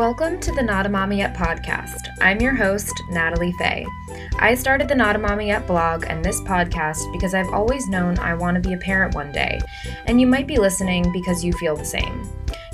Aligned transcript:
Welcome 0.00 0.40
to 0.40 0.52
the 0.52 0.62
Not 0.62 0.86
a 0.86 0.88
Mommy 0.88 1.18
Yet 1.18 1.36
podcast. 1.36 2.08
I'm 2.22 2.40
your 2.40 2.54
host, 2.54 3.02
Natalie 3.10 3.52
Fay. 3.58 3.84
I 4.38 4.54
started 4.54 4.88
the 4.88 4.94
Not 4.94 5.14
a 5.14 5.18
Mommy 5.18 5.48
Yet 5.48 5.66
blog 5.66 6.06
and 6.08 6.24
this 6.24 6.40
podcast 6.40 7.12
because 7.12 7.34
I've 7.34 7.52
always 7.52 7.86
known 7.86 8.18
I 8.18 8.32
want 8.32 8.54
to 8.54 8.66
be 8.66 8.72
a 8.72 8.78
parent 8.78 9.14
one 9.14 9.30
day, 9.30 9.60
and 10.06 10.18
you 10.18 10.26
might 10.26 10.46
be 10.46 10.56
listening 10.56 11.12
because 11.12 11.44
you 11.44 11.52
feel 11.52 11.76
the 11.76 11.84
same. 11.84 12.26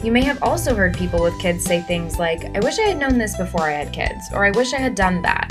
You 0.04 0.12
may 0.12 0.22
have 0.22 0.40
also 0.40 0.72
heard 0.72 0.96
people 0.96 1.20
with 1.20 1.36
kids 1.40 1.64
say 1.64 1.80
things 1.80 2.16
like, 2.16 2.44
I 2.56 2.60
wish 2.60 2.78
I 2.78 2.82
had 2.82 2.98
known 2.98 3.18
this 3.18 3.36
before 3.36 3.62
I 3.62 3.72
had 3.72 3.92
kids, 3.92 4.30
or 4.32 4.44
I 4.44 4.52
wish 4.52 4.72
I 4.72 4.78
had 4.78 4.94
done 4.94 5.20
that. 5.22 5.50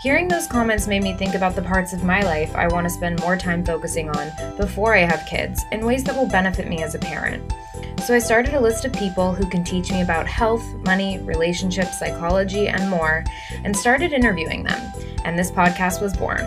Hearing 0.00 0.28
those 0.28 0.46
comments 0.46 0.86
made 0.86 1.02
me 1.02 1.14
think 1.14 1.34
about 1.34 1.56
the 1.56 1.62
parts 1.62 1.92
of 1.92 2.04
my 2.04 2.22
life 2.22 2.54
I 2.54 2.68
want 2.68 2.84
to 2.84 2.94
spend 2.94 3.18
more 3.18 3.36
time 3.36 3.66
focusing 3.66 4.10
on 4.10 4.30
before 4.56 4.94
I 4.94 5.00
have 5.00 5.26
kids 5.28 5.60
in 5.72 5.84
ways 5.84 6.04
that 6.04 6.14
will 6.14 6.28
benefit 6.28 6.68
me 6.68 6.84
as 6.84 6.94
a 6.94 7.00
parent. 7.00 7.52
So 8.00 8.14
I 8.16 8.18
started 8.18 8.54
a 8.54 8.60
list 8.60 8.84
of 8.86 8.92
people 8.94 9.34
who 9.34 9.48
can 9.48 9.62
teach 9.62 9.92
me 9.92 10.00
about 10.00 10.26
health, 10.26 10.64
money, 10.86 11.18
relationships, 11.18 11.98
psychology, 11.98 12.66
and 12.66 12.88
more, 12.88 13.24
and 13.62 13.76
started 13.76 14.12
interviewing 14.12 14.64
them. 14.64 14.92
And 15.24 15.38
this 15.38 15.50
podcast 15.50 16.00
was 16.00 16.16
born. 16.16 16.40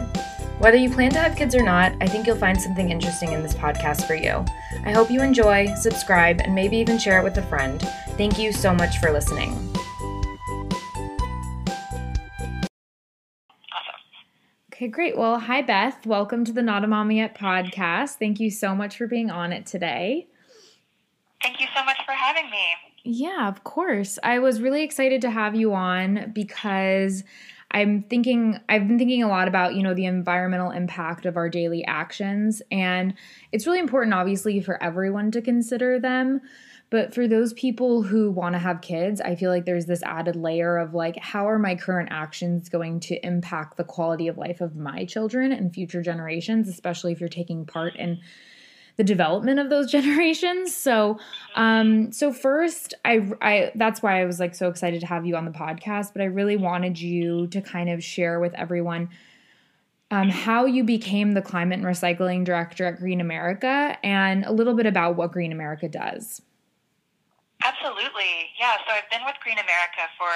Whether 0.58 0.78
you 0.78 0.90
plan 0.90 1.12
to 1.12 1.20
have 1.20 1.38
kids 1.38 1.54
or 1.54 1.62
not, 1.62 1.94
I 2.02 2.08
think 2.08 2.26
you'll 2.26 2.38
find 2.38 2.60
something 2.60 2.90
interesting 2.90 3.32
in 3.34 3.44
this 3.44 3.54
podcast 3.54 4.08
for 4.08 4.16
you. 4.16 4.44
I 4.84 4.92
hope 4.92 5.12
you 5.12 5.22
enjoy, 5.22 5.74
subscribe, 5.76 6.42
and 6.42 6.56
maybe 6.56 6.76
even 6.78 6.98
share 6.98 7.20
it 7.20 7.24
with 7.24 7.38
a 7.38 7.44
friend. 7.44 7.80
Thank 8.18 8.40
you 8.40 8.52
so 8.52 8.74
much 8.74 8.98
for 8.98 9.12
listening. 9.12 9.54
Okay, 14.74 14.88
great. 14.88 15.16
Well, 15.16 15.40
hi, 15.40 15.62
Beth. 15.62 16.06
Welcome 16.06 16.46
to 16.46 16.52
the 16.52 16.64
Not 16.64 16.84
a 16.84 16.88
Mommy 16.88 17.18
Yet 17.18 17.38
podcast. 17.38 18.16
Thank 18.16 18.40
you 18.40 18.50
so 18.50 18.76
much 18.76 18.98
for 18.98 19.06
being 19.08 19.30
on 19.30 19.54
it 19.54 19.66
today. 19.68 20.28
Thank 21.44 21.60
you 21.60 21.68
so 21.76 21.84
much 21.84 21.98
for 22.06 22.14
having 22.14 22.50
me. 22.50 22.66
Yeah, 23.04 23.50
of 23.50 23.66
course. 23.66 24.18
I 24.24 24.40
was 24.40 24.62
really 24.62 24.82
excited 24.84 25.22
to 25.22 25.30
have 25.30 25.56
you 25.56 25.74
on 25.74 26.32
because 26.34 27.24
I'm 27.72 28.04
thinking 28.04 28.60
I've 28.70 28.88
been 28.88 28.98
thinking 28.98 29.24
a 29.24 29.28
lot 29.28 29.48
about, 29.48 29.76
you 29.76 29.84
know, 29.84 29.94
the 29.94 30.06
environmental 30.06 30.72
impact 30.72 31.26
of 31.26 31.36
our 31.36 31.50
daily 31.50 31.84
actions 31.86 32.62
and 32.72 33.14
it's 33.52 33.68
really 33.68 33.80
important 33.80 34.14
obviously 34.14 34.62
for 34.62 34.82
everyone 34.82 35.32
to 35.32 35.42
consider 35.42 36.00
them. 36.00 36.42
But 36.92 37.14
for 37.14 37.28
those 37.28 37.54
people 37.54 38.04
who 38.04 38.30
want 38.30 38.54
to 38.54 38.60
have 38.60 38.82
kids, 38.82 39.20
I 39.20 39.36
feel 39.36 39.50
like 39.50 39.66
there's 39.66 39.88
this 39.88 40.04
added 40.04 40.36
layer 40.36 40.78
of 40.78 40.94
like, 40.94 41.18
how 41.18 41.50
are 41.50 41.58
my 41.58 41.76
current 41.76 42.10
actions 42.12 42.70
going 42.70 43.00
to 43.02 43.26
impact 43.26 43.78
the 43.78 43.84
quality 43.84 44.28
of 44.28 44.38
life 44.38 44.62
of 44.62 44.76
my 44.76 45.04
children 45.06 45.52
and 45.52 45.74
future 45.74 46.04
generations, 46.04 46.70
especially 46.70 47.12
if 47.12 47.20
you're 47.20 47.30
taking 47.30 47.66
part 47.66 47.96
in 47.96 48.20
the 48.96 49.04
development 49.04 49.60
of 49.60 49.70
those 49.70 49.92
generations. 49.92 50.76
So, 50.76 51.20
um, 51.56 52.12
so 52.12 52.32
first, 52.32 52.94
I, 53.06 53.32
I, 53.42 53.72
that's 53.76 54.02
why 54.02 54.22
I 54.22 54.26
was 54.26 54.40
like 54.40 54.56
so 54.56 54.70
excited 54.70 55.02
to 55.02 55.08
have 55.08 55.26
you 55.26 55.36
on 55.36 55.46
the 55.46 55.52
podcast. 55.52 56.14
But 56.14 56.22
I 56.22 56.26
really 56.26 56.58
wanted 56.58 57.00
you 57.00 57.48
to 57.48 57.62
kind 57.62 57.90
of 57.90 58.04
share 58.04 58.40
with 58.40 58.54
everyone 58.54 59.10
um, 60.14 60.30
how 60.30 60.66
you 60.66 60.84
became 60.84 61.34
the 61.34 61.42
climate 61.42 61.80
and 61.80 61.88
recycling 61.88 62.46
director 62.46 62.86
at 62.86 63.00
Green 63.00 63.20
America, 63.20 63.98
and 64.04 64.46
a 64.46 64.52
little 64.52 64.76
bit 64.76 64.86
about 64.86 65.16
what 65.16 65.32
Green 65.32 65.52
America 65.52 65.90
does. 65.90 66.40
Absolutely, 67.66 68.54
yeah. 68.60 68.78
So 68.86 68.94
I've 68.94 69.10
been 69.10 69.26
with 69.26 69.36
Green 69.42 69.58
America 69.58 70.06
for 70.22 70.30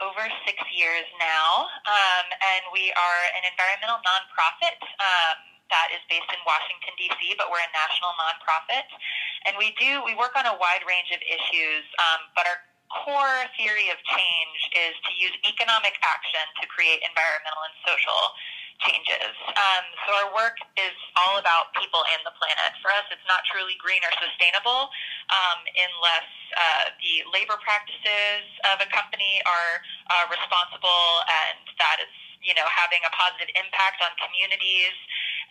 over 0.00 0.24
six 0.46 0.56
years 0.72 1.04
now, 1.20 1.68
um, 1.84 2.26
and 2.32 2.62
we 2.72 2.96
are 2.96 3.20
an 3.36 3.44
environmental 3.44 4.00
nonprofit. 4.08 4.80
Um, 4.96 5.53
that 5.72 5.88
is 5.92 6.02
based 6.08 6.28
in 6.28 6.40
Washington 6.44 6.92
D.C., 7.00 7.20
but 7.40 7.48
we're 7.48 7.62
a 7.62 7.72
national 7.72 8.12
nonprofit, 8.20 8.88
and 9.48 9.56
we 9.56 9.72
do 9.80 10.04
we 10.04 10.12
work 10.16 10.36
on 10.36 10.44
a 10.44 10.56
wide 10.56 10.84
range 10.84 11.10
of 11.12 11.20
issues. 11.24 11.84
Um, 11.98 12.28
but 12.36 12.44
our 12.44 12.60
core 12.92 13.48
theory 13.56 13.88
of 13.90 13.98
change 14.06 14.60
is 14.76 14.94
to 15.08 15.12
use 15.16 15.34
economic 15.48 15.96
action 16.04 16.44
to 16.60 16.64
create 16.68 17.02
environmental 17.02 17.64
and 17.64 17.74
social 17.82 18.22
changes. 18.82 19.34
Um, 19.54 19.84
so 20.06 20.10
our 20.18 20.30
work 20.34 20.58
is 20.74 20.94
all 21.14 21.38
about 21.38 21.70
people 21.78 22.02
and 22.10 22.20
the 22.26 22.34
planet. 22.34 22.74
For 22.82 22.90
us, 22.90 23.06
it's 23.14 23.24
not 23.30 23.46
truly 23.46 23.78
green 23.78 24.02
or 24.02 24.12
sustainable 24.18 24.90
um, 25.30 25.58
unless 25.78 26.28
uh, 26.58 26.84
the 26.98 27.22
labor 27.30 27.58
practices 27.62 28.44
of 28.74 28.82
a 28.82 28.88
company 28.90 29.40
are 29.46 29.72
uh, 30.10 30.26
responsible 30.26 31.06
and 31.30 31.62
that 31.78 32.02
is 32.02 32.10
you 32.44 32.52
know 32.52 32.66
having 32.68 33.00
a 33.08 33.12
positive 33.16 33.48
impact 33.56 34.04
on 34.04 34.12
communities 34.20 34.92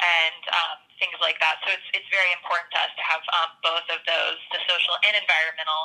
and 0.01 0.41
um, 0.49 0.77
things 0.97 1.17
like 1.21 1.37
that. 1.43 1.61
So 1.65 1.73
it's 1.75 1.87
it's 1.93 2.09
very 2.09 2.31
important 2.35 2.69
to 2.73 2.79
us 2.81 2.91
to 2.95 3.03
have 3.03 3.23
um, 3.41 3.49
both 3.61 3.87
of 3.91 3.99
those, 4.07 4.39
the 4.53 4.61
social 4.65 4.95
and 5.05 5.13
environmental. 5.17 5.81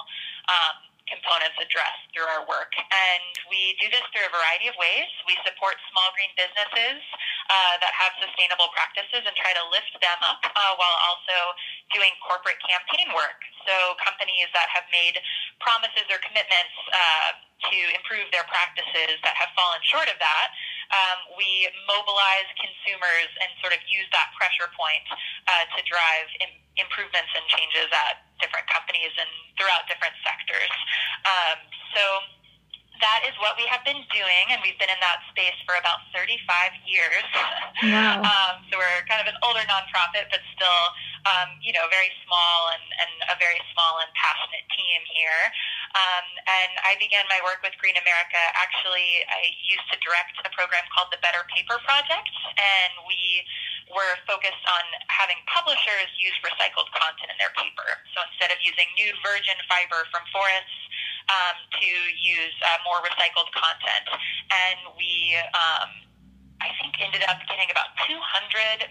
Um, 0.49 0.89
components 1.09 1.57
addressed 1.57 2.05
through 2.13 2.29
our 2.29 2.45
work. 2.45 2.73
And 2.77 3.25
we 3.49 3.75
do 3.81 3.89
this 3.89 4.05
through 4.13 4.29
a 4.29 4.33
variety 4.33 4.69
of 4.69 4.77
ways. 4.77 5.09
We 5.25 5.35
support 5.43 5.81
small 5.89 6.13
green 6.15 6.33
businesses 6.37 7.01
uh, 7.49 7.81
that 7.81 7.93
have 7.97 8.13
sustainable 8.21 8.69
practices 8.77 9.25
and 9.25 9.35
try 9.35 9.57
to 9.57 9.65
lift 9.73 9.93
them 9.99 10.21
up 10.21 10.41
uh, 10.45 10.73
while 10.77 10.99
also 11.09 11.57
doing 11.97 12.13
corporate 12.21 12.61
campaign 12.61 13.11
work. 13.17 13.41
So 13.65 13.97
companies 14.01 14.49
that 14.53 14.69
have 14.73 14.85
made 14.93 15.17
promises 15.61 16.05
or 16.13 16.21
commitments 16.21 16.77
uh, 16.93 17.41
to 17.73 17.79
improve 17.97 18.29
their 18.31 18.47
practices 18.47 19.19
that 19.25 19.35
have 19.35 19.51
fallen 19.57 19.81
short 19.83 20.07
of 20.07 20.17
that, 20.21 20.49
um, 20.93 21.19
we 21.37 21.69
mobilize 21.85 22.49
consumers 22.57 23.31
and 23.45 23.51
sort 23.61 23.77
of 23.77 23.81
use 23.89 24.09
that 24.13 24.33
pressure 24.37 24.71
point 24.73 25.05
uh, 25.49 25.65
to 25.77 25.81
drive 25.85 26.29
Im- 26.41 26.61
improvements 26.81 27.31
and 27.35 27.45
changes 27.51 27.89
at 27.93 28.25
different 28.41 28.65
companies 28.71 29.13
and 29.19 29.31
throughout 29.59 29.85
different 29.91 30.15
sectors. 30.23 30.73
Um, 31.27 31.59
so 31.93 32.03
that 33.01 33.23
is 33.27 33.35
what 33.39 33.55
we 33.59 33.65
have 33.71 33.83
been 33.87 34.03
doing, 34.11 34.45
and 34.51 34.59
we've 34.63 34.79
been 34.79 34.91
in 34.91 35.01
that 35.03 35.23
space 35.31 35.57
for 35.65 35.79
about 35.79 36.03
35 36.15 36.39
years. 36.87 37.27
Wow. 37.83 38.23
um, 38.29 38.55
so 38.71 38.79
we're 38.79 39.03
kind 39.07 39.23
of 39.23 39.29
an 39.31 39.39
older 39.43 39.63
nonprofit, 39.71 40.31
but 40.31 40.43
still, 40.55 40.83
um, 41.27 41.59
you 41.63 41.71
know, 41.71 41.87
very 41.91 42.11
small 42.27 42.75
and, 42.75 42.85
and 43.03 43.13
a 43.31 43.37
very 43.39 43.59
small 43.75 44.03
and 44.03 44.11
passionate 44.19 44.67
team 44.75 45.01
here. 45.15 45.43
Um, 45.95 46.27
and 46.47 46.73
I 46.85 46.99
began 47.01 47.25
my 47.31 47.41
work 47.47 47.63
with 47.65 47.75
Green 47.79 47.97
America. 47.97 48.41
Actually, 48.59 49.25
I 49.31 49.55
used 49.65 49.87
to 49.95 49.97
direct 50.03 50.37
a 50.45 50.51
program 50.53 50.85
called 50.93 51.15
the 51.15 51.21
Better 51.23 51.47
Paper 51.49 51.81
Project, 51.87 52.35
and 52.59 52.93
we 53.09 53.47
were 53.89 54.21
focused 54.29 54.65
on 54.69 54.85
having 55.09 55.41
publishers 55.49 56.13
use 56.21 56.37
recycled 56.45 56.89
content 56.93 57.33
in 57.33 57.39
their 57.41 57.53
paper. 57.57 57.89
So 58.13 58.21
instead 58.29 58.53
of 58.53 58.61
using 58.61 58.85
new 59.01 59.17
virgin 59.25 59.57
fiber 59.65 60.05
from 60.13 60.29
forests, 60.29 60.79
um, 61.29 61.57
to 61.81 61.89
use 62.17 62.57
uh, 62.65 62.81
more 62.85 63.01
recycled 63.05 63.49
content. 63.53 64.07
And 64.49 64.97
we, 64.97 65.37
um, 65.53 65.91
I 66.61 66.73
think, 66.81 66.97
ended 67.01 67.25
up 67.29 67.39
getting 67.47 67.69
about 67.71 67.93
200 68.09 68.19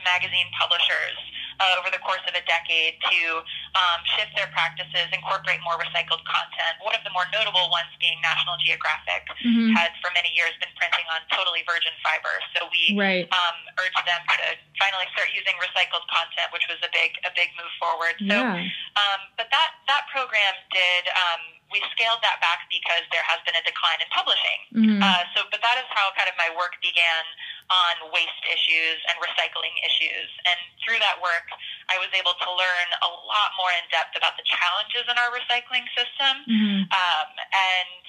magazine 0.06 0.48
publishers 0.56 1.18
uh, 1.60 1.80
over 1.82 1.90
the 1.90 2.02
course 2.02 2.24
of 2.30 2.34
a 2.38 2.44
decade 2.46 3.02
to 3.10 3.42
um, 3.78 4.00
shift 4.18 4.34
their 4.34 4.50
practices, 4.50 5.06
incorporate 5.14 5.62
more 5.62 5.78
recycled 5.78 6.26
content. 6.26 6.74
One 6.82 6.98
of 6.98 7.06
the 7.06 7.14
more 7.14 7.30
notable 7.30 7.70
ones 7.70 7.94
being 8.02 8.18
National 8.26 8.58
Geographic 8.58 9.30
mm-hmm. 9.38 9.78
had 9.78 9.94
for 10.02 10.10
many 10.18 10.34
years 10.34 10.58
been 10.58 10.74
printing 10.74 11.06
on 11.14 11.22
totally 11.30 11.62
virgin 11.70 11.94
fiber. 12.02 12.34
So 12.58 12.66
we 12.74 12.98
right. 12.98 13.26
um, 13.30 13.58
urged 13.78 14.02
them 14.02 14.22
to 14.26 14.58
finally 14.82 15.06
start 15.14 15.30
using 15.38 15.54
recycled 15.62 16.06
content, 16.10 16.50
which 16.50 16.66
was 16.66 16.82
a 16.82 16.90
big 16.90 17.14
a 17.22 17.32
big 17.38 17.54
move 17.54 17.74
forward. 17.78 18.18
So, 18.18 18.34
yeah. 18.34 18.98
um, 18.98 19.20
but 19.38 19.54
that 19.54 19.78
that 19.86 20.10
program 20.10 20.58
did. 20.74 21.06
Um, 21.14 21.58
we 21.68 21.84
scaled 21.92 22.24
that 22.24 22.40
back 22.40 22.64
because 22.72 23.04
there 23.12 23.28
has 23.28 23.44
been 23.44 23.52
a 23.60 23.64
decline 23.68 24.00
in 24.00 24.08
publishing. 24.16 24.60
Mm-hmm. 24.72 25.04
Uh, 25.04 25.28
so, 25.36 25.44
but 25.52 25.60
that 25.60 25.76
is 25.76 25.88
how 25.92 26.16
kind 26.16 26.32
of 26.32 26.36
my 26.40 26.48
work 26.56 26.80
began 26.80 27.24
on 27.68 28.12
waste 28.16 28.44
issues 28.48 29.00
and 29.12 29.16
recycling 29.20 29.76
issues. 29.84 30.30
And 30.48 30.58
through 30.84 31.00
that 31.04 31.20
work, 31.20 31.48
I 31.92 32.00
was 32.00 32.08
able 32.16 32.36
to 32.40 32.50
learn 32.56 32.90
a 33.04 33.10
lot 33.28 33.52
more 33.60 33.72
in 33.76 33.84
depth 33.92 34.16
about 34.16 34.40
the 34.40 34.46
challenges 34.48 35.04
in 35.08 35.16
our 35.20 35.32
recycling 35.36 35.84
system 35.92 36.34
mm-hmm. 36.48 36.88
um, 36.88 37.30
and 37.52 38.04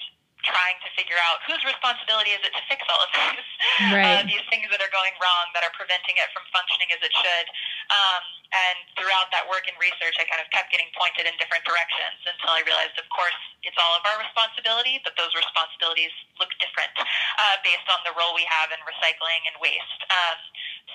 trying 0.47 0.79
to 0.87 0.89
figure 0.95 1.19
out 1.27 1.43
whose 1.47 1.61
responsibility 1.67 2.31
is 2.31 2.43
it 2.47 2.55
to 2.55 2.63
fix 2.71 2.85
all 2.87 3.03
of 3.03 3.11
these 3.11 3.49
right. 3.95 4.23
uh, 4.23 4.23
these 4.27 4.45
things 4.53 4.71
that 4.71 4.79
are 4.79 4.93
going 4.95 5.15
wrong 5.19 5.47
that 5.55 5.67
are 5.67 5.75
preventing 5.75 6.15
it 6.15 6.29
from 6.31 6.47
functioning 6.55 6.89
as 6.95 7.01
it 7.03 7.11
should. 7.11 7.47
Um, 7.91 8.23
and 8.49 8.79
throughout 8.97 9.29
that 9.35 9.45
work 9.45 9.69
and 9.69 9.77
research, 9.77 10.17
I 10.17 10.25
kind 10.25 10.41
of 10.41 10.49
kept 10.49 10.73
getting 10.73 10.89
pointed 10.97 11.29
in 11.29 11.37
different 11.37 11.69
directions 11.69 12.17
until 12.25 12.57
I 12.57 12.65
realized, 12.65 12.97
of 12.97 13.05
course, 13.13 13.37
it's 13.61 13.77
all 13.77 13.93
of 13.93 14.03
our 14.09 14.17
responsibility, 14.25 15.05
but 15.05 15.13
those 15.21 15.35
responsibilities 15.37 16.15
look 16.41 16.49
different 16.57 16.95
uh, 16.97 17.61
based 17.61 17.85
on 17.93 18.01
the 18.09 18.17
role 18.17 18.33
we 18.33 18.49
have 18.49 18.73
in 18.73 18.81
recycling 18.89 19.43
and 19.53 19.57
waste. 19.61 20.01
Um, 20.09 20.39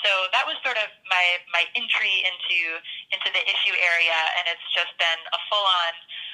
so 0.02 0.12
that 0.34 0.44
was 0.50 0.58
sort 0.66 0.76
of 0.82 0.90
my 1.08 1.26
my 1.54 1.64
entry 1.78 2.26
into 2.26 2.82
into 3.14 3.30
the 3.32 3.44
issue 3.46 3.76
area, 3.78 4.18
and 4.42 4.50
it's 4.50 4.68
just 4.74 4.92
been 4.98 5.22
a 5.32 5.40
full 5.48 5.64
on, 5.64 5.94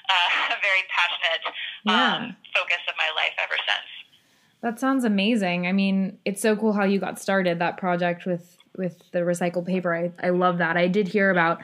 uh, 0.10 0.30
very 0.68 0.88
passionate 0.90 1.44
um, 1.86 2.34
yeah. 2.34 2.56
focus 2.56 2.82
of 2.88 2.96
my 2.96 3.09
life 3.16 3.36
ever 3.42 3.56
since. 3.66 4.10
That 4.62 4.80
sounds 4.80 5.06
amazing. 5.06 5.68
I 5.68 5.72
mean, 5.72 6.18
it's 6.26 6.42
so 6.42 6.56
cool 6.56 6.74
how 6.74 6.84
you 6.84 7.00
got 7.00 7.20
started 7.20 7.60
that 7.60 7.78
project 7.78 8.26
with 8.26 8.58
with 8.78 9.02
the 9.12 9.20
recycled 9.20 9.66
paper. 9.66 9.94
I, 9.94 10.12
I 10.26 10.30
love 10.30 10.58
that. 10.60 10.78
I 10.78 10.88
did 10.88 11.08
hear 11.08 11.30
about 11.32 11.60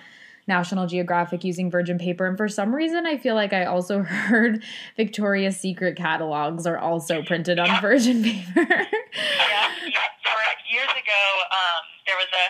National 0.48 0.86
Geographic 0.86 1.44
using 1.44 1.72
virgin 1.72 1.98
paper. 1.98 2.26
And 2.26 2.38
for 2.38 2.48
some 2.48 2.76
reason, 2.76 3.06
I 3.06 3.18
feel 3.18 3.36
like 3.36 3.54
I 3.54 3.66
also 3.66 4.00
heard 4.04 4.64
Victoria's 4.98 5.58
Secret 5.58 5.96
catalogs 5.96 6.68
are 6.68 6.78
also 6.78 7.24
printed 7.24 7.58
on 7.58 7.82
virgin 7.82 8.24
paper. 8.24 8.52
yeah, 8.56 9.72
yeah. 9.88 10.06
For 10.24 10.42
years 10.72 10.90
ago, 10.90 11.24
um, 11.52 11.84
there 12.06 12.16
was 12.16 12.28
a 12.34 12.46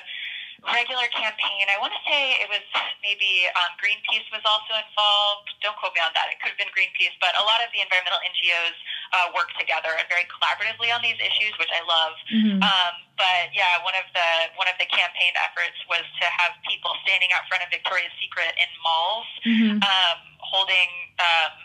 regular 0.74 1.06
campaign. 1.14 1.70
I 1.70 1.78
want 1.78 1.94
to 1.94 2.02
say 2.06 2.42
it 2.42 2.50
was 2.50 2.64
maybe 3.06 3.46
um, 3.54 3.72
Greenpeace 3.78 4.26
was 4.34 4.42
also 4.46 4.74
involved. 4.78 5.54
Don't 5.62 5.78
quote 5.78 5.94
me 5.94 6.02
on 6.02 6.14
that. 6.18 6.32
It 6.34 6.42
could 6.42 6.54
have 6.54 6.62
been 6.62 6.72
Greenpeace, 6.74 7.14
but 7.22 7.38
a 7.38 7.44
lot 7.46 7.62
of 7.62 7.70
the 7.74 7.82
environmental 7.86 8.22
NGOs 8.26 8.78
uh, 9.14 9.28
work 9.38 9.54
together 9.58 9.94
and 9.94 10.06
very 10.10 10.26
collaboratively 10.30 10.90
on 10.90 11.06
these 11.06 11.18
issues, 11.22 11.54
which 11.62 11.70
I 11.70 11.82
love. 11.86 12.14
Mm-hmm. 12.30 12.60
Um, 12.66 12.94
but 13.16 13.54
yeah, 13.54 13.80
one 13.86 13.96
of 13.96 14.08
the 14.12 14.30
one 14.58 14.68
of 14.68 14.78
the 14.82 14.90
campaign 14.90 15.34
efforts 15.40 15.78
was 15.88 16.04
to 16.22 16.26
have 16.28 16.58
people 16.66 16.92
standing 17.06 17.30
out 17.36 17.46
front 17.48 17.62
of 17.62 17.70
Victoria's 17.70 18.14
Secret 18.18 18.52
in 18.58 18.70
malls, 18.82 19.30
mm-hmm. 19.46 19.78
um, 19.82 20.18
holding. 20.42 20.90
Um, 21.22 21.65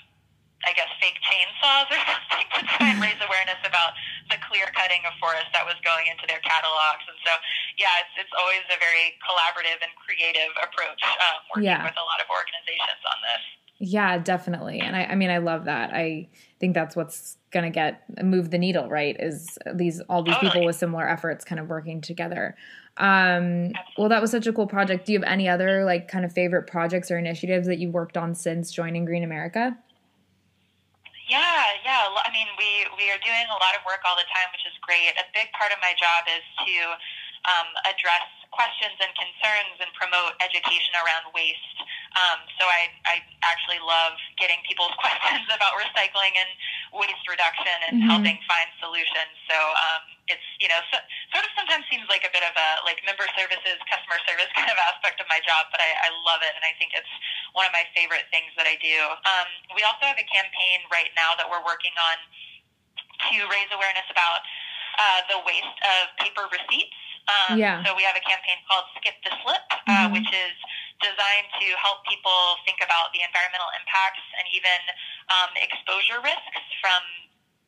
I 0.64 0.72
guess, 0.76 0.90
fake 1.00 1.16
chainsaws 1.24 1.88
or 1.88 2.00
something 2.10 2.48
to 2.56 2.60
try 2.76 2.88
and 2.92 3.00
raise 3.00 3.18
awareness 3.20 3.60
about 3.64 3.96
the 4.28 4.36
clear 4.46 4.68
cutting 4.76 5.00
of 5.08 5.16
forest 5.16 5.48
that 5.56 5.64
was 5.64 5.78
going 5.80 6.06
into 6.08 6.28
their 6.28 6.42
catalogs. 6.44 7.04
And 7.08 7.16
so, 7.24 7.32
yeah, 7.80 8.04
it's, 8.04 8.26
it's 8.26 8.34
always 8.36 8.64
a 8.68 8.78
very 8.78 9.16
collaborative 9.24 9.80
and 9.80 9.92
creative 9.96 10.52
approach 10.60 11.00
um, 11.00 11.40
working 11.56 11.72
yeah. 11.72 11.82
with 11.84 11.96
a 11.96 12.06
lot 12.06 12.20
of 12.20 12.28
organizations 12.28 13.02
on 13.08 13.18
this. 13.24 13.42
Yeah, 13.80 14.18
definitely. 14.18 14.80
And 14.80 14.94
I, 14.94 15.04
I 15.04 15.14
mean, 15.14 15.30
I 15.30 15.38
love 15.38 15.64
that. 15.64 15.90
I 15.94 16.28
think 16.60 16.74
that's 16.74 16.94
what's 16.94 17.38
going 17.50 17.64
to 17.64 17.70
get 17.70 18.02
move 18.22 18.50
the 18.50 18.58
needle, 18.58 18.88
right? 18.90 19.16
Is 19.18 19.58
these 19.74 20.00
all 20.02 20.22
these 20.22 20.34
totally. 20.34 20.52
people 20.52 20.66
with 20.66 20.76
similar 20.76 21.08
efforts 21.08 21.46
kind 21.46 21.58
of 21.58 21.68
working 21.68 22.02
together. 22.02 22.56
Um, 22.98 23.72
well, 23.96 24.10
that 24.10 24.20
was 24.20 24.30
such 24.30 24.46
a 24.46 24.52
cool 24.52 24.66
project. 24.66 25.06
Do 25.06 25.12
you 25.14 25.20
have 25.20 25.28
any 25.28 25.48
other 25.48 25.84
like 25.86 26.08
kind 26.08 26.26
of 26.26 26.32
favorite 26.32 26.66
projects 26.66 27.10
or 27.10 27.18
initiatives 27.18 27.66
that 27.68 27.78
you've 27.78 27.94
worked 27.94 28.18
on 28.18 28.34
since 28.34 28.70
joining 28.70 29.06
Green 29.06 29.24
America? 29.24 29.76
Yeah, 31.30 31.78
yeah. 31.86 32.10
I 32.10 32.30
mean, 32.34 32.50
we 32.58 32.90
we 32.98 33.06
are 33.14 33.20
doing 33.22 33.46
a 33.54 33.58
lot 33.62 33.78
of 33.78 33.86
work 33.86 34.02
all 34.02 34.18
the 34.18 34.26
time, 34.34 34.50
which 34.50 34.66
is 34.66 34.74
great. 34.82 35.14
A 35.14 35.26
big 35.30 35.54
part 35.54 35.70
of 35.70 35.78
my 35.78 35.94
job 35.94 36.26
is 36.26 36.42
to 36.66 36.74
um, 37.46 37.70
address 37.86 38.26
questions 38.50 38.98
and 38.98 39.10
concerns 39.14 39.78
and 39.78 39.90
promote 39.94 40.34
education 40.42 40.92
around 40.98 41.30
waste. 41.30 41.78
Um, 42.18 42.42
so 42.58 42.66
I, 42.66 42.90
I 43.06 43.16
actually 43.46 43.78
love 43.78 44.18
getting 44.34 44.58
people's 44.66 44.94
questions 45.02 45.46
about 45.50 45.78
recycling 45.78 46.34
and 46.34 46.50
waste 46.90 47.24
reduction 47.30 47.76
and 47.86 47.94
mm-hmm. 48.02 48.10
helping 48.10 48.38
find 48.50 48.68
solutions. 48.82 49.34
So 49.46 49.54
um, 49.56 50.02
it's 50.26 50.46
you 50.58 50.66
know 50.66 50.78
so, 50.90 50.98
sort 51.34 51.46
of 51.46 51.50
sometimes 51.54 51.86
seems 51.90 52.06
like 52.10 52.26
a 52.26 52.32
bit 52.34 52.42
of 52.42 52.54
a 52.54 52.68
like 52.82 52.98
member 53.06 53.26
services, 53.38 53.78
customer 53.86 54.18
service 54.26 54.50
kind 54.58 54.70
of 54.70 54.78
aspect 54.90 55.22
of 55.22 55.26
my 55.30 55.38
job, 55.42 55.70
but 55.70 55.78
I, 55.78 55.90
I 56.06 56.08
love 56.26 56.42
it 56.42 56.52
and 56.54 56.62
I 56.66 56.74
think 56.78 56.94
it's 56.94 57.10
one 57.54 57.66
of 57.66 57.74
my 57.74 57.86
favorite 57.94 58.26
things 58.34 58.50
that 58.58 58.66
I 58.66 58.78
do. 58.78 58.96
Um, 59.26 59.48
we 59.74 59.82
also 59.86 60.06
have 60.06 60.18
a 60.18 60.26
campaign 60.26 60.86
right 60.90 61.10
now 61.14 61.38
that 61.38 61.46
we're 61.46 61.62
working 61.62 61.94
on 61.98 62.18
to 63.30 63.36
raise 63.52 63.70
awareness 63.74 64.06
about 64.10 64.42
uh, 64.98 65.20
the 65.30 65.38
waste 65.46 65.78
of 65.86 66.02
paper 66.18 66.46
receipts. 66.50 66.98
Um, 67.30 67.58
yeah. 67.58 67.78
So 67.86 67.94
we 67.94 68.02
have 68.02 68.18
a 68.18 68.24
campaign 68.26 68.58
called 68.66 68.90
Skip 68.98 69.14
the 69.22 69.32
Slip, 69.42 69.62
uh, 69.70 69.76
mm-hmm. 69.86 70.18
which 70.18 70.30
is 70.30 70.54
designed 70.98 71.48
to 71.62 71.66
help 71.80 72.02
people 72.04 72.58
think 72.66 72.82
about 72.82 73.14
the 73.14 73.22
environmental 73.22 73.70
impacts 73.78 74.24
and 74.36 74.44
even 74.52 74.80
um, 75.32 75.50
exposure 75.62 76.20
risks 76.20 76.66
from 76.82 77.00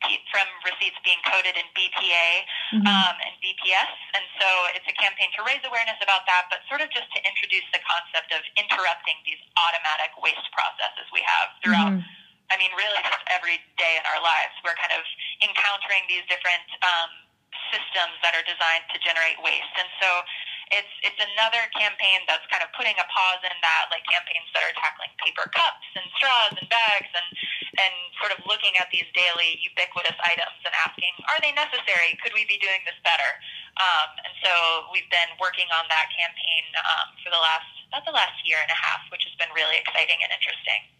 from 0.03 0.43
receipts 0.67 0.99
being 1.07 1.19
coded 1.23 1.55
in 1.55 1.63
BPA 1.71 2.27
mm-hmm. 2.75 2.83
um, 2.83 3.15
and 3.23 3.33
BPS. 3.39 3.93
And 4.19 4.25
so 4.35 4.47
it's 4.75 4.83
a 4.83 4.95
campaign 4.99 5.31
to 5.39 5.47
raise 5.47 5.63
awareness 5.63 5.95
about 6.03 6.27
that, 6.27 6.51
but 6.51 6.59
sort 6.67 6.83
of 6.83 6.91
just 6.91 7.07
to 7.15 7.23
introduce 7.23 7.63
the 7.71 7.79
concept 7.87 8.35
of 8.35 8.43
interrupting 8.59 9.15
these 9.23 9.39
automatic 9.55 10.11
waste 10.19 10.43
processes 10.51 11.07
we 11.15 11.23
have 11.23 11.55
throughout. 11.63 11.95
Mm-hmm. 11.95 12.51
I 12.51 12.59
mean, 12.59 12.75
really, 12.75 12.99
just 12.99 13.23
every 13.31 13.63
day 13.79 13.95
in 13.95 14.03
our 14.03 14.19
lives, 14.19 14.51
we're 14.67 14.75
kind 14.75 14.91
of 14.91 15.07
encountering 15.39 16.03
these 16.11 16.27
different 16.27 16.67
um, 16.83 17.09
systems 17.73 18.13
that 18.21 18.37
are 18.37 18.45
designed 18.45 18.85
to 18.93 19.01
generate 19.01 19.41
waste. 19.41 19.73
And 19.81 19.89
so 19.97 20.09
it's 20.69 20.93
it's 21.01 21.17
another 21.33 21.65
campaign 21.73 22.21
that's 22.29 22.45
kind 22.53 22.61
of 22.61 22.69
putting 22.77 22.93
a 23.01 23.05
pause 23.09 23.41
in 23.41 23.57
that, 23.65 23.89
like 23.89 24.05
campaigns 24.05 24.45
that 24.53 24.61
are 24.61 24.73
tackling 24.77 25.09
paper 25.21 25.49
cups 25.49 25.89
and 25.97 26.05
straws 26.13 26.53
and 26.53 26.69
bags 26.69 27.09
and 27.09 27.27
and 27.81 27.93
sort 28.21 28.29
of 28.29 28.39
looking 28.45 28.77
at 28.77 28.85
these 28.93 29.09
daily 29.17 29.57
ubiquitous 29.65 30.13
items 30.29 30.61
and 30.61 30.73
asking, 30.85 31.09
are 31.25 31.41
they 31.41 31.49
necessary? 31.57 32.13
Could 32.21 32.37
we 32.37 32.45
be 32.45 32.61
doing 32.61 32.85
this 32.85 32.97
better? 33.01 33.31
Um, 33.81 34.09
and 34.29 34.33
so 34.45 34.53
we've 34.93 35.09
been 35.09 35.33
working 35.41 35.65
on 35.73 35.89
that 35.89 36.13
campaign 36.13 36.65
um, 36.77 37.17
for 37.25 37.33
the 37.33 37.41
last 37.41 37.65
about 37.89 38.05
the 38.05 38.13
last 38.13 38.37
year 38.45 38.61
and 38.61 38.69
a 38.69 38.77
half, 38.77 39.01
which 39.09 39.25
has 39.25 39.33
been 39.41 39.49
really 39.53 39.77
exciting 39.77 40.17
and 40.21 40.29
interesting. 40.29 40.92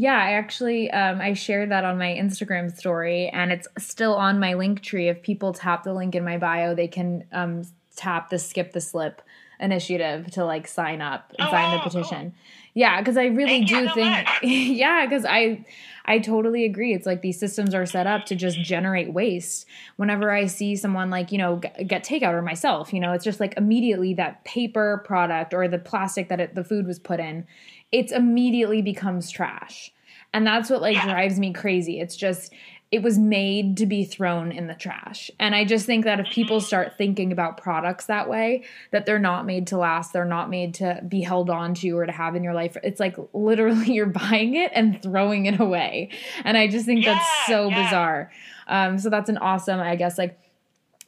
Yeah, 0.00 0.16
I 0.16 0.34
actually 0.34 0.92
um, 0.92 1.20
I 1.20 1.32
shared 1.32 1.72
that 1.72 1.84
on 1.84 1.98
my 1.98 2.16
Instagram 2.16 2.72
story, 2.72 3.30
and 3.30 3.50
it's 3.50 3.66
still 3.78 4.14
on 4.14 4.38
my 4.38 4.52
Linktree. 4.52 5.10
If 5.10 5.22
people 5.22 5.52
tap 5.52 5.82
the 5.82 5.92
link 5.92 6.14
in 6.14 6.24
my 6.24 6.38
bio, 6.38 6.76
they 6.76 6.86
can 6.86 7.24
um, 7.32 7.62
tap 7.96 8.30
the 8.30 8.38
skip 8.38 8.70
the 8.70 8.80
slip 8.80 9.22
initiative 9.58 10.30
to 10.30 10.44
like 10.44 10.68
sign 10.68 11.02
up 11.02 11.32
and 11.36 11.48
oh, 11.48 11.50
sign 11.50 11.76
the 11.76 11.82
petition. 11.82 12.30
Cool. 12.30 12.40
Yeah, 12.74 13.00
because 13.00 13.16
I 13.16 13.24
really 13.24 13.66
Thank 13.66 13.68
do 13.70 13.88
so 13.88 13.94
think 13.94 14.28
yeah, 14.42 15.04
because 15.04 15.24
I 15.24 15.66
I 16.04 16.20
totally 16.20 16.64
agree. 16.64 16.94
It's 16.94 17.04
like 17.04 17.20
these 17.20 17.40
systems 17.40 17.74
are 17.74 17.84
set 17.84 18.06
up 18.06 18.24
to 18.26 18.36
just 18.36 18.60
generate 18.60 19.12
waste. 19.12 19.66
Whenever 19.96 20.30
I 20.30 20.46
see 20.46 20.76
someone 20.76 21.10
like, 21.10 21.32
you 21.32 21.38
know, 21.38 21.56
get, 21.56 21.88
get 21.88 22.04
takeout 22.04 22.34
or 22.34 22.42
myself, 22.42 22.92
you 22.92 23.00
know, 23.00 23.12
it's 23.12 23.24
just 23.24 23.40
like 23.40 23.54
immediately 23.56 24.14
that 24.14 24.44
paper 24.44 25.02
product 25.04 25.52
or 25.52 25.66
the 25.66 25.78
plastic 25.78 26.28
that 26.28 26.38
it, 26.38 26.54
the 26.54 26.62
food 26.62 26.86
was 26.86 27.00
put 27.00 27.18
in 27.18 27.48
it's 27.92 28.12
immediately 28.12 28.82
becomes 28.82 29.30
trash. 29.30 29.92
And 30.34 30.46
that's 30.46 30.70
what 30.70 30.82
like 30.82 30.96
yeah. 30.96 31.06
drives 31.06 31.38
me 31.38 31.52
crazy. 31.52 32.00
It's 32.00 32.16
just 32.16 32.52
it 32.90 33.02
was 33.02 33.18
made 33.18 33.76
to 33.76 33.86
be 33.86 34.04
thrown 34.04 34.50
in 34.50 34.66
the 34.66 34.74
trash. 34.74 35.30
And 35.38 35.54
I 35.54 35.66
just 35.66 35.84
think 35.84 36.04
that 36.04 36.20
if 36.20 36.26
people 36.30 36.56
mm-hmm. 36.56 36.66
start 36.66 36.96
thinking 36.96 37.32
about 37.32 37.58
products 37.58 38.06
that 38.06 38.30
way, 38.30 38.64
that 38.92 39.04
they're 39.04 39.18
not 39.18 39.44
made 39.44 39.66
to 39.68 39.76
last, 39.76 40.14
they're 40.14 40.24
not 40.24 40.48
made 40.48 40.74
to 40.74 41.02
be 41.06 41.20
held 41.20 41.50
on 41.50 41.74
to 41.74 41.90
or 41.90 42.06
to 42.06 42.12
have 42.12 42.34
in 42.34 42.42
your 42.42 42.54
life. 42.54 42.78
It's 42.82 42.98
like 42.98 43.16
literally 43.34 43.92
you're 43.92 44.06
buying 44.06 44.54
it 44.54 44.72
and 44.74 45.02
throwing 45.02 45.46
it 45.46 45.60
away. 45.60 46.10
And 46.44 46.56
I 46.56 46.66
just 46.66 46.86
think 46.86 47.04
yeah, 47.04 47.14
that's 47.14 47.46
so 47.46 47.68
yeah. 47.68 47.84
bizarre. 47.84 48.32
Um, 48.68 48.98
so 48.98 49.10
that's 49.10 49.28
an 49.28 49.38
awesome, 49.38 49.80
I 49.80 49.96
guess, 49.96 50.16
like 50.16 50.38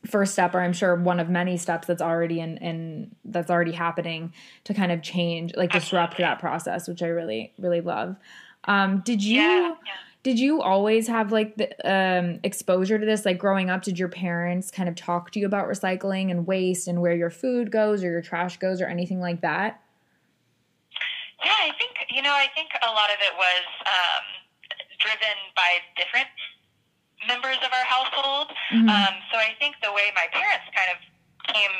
first 0.06 0.32
step 0.32 0.54
or 0.54 0.60
i'm 0.60 0.72
sure 0.72 0.94
one 0.94 1.20
of 1.20 1.28
many 1.28 1.56
steps 1.56 1.86
that's 1.86 2.00
already 2.00 2.40
in, 2.40 2.56
in 2.58 3.10
that's 3.24 3.50
already 3.50 3.72
happening 3.72 4.32
to 4.64 4.72
kind 4.72 4.90
of 4.92 5.02
change 5.02 5.52
like 5.56 5.70
disrupt 5.72 6.14
Absolutely. 6.14 6.22
that 6.24 6.38
process 6.38 6.88
which 6.88 7.02
i 7.02 7.06
really 7.06 7.52
really 7.58 7.80
love 7.80 8.16
um 8.64 9.02
did 9.04 9.22
you 9.22 9.40
yeah, 9.40 9.68
yeah. 9.68 9.92
did 10.22 10.38
you 10.38 10.62
always 10.62 11.06
have 11.06 11.32
like 11.32 11.56
the 11.56 11.68
um 11.84 12.40
exposure 12.42 12.98
to 12.98 13.04
this 13.04 13.26
like 13.26 13.38
growing 13.38 13.68
up 13.68 13.82
did 13.82 13.98
your 13.98 14.08
parents 14.08 14.70
kind 14.70 14.88
of 14.88 14.94
talk 14.94 15.30
to 15.32 15.38
you 15.38 15.44
about 15.44 15.68
recycling 15.68 16.30
and 16.30 16.46
waste 16.46 16.88
and 16.88 17.02
where 17.02 17.14
your 17.14 17.30
food 17.30 17.70
goes 17.70 18.02
or 18.02 18.10
your 18.10 18.22
trash 18.22 18.58
goes 18.58 18.80
or 18.80 18.86
anything 18.86 19.20
like 19.20 19.42
that 19.42 19.82
yeah 21.44 21.52
i 21.60 21.72
think 21.78 21.92
you 22.10 22.22
know 22.22 22.32
i 22.32 22.46
think 22.54 22.70
a 22.82 22.90
lot 22.90 23.10
of 23.10 23.16
it 23.20 23.34
was 23.36 23.64
um 23.84 24.24
driven 24.98 25.36
by 25.56 25.80
different 25.96 26.28
members 27.26 27.58
of 27.60 27.70
our 27.72 27.86
household. 27.86 28.48
Mm-hmm. 28.72 28.88
Um, 28.88 29.14
so 29.32 29.36
I 29.36 29.52
think 29.58 29.76
the 29.82 29.92
way 29.92 30.12
my 30.16 30.28
parents 30.32 30.68
kind 30.72 30.90
of 30.92 30.98
came, 31.52 31.74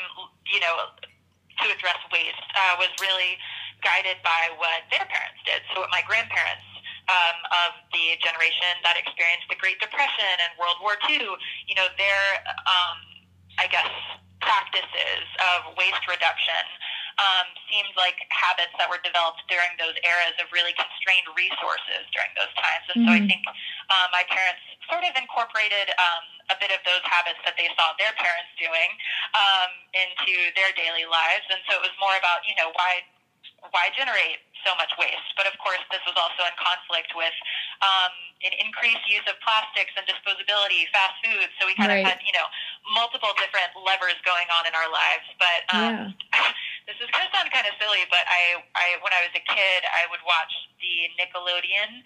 you 0.51 0.61
know, 0.61 0.93
to 1.01 1.67
address 1.69 2.01
waste 2.13 2.45
uh, 2.57 2.81
was 2.81 2.93
really 3.01 3.37
guided 3.85 4.21
by 4.25 4.53
what 4.61 4.85
their 4.93 5.05
parents 5.09 5.41
did. 5.45 5.61
So 5.73 5.85
what 5.85 5.93
my 5.93 6.05
grandparents 6.05 6.65
um, 7.09 7.37
of 7.67 7.71
the 7.93 8.17
generation 8.21 8.81
that 8.85 8.97
experienced 8.97 9.49
the 9.49 9.59
Great 9.59 9.81
Depression 9.81 10.37
and 10.45 10.51
World 10.61 10.79
War 10.85 10.97
II, 11.09 11.37
you 11.67 11.75
know, 11.77 11.89
their, 11.97 12.23
um, 12.69 12.99
I 13.59 13.67
guess, 13.69 13.91
practices 14.41 15.25
of 15.53 15.77
waste 15.77 16.05
reduction 16.09 16.65
um, 17.21 17.47
seemed 17.69 17.93
like 18.00 18.17
habits 18.33 18.73
that 18.81 18.89
were 18.89 19.00
developed 19.05 19.45
during 19.53 19.69
those 19.77 19.93
eras 20.03 20.37
of 20.41 20.49
really 20.50 20.73
constrained 20.73 21.29
resources 21.37 22.09
during 22.17 22.33
those 22.33 22.50
times. 22.57 22.85
And 22.89 22.97
mm-hmm. 23.05 23.07
so 23.07 23.11
I 23.12 23.21
mm-hmm. 23.21 23.31
think 23.31 23.45
um, 23.93 24.09
my 24.17 24.25
parents 24.25 24.65
sort 24.89 25.05
of 25.05 25.12
incorporated 25.15 25.93
um, 26.00 26.25
a 26.50 26.57
bit 26.57 26.73
of 26.73 26.81
those 26.89 27.05
habits 27.05 27.39
that 27.45 27.55
they 27.61 27.69
saw 27.77 27.93
their 28.00 28.11
parents 28.17 28.50
doing 28.57 28.91
um, 29.37 29.71
into 29.93 30.35
their 30.57 30.73
daily 30.75 31.05
lives. 31.07 31.45
And 31.53 31.61
so 31.69 31.79
it 31.79 31.85
was 31.85 31.95
more 32.00 32.17
about, 32.17 32.43
you 32.49 32.57
know, 32.57 32.73
why 32.75 33.05
why 33.69 33.93
generate 33.93 34.41
so 34.65 34.73
much 34.81 34.89
waste? 34.97 35.37
But 35.37 35.45
of 35.45 35.53
course, 35.61 35.81
this 35.93 36.00
was 36.09 36.17
also 36.17 36.49
in 36.49 36.55
conflict 36.57 37.12
with 37.12 37.37
um, 37.85 38.12
an 38.41 38.57
increased 38.57 39.05
use 39.05 39.25
of 39.29 39.37
plastics 39.45 39.93
and 40.00 40.09
disposability, 40.09 40.89
fast 40.97 41.21
food. 41.21 41.45
So 41.61 41.69
we 41.69 41.77
kind 41.77 41.93
right. 41.93 42.00
of 42.00 42.09
had, 42.09 42.25
you 42.25 42.33
know, 42.33 42.49
multiple 42.97 43.37
different 43.37 43.69
levers 43.77 44.17
going 44.25 44.49
on 44.49 44.65
in 44.65 44.73
our 44.73 44.89
lives. 44.89 45.27
But 45.37 45.61
um, 45.77 46.17
yeah. 46.17 46.53
this 46.87 46.97
is 47.01 47.09
going 47.11 47.27
to 47.27 47.33
sound 47.33 47.49
kind 47.53 47.67
of 47.67 47.75
silly, 47.81 48.05
but 48.09 48.25
I, 48.29 48.63
I, 48.77 48.87
when 49.05 49.13
I 49.13 49.27
was 49.27 49.35
a 49.37 49.45
kid, 49.45 49.81
I 49.89 50.09
would 50.09 50.23
watch 50.25 50.53
the 50.81 51.09
Nickelodeon 51.19 52.05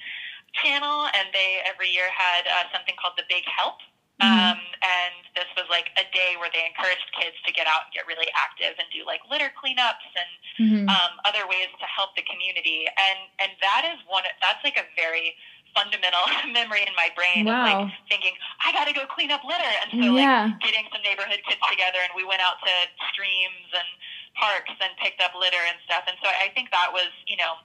channel, 0.58 1.10
and 1.14 1.30
they 1.34 1.62
every 1.66 1.90
year 1.90 2.10
had 2.10 2.46
uh, 2.46 2.70
something 2.70 2.94
called 2.98 3.18
The 3.18 3.26
Big 3.26 3.42
Help. 3.50 3.82
Mm-hmm. 4.22 4.30
Um, 4.30 4.62
and 4.78 5.26
this 5.34 5.50
was 5.58 5.66
like 5.66 5.90
a 5.98 6.06
day 6.14 6.38
where 6.38 6.46
they 6.54 6.62
encouraged 6.62 7.10
kids 7.18 7.34
to 7.42 7.50
get 7.50 7.66
out 7.66 7.90
and 7.90 7.90
get 7.90 8.06
really 8.06 8.30
active 8.38 8.78
and 8.78 8.86
do 8.94 9.02
like 9.02 9.18
litter 9.26 9.50
cleanups 9.58 10.06
and 10.14 10.30
mm-hmm. 10.54 10.86
um, 10.86 11.18
other 11.26 11.42
ways 11.50 11.66
to 11.82 11.86
help 11.90 12.14
the 12.14 12.22
community. 12.22 12.86
And 12.86 13.26
and 13.42 13.50
that 13.58 13.82
is 13.90 13.98
one. 14.06 14.22
That's 14.38 14.62
like 14.62 14.78
a 14.78 14.86
very 14.94 15.34
fundamental 15.74 16.22
memory 16.54 16.86
in 16.86 16.94
my 16.94 17.10
brain 17.18 17.50
wow. 17.50 17.58
of 17.58 17.62
like 17.66 17.82
thinking 18.06 18.38
I 18.62 18.70
got 18.70 18.86
to 18.86 18.94
go 18.94 19.02
clean 19.10 19.34
up 19.34 19.42
litter. 19.42 19.66
And 19.82 19.90
so 19.98 20.14
yeah. 20.14 20.54
like 20.54 20.62
getting 20.62 20.86
some 20.94 21.02
neighborhood 21.02 21.42
kids 21.42 21.60
together 21.66 21.98
and 21.98 22.14
we 22.14 22.22
went 22.22 22.40
out 22.40 22.62
to 22.62 22.72
streams 23.10 23.68
and 23.74 23.90
parks 24.34 24.74
and 24.78 24.90
picked 24.98 25.22
up 25.22 25.32
litter 25.38 25.60
and 25.70 25.78
stuff. 25.86 26.04
And 26.06 26.18
so 26.22 26.28
I 26.28 26.50
think 26.52 26.70
that 26.70 26.90
was 26.90 27.10
you 27.26 27.38
know 27.38 27.58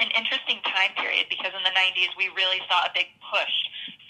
an 0.00 0.10
interesting 0.18 0.58
time 0.66 0.90
period 0.98 1.30
because 1.30 1.54
in 1.54 1.62
the 1.62 1.74
90s 1.74 2.10
we 2.18 2.26
really 2.34 2.58
saw 2.66 2.88
a 2.88 2.92
big 2.94 3.12
push 3.22 3.54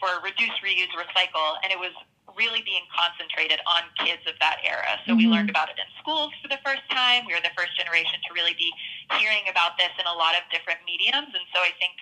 for 0.00 0.22
reduce, 0.24 0.56
reuse, 0.64 0.90
recycle, 0.96 1.60
and 1.62 1.70
it 1.70 1.78
was 1.78 1.92
really 2.36 2.64
being 2.64 2.84
concentrated 2.88 3.60
on 3.68 3.84
kids 4.00 4.24
of 4.24 4.36
that 4.40 4.62
era. 4.64 4.96
So 5.04 5.12
mm-hmm. 5.12 5.20
we 5.20 5.24
learned 5.28 5.50
about 5.50 5.68
it 5.68 5.76
in 5.76 5.88
schools 6.00 6.32
for 6.40 6.48
the 6.48 6.60
first 6.64 6.84
time. 6.88 7.28
We 7.28 7.36
were 7.36 7.44
the 7.44 7.52
first 7.52 7.76
generation 7.76 8.18
to 8.24 8.30
really 8.32 8.56
be 8.56 8.72
hearing 9.20 9.44
about 9.52 9.76
this 9.76 9.92
in 10.00 10.06
a 10.08 10.16
lot 10.16 10.32
of 10.38 10.42
different 10.48 10.80
mediums. 10.88 11.28
And 11.32 11.44
so 11.52 11.60
I 11.60 11.72
think, 11.76 11.94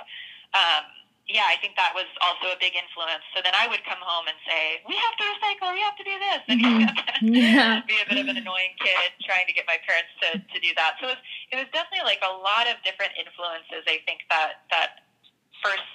um, 0.54 0.84
yeah, 1.30 1.46
I 1.46 1.54
think 1.62 1.78
that 1.78 1.94
was 1.94 2.10
also 2.18 2.50
a 2.50 2.58
big 2.58 2.74
influence. 2.74 3.22
So 3.30 3.38
then 3.38 3.54
I 3.54 3.70
would 3.70 3.86
come 3.86 4.02
home 4.02 4.26
and 4.26 4.34
say, 4.42 4.82
we 4.82 4.98
have 4.98 5.14
to 5.14 5.24
recycle, 5.30 5.70
we 5.70 5.82
have 5.86 5.94
to 5.94 6.06
do 6.06 6.16
this. 6.18 6.42
And 6.50 6.58
mm-hmm. 6.58 7.30
yeah. 7.38 7.86
be 7.86 8.02
a 8.02 8.06
bit 8.10 8.18
of 8.18 8.26
an 8.26 8.36
annoying 8.36 8.74
kid 8.82 9.14
trying 9.22 9.46
to 9.46 9.54
get 9.54 9.64
my 9.70 9.78
parents 9.86 10.10
to, 10.26 10.42
to 10.42 10.58
do 10.58 10.74
that. 10.74 10.98
So 10.98 11.06
it 11.06 11.14
was, 11.14 11.22
it 11.54 11.56
was 11.62 11.68
definitely 11.70 12.02
like 12.02 12.20
a 12.26 12.34
lot 12.34 12.66
of 12.66 12.82
different 12.82 13.14
influences, 13.14 13.86
I 13.86 14.02
think, 14.04 14.26
that, 14.26 14.66
that 14.74 15.06
first 15.62 15.86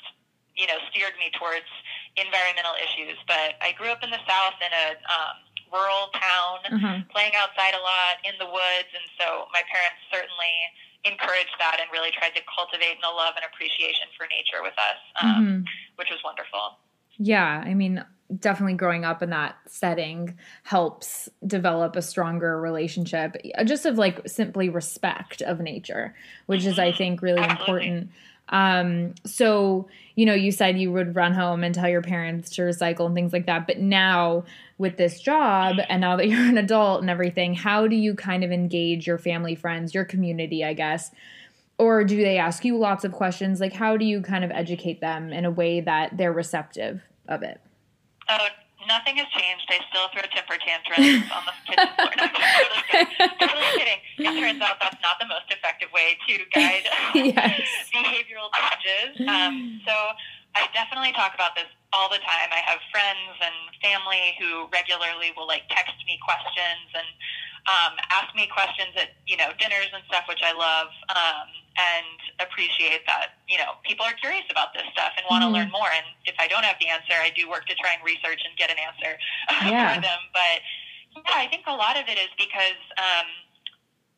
you 0.55 0.65
know, 0.71 0.79
steered 0.89 1.15
me 1.19 1.27
towards 1.35 1.67
environmental 2.15 2.79
issues. 2.79 3.19
But 3.27 3.59
I 3.59 3.75
grew 3.75 3.91
up 3.91 4.01
in 4.07 4.09
the 4.09 4.23
South 4.23 4.55
in 4.63 4.71
a 4.71 4.87
um, 5.11 5.35
rural 5.67 6.07
town, 6.15 6.55
mm-hmm. 6.63 7.11
playing 7.11 7.35
outside 7.35 7.75
a 7.75 7.83
lot 7.83 8.23
in 8.23 8.39
the 8.39 8.47
woods, 8.47 8.89
and 8.95 9.05
so 9.19 9.51
my 9.51 9.61
parents 9.67 9.99
certainly 10.07 10.55
encouraged 11.05 11.55
that 11.59 11.77
and 11.79 11.87
really 11.93 12.11
tried 12.11 12.33
to 12.35 12.41
cultivate 12.49 12.97
a 13.01 13.11
love 13.13 13.33
and 13.37 13.45
appreciation 13.45 14.09
for 14.17 14.27
nature 14.27 14.61
with 14.61 14.73
us, 14.73 14.99
um, 15.21 15.29
mm-hmm. 15.29 15.59
which 15.95 16.09
was 16.09 16.19
wonderful. 16.23 16.81
Yeah, 17.17 17.63
I 17.63 17.73
mean, 17.73 18.03
definitely 18.39 18.73
growing 18.73 19.05
up 19.05 19.21
in 19.21 19.29
that 19.29 19.55
setting 19.67 20.37
helps 20.63 21.29
develop 21.45 21.95
a 21.95 22.01
stronger 22.01 22.59
relationship 22.59 23.37
just 23.65 23.85
of 23.85 23.99
like 23.99 24.27
simply 24.27 24.67
respect 24.67 25.43
of 25.43 25.59
nature 25.59 26.15
which 26.47 26.61
mm-hmm. 26.61 26.69
is 26.71 26.79
i 26.79 26.87
mm-hmm. 26.87 26.97
think 26.97 27.21
really 27.21 27.39
Absolutely. 27.39 27.87
important 27.87 28.11
um, 28.49 29.15
so, 29.25 29.87
you 30.15 30.25
know, 30.25 30.33
you 30.33 30.51
said 30.51 30.77
you 30.77 30.91
would 30.91 31.15
run 31.15 31.33
home 31.33 31.63
and 31.63 31.73
tell 31.73 31.89
your 31.89 32.01
parents 32.01 32.49
to 32.51 32.61
recycle 32.61 33.05
and 33.05 33.15
things 33.15 33.33
like 33.33 33.45
that. 33.47 33.65
But 33.65 33.79
now 33.79 34.43
with 34.77 34.97
this 34.97 35.19
job 35.19 35.77
and 35.89 36.01
now 36.01 36.15
that 36.17 36.27
you're 36.29 36.39
an 36.39 36.57
adult 36.57 37.01
and 37.01 37.09
everything, 37.09 37.53
how 37.53 37.87
do 37.87 37.95
you 37.95 38.13
kind 38.15 38.43
of 38.43 38.51
engage 38.51 39.07
your 39.07 39.17
family, 39.17 39.55
friends, 39.55 39.93
your 39.93 40.05
community, 40.05 40.63
I 40.63 40.73
guess? 40.73 41.11
Or 41.77 42.03
do 42.03 42.15
they 42.17 42.37
ask 42.37 42.63
you 42.63 42.77
lots 42.77 43.03
of 43.03 43.11
questions? 43.11 43.59
Like, 43.59 43.73
how 43.73 43.97
do 43.97 44.05
you 44.05 44.21
kind 44.21 44.45
of 44.45 44.51
educate 44.51 45.01
them 45.01 45.33
in 45.33 45.43
a 45.43 45.51
way 45.51 45.81
that 45.81 46.15
they're 46.15 46.31
receptive 46.31 47.01
of 47.27 47.43
it? 47.43 47.59
Uh, 48.29 48.47
nothing 48.87 49.17
has 49.17 49.27
changed. 49.33 49.65
I 49.69 49.79
still 49.89 50.07
throw 50.13 50.21
temper 50.29 50.57
tantrums 50.61 51.25
on 51.31 51.43
the 51.45 51.53
kitchen 51.67 51.89
floor. 51.95 52.11
No, 52.15 52.27
totally 52.31 52.81
kidding. 52.89 53.07
Totally 53.39 53.71
kidding. 53.77 53.99
It 54.17 54.33
turns 54.39 54.61
out 54.61 54.77
that's 54.79 55.01
not 55.01 55.19
the 55.19 55.27
most 55.27 55.47
effective 55.51 55.89
way 55.91 56.17
to 56.27 56.33
guide 56.53 56.85
behavioral 57.93 58.49
changes. 58.55 59.19
Um, 59.27 59.81
so 59.85 59.93
I 60.55 60.67
definitely 60.73 61.11
talk 61.13 61.35
about 61.35 61.55
this 61.55 61.67
all 61.95 62.11
the 62.11 62.19
time. 62.19 62.51
I 62.51 62.59
have 62.67 62.83
friends 62.91 63.39
and 63.39 63.55
family 63.79 64.35
who 64.35 64.67
regularly 64.75 65.31
will 65.31 65.47
like 65.47 65.63
text 65.71 65.95
me 66.03 66.19
questions 66.19 66.91
and 66.91 67.07
um, 67.71 67.95
ask 68.11 68.29
me 68.35 68.51
questions 68.51 68.91
at 68.99 69.15
you 69.23 69.39
know 69.39 69.55
dinners 69.55 69.89
and 69.95 70.03
stuff, 70.11 70.27
which 70.27 70.43
I 70.43 70.51
love. 70.51 70.91
Um, 71.09 71.47
and 71.75 72.19
appreciate 72.39 73.03
that 73.07 73.39
you 73.47 73.57
know 73.57 73.79
people 73.87 74.03
are 74.03 74.15
curious 74.19 74.47
about 74.51 74.75
this 74.75 74.87
stuff 74.91 75.15
and 75.15 75.23
want 75.31 75.41
to 75.43 75.47
mm-hmm. 75.47 75.63
learn 75.63 75.71
more. 75.71 75.87
And 75.87 76.05
if 76.27 76.35
I 76.37 76.51
don't 76.51 76.67
have 76.67 76.75
the 76.83 76.91
answer, 76.91 77.15
I 77.15 77.31
do 77.31 77.47
work 77.47 77.65
to 77.71 77.75
try 77.79 77.95
and 77.95 78.03
research 78.03 78.43
and 78.43 78.51
get 78.59 78.67
an 78.67 78.79
answer 78.79 79.15
yeah. 79.71 79.95
for 79.95 80.03
them. 80.03 80.21
But 80.35 80.59
yeah, 81.15 81.39
I 81.39 81.47
think 81.47 81.63
a 81.67 81.75
lot 81.75 81.95
of 81.95 82.11
it 82.11 82.19
is 82.19 82.31
because 82.35 82.79
um, 82.99 83.27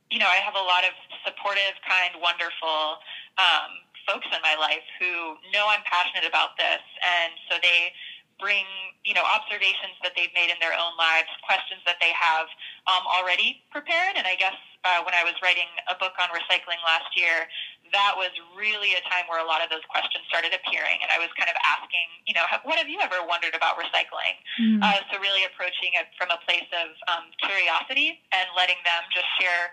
you 0.10 0.18
know 0.18 0.30
I 0.30 0.42
have 0.42 0.58
a 0.58 0.66
lot 0.66 0.82
of 0.82 0.94
supportive, 1.22 1.78
kind, 1.86 2.18
wonderful 2.18 3.02
um, 3.38 3.86
folks 4.08 4.28
in 4.32 4.42
my 4.42 4.56
life 4.56 4.84
who 4.98 5.36
know 5.52 5.68
I'm 5.68 5.84
passionate 5.86 6.26
about 6.26 6.56
this, 6.58 6.82
and 7.04 7.36
so 7.52 7.60
they 7.62 7.94
bring 8.40 8.66
you 9.04 9.14
know 9.14 9.26
observations 9.26 9.98
that 10.02 10.16
they've 10.16 10.34
made 10.34 10.50
in 10.50 10.58
their 10.64 10.74
own 10.74 10.96
lives, 10.98 11.30
questions 11.46 11.84
that 11.86 12.00
they 12.00 12.16
have 12.16 12.48
um, 12.88 13.04
already 13.06 13.62
prepared, 13.70 14.16
and 14.16 14.26
I 14.26 14.40
guess 14.40 14.58
uh, 14.88 15.04
when 15.04 15.12
I 15.12 15.28
was 15.28 15.36
writing 15.44 15.68
a 15.92 15.96
book 16.00 16.16
on 16.16 16.32
recycling 16.32 16.80
last 16.88 17.12
year, 17.18 17.52
that 17.92 18.14
was 18.16 18.32
really 18.56 18.96
a 18.96 19.04
time 19.08 19.28
where 19.28 19.44
a 19.44 19.48
lot 19.48 19.64
of 19.64 19.68
those 19.68 19.84
questions 19.92 20.24
started 20.28 20.56
appearing. 20.56 21.00
And 21.04 21.12
I 21.12 21.20
was 21.20 21.32
kind 21.36 21.52
of 21.52 21.58
asking, 21.64 22.08
you 22.28 22.36
know, 22.36 22.44
what 22.64 22.80
have 22.80 22.88
you 22.88 23.00
ever 23.04 23.20
wondered 23.24 23.56
about 23.56 23.80
recycling? 23.80 24.36
Mm. 24.60 24.80
Uh, 24.84 25.04
so 25.12 25.20
really 25.20 25.44
approaching 25.48 25.96
it 25.96 26.12
from 26.16 26.32
a 26.32 26.40
place 26.48 26.68
of 26.72 26.96
um, 27.12 27.32
curiosity 27.44 28.20
and 28.32 28.48
letting 28.56 28.80
them 28.84 29.04
just 29.12 29.28
share 29.40 29.72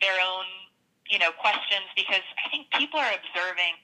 their 0.00 0.16
own, 0.20 0.48
you 1.10 1.18
know, 1.18 1.34
questions 1.42 1.90
because 1.98 2.22
I 2.38 2.46
think 2.48 2.70
people 2.70 3.02
are 3.02 3.10
observing 3.10 3.74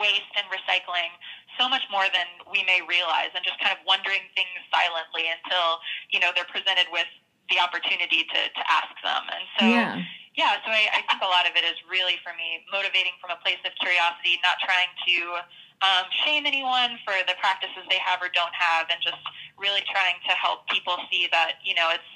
waste 0.00 0.32
and 0.34 0.48
recycling 0.50 1.14
so 1.54 1.70
much 1.70 1.86
more 1.92 2.08
than 2.10 2.26
we 2.50 2.66
may 2.66 2.82
realize 2.82 3.30
and 3.36 3.44
just 3.46 3.60
kind 3.62 3.70
of 3.70 3.78
wondering 3.86 4.24
things 4.34 4.58
silently 4.72 5.30
until, 5.30 5.78
you 6.10 6.18
know, 6.18 6.34
they're 6.34 6.48
presented 6.50 6.90
with 6.90 7.06
the 7.52 7.62
opportunity 7.62 8.26
to, 8.26 8.40
to 8.50 8.62
ask 8.66 8.90
them. 9.06 9.22
And 9.30 9.44
so, 9.54 9.64
yeah, 9.70 10.02
yeah 10.34 10.58
so 10.66 10.74
I, 10.74 10.90
I 10.90 11.00
think 11.06 11.22
a 11.22 11.30
lot 11.30 11.46
of 11.46 11.54
it 11.54 11.62
is 11.62 11.78
really 11.86 12.18
for 12.26 12.34
me 12.34 12.66
motivating 12.74 13.14
from 13.22 13.30
a 13.30 13.38
place 13.46 13.62
of 13.62 13.70
curiosity, 13.78 14.42
not 14.42 14.58
trying 14.58 14.90
to 15.06 15.16
um, 15.84 16.08
shame 16.26 16.48
anyone 16.48 16.98
for 17.06 17.14
the 17.28 17.38
practices 17.38 17.84
they 17.86 18.00
have 18.02 18.18
or 18.18 18.32
don't 18.32 18.52
have, 18.56 18.90
and 18.90 18.98
just 19.04 19.22
really 19.54 19.84
trying 19.86 20.18
to 20.26 20.32
help 20.34 20.66
people 20.66 20.98
see 21.12 21.28
that, 21.30 21.62
you 21.62 21.78
know, 21.78 21.94
it's 21.94 22.10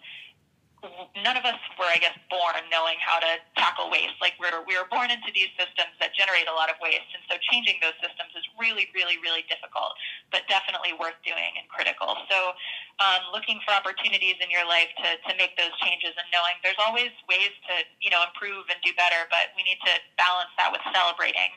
none 1.25 1.37
of 1.37 1.45
us 1.45 1.61
were, 1.77 1.89
I 1.89 2.01
guess, 2.01 2.17
born 2.33 2.57
knowing 2.73 2.97
how 3.01 3.21
to 3.21 3.41
tackle 3.57 3.93
waste. 3.93 4.17
Like 4.21 4.37
we're 4.41 4.53
we 4.65 4.77
were 4.77 4.89
born 4.89 5.13
into 5.13 5.29
these 5.33 5.53
systems 5.57 5.93
that 6.01 6.17
generate 6.17 6.49
a 6.49 6.55
lot 6.57 6.73
of 6.73 6.81
waste, 6.81 7.09
and 7.13 7.23
so 7.29 7.37
changing 7.53 7.81
those 7.85 7.97
systems 8.01 8.33
is 8.37 8.45
really, 8.57 8.89
really, 8.97 9.21
really 9.21 9.45
difficult, 9.49 9.93
but 10.33 10.49
definitely 10.49 10.97
worth 10.97 11.17
doing 11.21 11.53
and 11.61 11.69
critical. 11.69 12.17
So, 12.29 12.57
um, 13.01 13.29
looking 13.33 13.61
for 13.65 13.77
opportunities 13.77 14.41
in 14.41 14.49
your 14.49 14.65
life 14.65 14.89
to 15.05 15.09
to 15.29 15.33
make 15.37 15.57
those 15.61 15.73
changes, 15.85 16.17
and 16.17 16.27
knowing 16.33 16.57
there's 16.65 16.81
always 16.81 17.13
ways 17.29 17.53
to 17.69 17.85
you 18.01 18.09
know 18.09 18.25
improve 18.25 18.69
and 18.73 18.81
do 18.81 18.97
better, 18.97 19.29
but 19.29 19.53
we 19.57 19.65
need 19.65 19.81
to 19.85 19.95
balance 20.17 20.53
that 20.57 20.73
with 20.73 20.85
celebrating. 20.93 21.53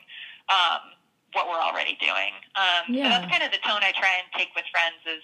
Um, 0.52 0.94
what 1.34 1.50
we're 1.50 1.58
already 1.58 1.98
doing. 1.98 2.30
Um, 2.54 2.94
yeah. 2.94 3.02
So 3.02 3.06
that's 3.10 3.26
kind 3.26 3.42
of 3.42 3.50
the 3.50 3.58
tone 3.66 3.82
I 3.82 3.90
try 3.98 4.22
and 4.22 4.26
take 4.38 4.54
with 4.54 4.64
friends 4.70 5.02
is 5.02 5.22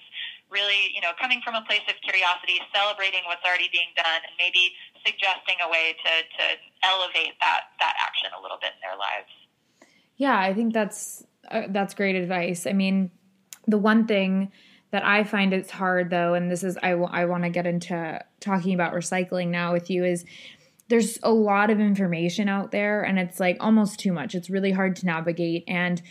really, 0.50 0.90
you 0.94 1.00
know, 1.00 1.14
coming 1.20 1.40
from 1.42 1.54
a 1.54 1.62
place 1.62 1.86
of 1.88 1.94
curiosity, 2.02 2.60
celebrating 2.74 3.22
what's 3.26 3.42
already 3.46 3.70
being 3.72 3.90
done, 3.96 4.20
and 4.26 4.34
maybe 4.38 4.74
suggesting 5.06 5.56
a 5.62 5.68
way 5.70 5.94
to, 5.94 6.12
to 6.26 6.44
elevate 6.82 7.38
that, 7.40 7.72
that 7.78 7.94
action 8.02 8.30
a 8.36 8.40
little 8.42 8.58
bit 8.60 8.74
in 8.74 8.82
their 8.82 8.98
lives. 8.98 9.30
Yeah, 10.16 10.38
I 10.38 10.52
think 10.52 10.74
that's 10.74 11.24
uh, 11.50 11.62
that's 11.70 11.94
great 11.94 12.14
advice. 12.14 12.66
I 12.66 12.72
mean, 12.72 13.10
the 13.66 13.78
one 13.78 14.06
thing 14.06 14.52
that 14.90 15.04
I 15.04 15.24
find 15.24 15.54
it's 15.54 15.70
hard 15.70 16.10
though, 16.10 16.34
and 16.34 16.50
this 16.50 16.62
is 16.62 16.76
I, 16.82 16.90
w- 16.90 17.08
I 17.10 17.24
want 17.24 17.44
to 17.44 17.50
get 17.50 17.66
into 17.66 18.20
talking 18.40 18.74
about 18.74 18.92
recycling 18.92 19.48
now 19.48 19.72
with 19.72 19.88
you 19.88 20.04
is 20.04 20.24
there's 20.88 21.18
a 21.22 21.30
lot 21.30 21.70
of 21.70 21.78
information 21.78 22.48
out 22.48 22.72
there 22.72 23.02
and 23.02 23.18
it's 23.18 23.38
like 23.38 23.56
almost 23.60 24.00
too 24.00 24.12
much. 24.12 24.34
It's 24.34 24.50
really 24.50 24.72
hard 24.72 24.96
to 24.96 25.06
navigate 25.06 25.64
and 25.68 26.02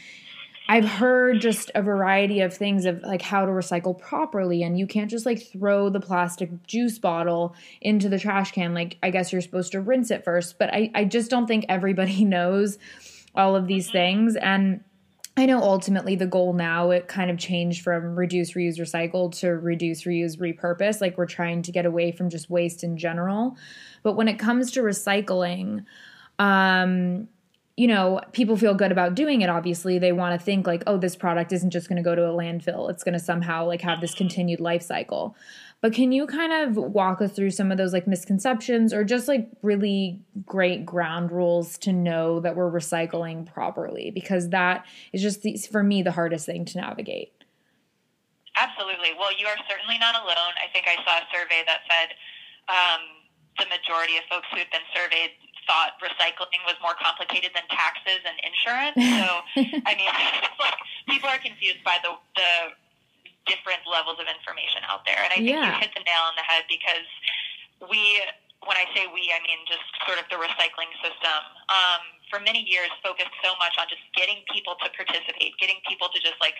I've 0.71 0.87
heard 0.87 1.41
just 1.41 1.71
a 1.73 1.81
variety 1.81 2.41
of 2.41 2.53
things 2.53 2.85
of 2.85 3.01
like 3.01 3.23
how 3.23 3.43
to 3.43 3.51
recycle 3.51 3.97
properly, 3.97 4.61
and 4.61 4.77
you 4.77 4.85
can't 4.85 5.09
just 5.09 5.25
like 5.25 5.41
throw 5.41 5.89
the 5.89 5.99
plastic 5.99 6.67
juice 6.67 6.99
bottle 6.99 7.55
into 7.81 8.07
the 8.07 8.19
trash 8.19 8.51
can. 8.51 8.75
Like, 8.75 8.99
I 9.01 9.09
guess 9.09 9.31
you're 9.31 9.41
supposed 9.41 9.71
to 9.71 9.81
rinse 9.81 10.11
it 10.11 10.23
first, 10.23 10.59
but 10.59 10.71
I, 10.71 10.91
I 10.93 11.05
just 11.05 11.31
don't 11.31 11.47
think 11.47 11.65
everybody 11.67 12.23
knows 12.25 12.77
all 13.33 13.55
of 13.55 13.65
these 13.65 13.89
things. 13.89 14.35
And 14.35 14.83
I 15.35 15.47
know 15.47 15.59
ultimately 15.59 16.15
the 16.15 16.27
goal 16.27 16.53
now 16.53 16.91
it 16.91 17.07
kind 17.07 17.31
of 17.31 17.39
changed 17.39 17.81
from 17.81 18.15
reduce, 18.15 18.53
reuse, 18.53 18.77
recycle 18.77 19.35
to 19.39 19.49
reduce, 19.49 20.03
reuse, 20.03 20.37
repurpose. 20.37 21.01
Like, 21.01 21.17
we're 21.17 21.25
trying 21.25 21.63
to 21.63 21.71
get 21.71 21.87
away 21.87 22.11
from 22.11 22.29
just 22.29 22.47
waste 22.47 22.83
in 22.83 22.95
general. 22.95 23.57
But 24.03 24.13
when 24.13 24.27
it 24.27 24.37
comes 24.37 24.69
to 24.73 24.81
recycling, 24.81 25.85
um, 26.37 27.27
you 27.79 27.87
know, 27.87 28.19
people 28.33 28.57
feel 28.57 28.73
good 28.73 28.91
about 28.91 29.15
doing 29.15 29.39
it. 29.39 29.49
Obviously, 29.49 29.97
they 29.97 30.11
want 30.11 30.37
to 30.37 30.45
think 30.45 30.67
like, 30.67 30.83
oh, 30.85 30.97
this 30.97 31.15
product 31.15 31.53
isn't 31.53 31.69
just 31.69 31.87
going 31.87 31.95
to 31.95 32.03
go 32.03 32.13
to 32.13 32.25
a 32.25 32.33
landfill. 32.33 32.89
It's 32.89 33.05
going 33.05 33.13
to 33.13 33.23
somehow 33.23 33.65
like 33.65 33.79
have 33.79 34.01
this 34.01 34.13
continued 34.13 34.59
life 34.59 34.81
cycle. 34.81 35.33
But 35.79 35.93
can 35.93 36.11
you 36.11 36.27
kind 36.27 36.51
of 36.51 36.75
walk 36.75 37.21
us 37.21 37.31
through 37.31 37.51
some 37.51 37.71
of 37.71 37.77
those 37.77 37.93
like 37.93 38.05
misconceptions 38.05 38.91
or 38.91 39.05
just 39.05 39.29
like 39.29 39.47
really 39.61 40.19
great 40.45 40.85
ground 40.85 41.31
rules 41.31 41.77
to 41.77 41.93
know 41.93 42.41
that 42.41 42.57
we're 42.57 42.69
recycling 42.69 43.45
properly? 43.45 44.11
Because 44.11 44.49
that 44.49 44.85
is 45.13 45.21
just 45.21 45.43
the, 45.43 45.55
for 45.71 45.81
me 45.81 46.03
the 46.03 46.11
hardest 46.11 46.45
thing 46.45 46.65
to 46.65 46.81
navigate. 46.81 47.31
Absolutely. 48.57 49.11
Well, 49.17 49.31
you 49.39 49.47
are 49.47 49.55
certainly 49.69 49.97
not 49.99 50.15
alone. 50.15 50.53
I 50.61 50.67
think 50.73 50.85
I 50.85 50.95
saw 51.05 51.19
a 51.19 51.27
survey 51.31 51.63
that 51.65 51.79
said 51.87 52.09
um, 52.67 53.07
the 53.57 53.71
majority 53.71 54.17
of 54.17 54.23
folks 54.29 54.47
who 54.51 54.57
had 54.57 54.67
been 54.69 54.83
surveyed 54.93 55.31
thought 55.69 56.01
recycling 56.01 56.65
was 56.65 56.73
more 56.81 56.97
complicated 56.97 57.53
than 57.53 57.61
taxes 57.69 58.25
and 58.25 58.35
insurance. 58.41 58.97
So, 59.19 59.43
I 59.83 59.93
mean, 59.99 60.09
like 60.63 60.79
people 61.05 61.27
are 61.29 61.37
confused 61.37 61.83
by 61.85 62.01
the 62.01 62.17
the 62.39 62.51
different 63.45 63.83
levels 63.83 64.17
of 64.17 64.25
information 64.31 64.81
out 64.89 65.03
there, 65.05 65.19
and 65.21 65.29
I 65.29 65.37
think 65.43 65.53
yeah. 65.53 65.75
you 65.75 65.83
hit 65.83 65.91
the 65.93 66.01
nail 66.07 66.23
on 66.23 66.33
the 66.39 66.45
head 66.45 66.63
because 66.71 67.05
we, 67.91 68.23
when 68.63 68.79
I 68.79 68.87
say 68.95 69.11
we, 69.11 69.27
I 69.29 69.43
mean 69.43 69.59
just 69.67 69.83
sort 70.07 70.17
of 70.17 70.25
the 70.31 70.39
recycling 70.39 70.89
system. 71.03 71.41
Um, 71.67 72.01
for 72.31 72.39
many 72.39 72.63
years, 72.63 72.89
focused 73.03 73.33
so 73.43 73.57
much 73.59 73.75
on 73.75 73.91
just 73.91 74.05
getting 74.15 74.41
people 74.49 74.79
to 74.79 74.87
participate, 74.95 75.57
getting 75.59 75.83
people 75.83 76.07
to 76.13 76.19
just 76.21 76.39
like 76.39 76.55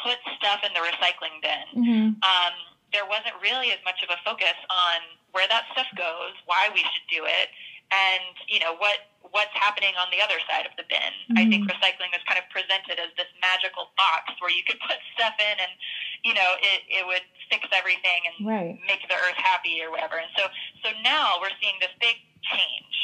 put 0.00 0.18
stuff 0.36 0.64
in 0.66 0.72
the 0.74 0.82
recycling 0.82 1.38
bin. 1.44 1.66
Mm-hmm. 1.76 2.06
Um, 2.24 2.54
there 2.92 3.08
wasn't 3.08 3.36
really 3.40 3.72
as 3.72 3.80
much 3.84 4.04
of 4.04 4.10
a 4.12 4.18
focus 4.24 4.56
on 4.68 5.00
where 5.32 5.48
that 5.48 5.64
stuff 5.72 5.88
goes, 5.96 6.36
why 6.44 6.68
we 6.72 6.84
should 6.92 7.06
do 7.08 7.24
it, 7.24 7.48
and 7.92 8.34
you 8.48 8.58
know 8.58 8.74
what 8.80 9.12
what's 9.30 9.52
happening 9.56 9.96
on 9.96 10.10
the 10.12 10.20
other 10.20 10.36
side 10.44 10.68
of 10.68 10.74
the 10.76 10.84
bin. 10.88 11.00
Mm-hmm. 11.00 11.40
I 11.40 11.44
think 11.48 11.64
recycling 11.64 12.12
is 12.12 12.20
kind 12.28 12.36
of 12.36 12.44
presented 12.52 13.00
as 13.00 13.12
this 13.16 13.30
magical 13.40 13.92
box 13.96 14.34
where 14.42 14.52
you 14.52 14.60
could 14.66 14.80
put 14.84 14.98
stuff 15.14 15.36
in 15.40 15.56
and 15.60 15.72
you 16.24 16.34
know 16.34 16.56
it, 16.60 16.80
it 16.88 17.04
would 17.06 17.24
fix 17.48 17.68
everything 17.72 18.28
and 18.28 18.34
right. 18.44 18.74
make 18.88 19.04
the 19.08 19.16
earth 19.16 19.38
happy 19.38 19.80
or 19.84 19.92
whatever. 19.92 20.20
And 20.20 20.32
so 20.36 20.48
so 20.84 20.88
now 21.04 21.38
we're 21.40 21.54
seeing 21.60 21.76
this 21.80 21.92
big 22.00 22.16
change 22.44 22.96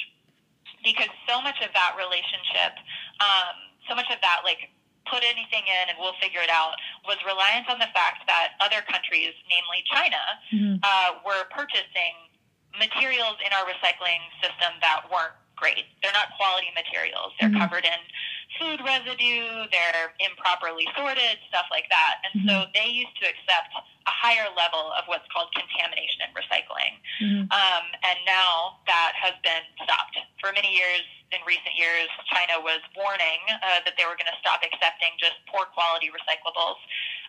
because 0.83 1.13
so 1.29 1.41
much 1.45 1.61
of 1.61 1.73
that 1.77 1.97
relationship, 2.01 2.77
um, 3.21 3.57
so 3.89 3.93
much 3.95 4.09
of 4.09 4.21
that 4.25 4.45
like 4.45 4.73
put 5.09 5.25
anything 5.25 5.65
in 5.65 5.85
and 5.89 5.97
we'll 5.97 6.17
figure 6.21 6.45
it 6.45 6.53
out 6.53 6.77
was 7.09 7.17
reliant 7.25 7.65
on 7.73 7.81
the 7.81 7.89
fact 7.97 8.29
that 8.29 8.61
other 8.61 8.85
countries, 8.85 9.33
namely 9.49 9.81
China, 9.89 10.23
mm-hmm. 10.53 10.77
uh, 10.85 11.25
were 11.25 11.49
purchasing 11.49 12.28
materials 12.79 13.37
in 13.45 13.51
our 13.53 13.67
recycling 13.67 14.23
system 14.41 14.75
that 14.81 15.07
weren't 15.11 15.35
great. 15.59 15.91
They're 16.03 16.15
not 16.15 16.31
quality 16.39 16.71
materials. 16.75 17.35
They're 17.39 17.51
mm-hmm. 17.51 17.67
covered 17.67 17.85
in 17.85 18.01
food 18.57 18.81
residue, 18.83 19.69
they're 19.71 20.15
improperly 20.19 20.87
sorted, 20.97 21.39
stuff 21.49 21.67
like 21.71 21.87
that. 21.91 22.23
And 22.25 22.43
mm-hmm. 22.43 22.49
so 22.49 22.55
they 22.75 22.89
used 22.91 23.15
to 23.23 23.29
accept 23.29 23.71
a 24.09 24.15
higher 24.17 24.49
level 24.57 24.89
of 24.97 25.05
what's 25.05 25.29
called 25.29 25.53
contamination 25.53 26.25
and 26.25 26.33
recycling. 26.33 26.97
Mm-hmm. 27.21 27.45
Um, 27.53 27.85
and 28.09 28.19
now 28.25 28.81
that 28.89 29.13
has 29.21 29.37
been 29.45 29.65
stopped. 29.85 30.17
For 30.41 30.49
many 30.57 30.73
years, 30.73 31.05
in 31.29 31.45
recent 31.45 31.77
years, 31.77 32.09
China 32.33 32.57
was 32.65 32.81
warning 32.97 33.45
uh, 33.53 33.85
that 33.85 34.01
they 34.01 34.09
were 34.09 34.17
going 34.17 34.33
to 34.33 34.39
stop 34.41 34.65
accepting 34.65 35.13
just 35.21 35.37
poor 35.53 35.69
quality 35.77 36.09
recyclables. 36.09 36.81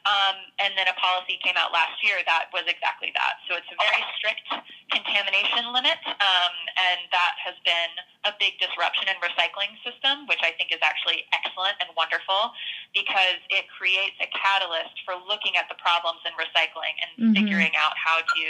Um, 0.08 0.48
and 0.64 0.72
then 0.80 0.88
a 0.88 0.96
policy 0.96 1.36
came 1.44 1.60
out 1.60 1.76
last 1.76 2.00
year 2.00 2.24
that 2.24 2.48
was 2.56 2.64
exactly 2.72 3.12
that. 3.20 3.44
So 3.52 3.60
it's 3.60 3.68
a 3.68 3.76
very 3.76 4.00
strict 4.16 4.48
contamination 4.96 5.76
limit, 5.76 6.00
um, 6.08 6.56
and 6.80 7.04
that 7.12 7.36
has 7.44 7.60
been 7.68 7.92
a 8.24 8.32
big 8.40 8.56
disruption 8.64 9.12
in 9.12 9.20
recycling 9.20 9.76
system, 9.84 10.24
which 10.32 10.40
I 10.40 10.56
think 10.56 10.72
is 10.72 10.80
actually 10.80 11.28
excellent 11.36 11.76
and 11.84 11.92
wonderful 12.00 12.56
because 12.96 13.44
it 13.52 13.68
creates 13.76 14.16
a 14.24 14.32
catalyst 14.32 14.96
for 15.04 15.20
looking 15.28 15.60
at 15.60 15.68
the 15.68 15.76
problems 15.76 16.24
in 16.24 16.32
recycling 16.40 16.69
and 16.76 17.10
mm-hmm. 17.18 17.36
figuring 17.38 17.74
out 17.78 17.94
how 17.98 18.22
to 18.22 18.46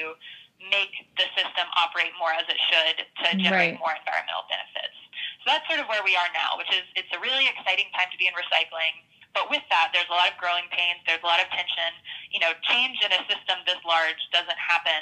make 0.67 1.07
the 1.15 1.27
system 1.39 1.65
operate 1.79 2.11
more 2.19 2.35
as 2.35 2.43
it 2.51 2.59
should 2.67 2.95
to 2.99 3.27
generate 3.39 3.79
right. 3.79 3.83
more 3.83 3.95
environmental 3.95 4.43
benefits. 4.51 4.97
So 5.43 5.55
that's 5.55 5.63
sort 5.71 5.79
of 5.79 5.88
where 5.88 6.03
we 6.03 6.19
are 6.19 6.27
now, 6.35 6.59
which 6.59 6.69
is 6.75 6.83
it's 6.99 7.11
a 7.15 7.19
really 7.23 7.47
exciting 7.47 7.88
time 7.95 8.11
to 8.11 8.17
be 8.19 8.27
in 8.27 8.35
recycling. 8.35 9.07
But 9.31 9.47
with 9.47 9.63
that, 9.71 9.95
there's 9.95 10.09
a 10.11 10.17
lot 10.17 10.27
of 10.27 10.35
growing 10.35 10.67
pains. 10.73 10.99
There's 11.07 11.23
a 11.23 11.29
lot 11.29 11.39
of 11.39 11.47
tension. 11.53 11.95
You 12.33 12.43
know, 12.43 12.51
change 12.67 12.99
in 12.99 13.13
a 13.13 13.21
system 13.29 13.63
this 13.63 13.79
large 13.88 14.19
doesn't 14.35 14.59
happen 14.59 14.99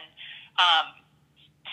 um, 0.62 0.94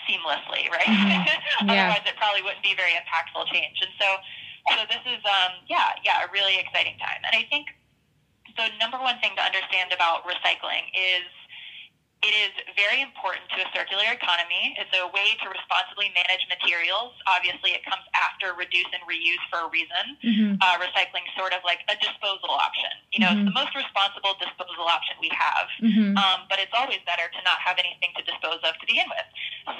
seamlessly, 0.09 0.65
right? 0.73 0.89
Mm-hmm. 0.89 1.23
Yeah. 1.65 1.87
Otherwise, 1.87 2.03
it 2.03 2.17
probably 2.19 2.43
wouldn't 2.43 2.65
be 2.67 2.75
very 2.75 2.91
impactful 2.99 3.47
change. 3.47 3.79
And 3.79 3.89
so, 3.95 4.19
so 4.75 4.83
this 4.91 4.99
is, 5.07 5.23
um, 5.23 5.55
yeah, 5.71 5.95
yeah, 6.03 6.25
a 6.25 6.27
really 6.35 6.59
exciting 6.59 6.99
time. 6.99 7.23
And 7.23 7.31
I 7.31 7.47
think 7.47 7.71
the 8.57 8.71
number 8.79 8.97
one 8.97 9.19
thing 9.19 9.35
to 9.35 9.43
understand 9.43 9.91
about 9.91 10.23
recycling 10.23 10.87
is 10.95 11.27
it 12.25 12.33
is 12.33 12.53
very 12.73 13.05
important 13.05 13.45
to 13.53 13.61
a 13.61 13.67
circular 13.69 14.07
economy. 14.09 14.73
It's 14.81 14.89
a 14.97 15.05
way 15.13 15.37
to 15.43 15.45
responsibly 15.45 16.09
manage 16.17 16.41
materials. 16.49 17.13
Obviously, 17.29 17.77
it 17.77 17.85
comes 17.85 18.01
after 18.17 18.57
reduce 18.57 18.89
and 18.89 19.03
reuse 19.05 19.41
for 19.53 19.61
a 19.61 19.69
reason. 19.69 20.17
Mm-hmm. 20.25 20.51
Uh, 20.57 20.75
recycling 20.81 21.27
sort 21.37 21.53
of 21.53 21.61
like 21.61 21.85
a 21.85 21.93
disposal 22.01 22.49
option. 22.49 22.89
You 23.13 23.21
know, 23.21 23.29
mm-hmm. 23.29 23.45
it's 23.45 23.53
the 23.53 23.57
most 23.61 23.77
responsible 23.77 24.33
disposal 24.41 24.89
option 24.89 25.21
we 25.21 25.29
have. 25.37 25.69
Mm-hmm. 25.83 26.17
Um, 26.17 26.49
but 26.49 26.57
it's 26.57 26.73
always 26.73 27.03
better 27.05 27.29
to 27.29 27.41
not 27.45 27.61
have 27.61 27.77
anything 27.77 28.09
to 28.17 28.25
dispose 28.25 28.57
of 28.65 28.73
to 28.73 28.85
begin 28.89 29.05
with. 29.11 29.27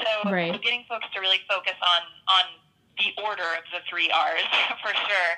So, 0.06 0.30
right. 0.30 0.54
so 0.54 0.62
getting 0.62 0.86
folks 0.86 1.10
to 1.16 1.24
really 1.24 1.42
focus 1.50 1.78
on 1.82 2.02
on 2.30 2.46
the 3.02 3.10
order 3.26 3.48
of 3.58 3.66
the 3.74 3.82
three 3.90 4.14
R's 4.14 4.46
for 4.86 4.94
sure. 4.94 5.32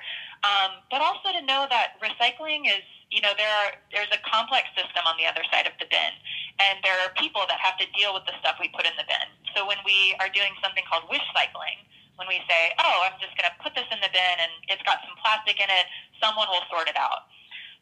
Um, 0.43 0.83
but 0.91 0.99
also 0.99 1.31
to 1.31 1.41
know 1.47 1.65
that 1.71 1.97
recycling 2.03 2.67
is 2.67 2.83
you 3.09 3.21
know 3.23 3.31
there 3.39 3.49
are 3.49 3.75
there's 3.93 4.11
a 4.11 4.21
complex 4.27 4.67
system 4.75 5.03
on 5.07 5.15
the 5.15 5.25
other 5.25 5.43
side 5.51 5.65
of 5.65 5.75
the 5.79 5.87
bin 5.87 6.13
and 6.59 6.81
there 6.83 6.95
are 7.03 7.11
people 7.15 7.45
that 7.47 7.59
have 7.61 7.77
to 7.79 7.87
deal 7.95 8.11
with 8.11 8.25
the 8.27 8.35
stuff 8.43 8.59
we 8.59 8.67
put 8.75 8.83
in 8.83 8.93
the 8.99 9.07
bin 9.07 9.27
so 9.55 9.63
when 9.63 9.79
we 9.87 10.15
are 10.19 10.27
doing 10.31 10.51
something 10.59 10.83
called 10.87 11.07
wish 11.07 11.23
cycling 11.31 11.79
when 12.19 12.27
we 12.27 12.43
say 12.49 12.75
oh 12.83 13.07
i'm 13.07 13.15
just 13.23 13.31
going 13.39 13.47
to 13.47 13.55
put 13.63 13.71
this 13.73 13.87
in 13.89 13.99
the 14.03 14.11
bin 14.11 14.35
and 14.43 14.51
it's 14.67 14.83
got 14.83 14.99
some 15.07 15.15
plastic 15.23 15.57
in 15.59 15.69
it 15.71 15.87
someone 16.19 16.47
will 16.51 16.65
sort 16.67 16.91
it 16.91 16.97
out 16.99 17.31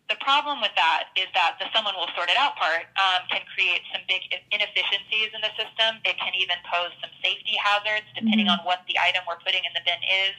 the 0.05 0.17
problem 0.21 0.61
with 0.61 0.73
that 0.77 1.09
is 1.17 1.25
that 1.33 1.57
the 1.57 1.65
someone 1.73 1.97
will 1.97 2.09
sort 2.13 2.29
it 2.29 2.37
out 2.37 2.53
part 2.61 2.85
um, 2.93 3.25
can 3.25 3.41
create 3.57 3.81
some 3.89 4.05
big 4.05 4.21
inefficiencies 4.53 5.33
in 5.33 5.41
the 5.41 5.49
system. 5.57 5.97
It 6.05 6.21
can 6.21 6.37
even 6.37 6.61
pose 6.69 6.93
some 7.01 7.09
safety 7.25 7.57
hazards 7.57 8.05
depending 8.13 8.45
mm-hmm. 8.45 8.61
on 8.61 8.69
what 8.69 8.85
the 8.85 9.01
item 9.01 9.25
we're 9.25 9.41
putting 9.41 9.65
in 9.65 9.73
the 9.73 9.81
bin 9.81 9.97
is. 10.29 10.37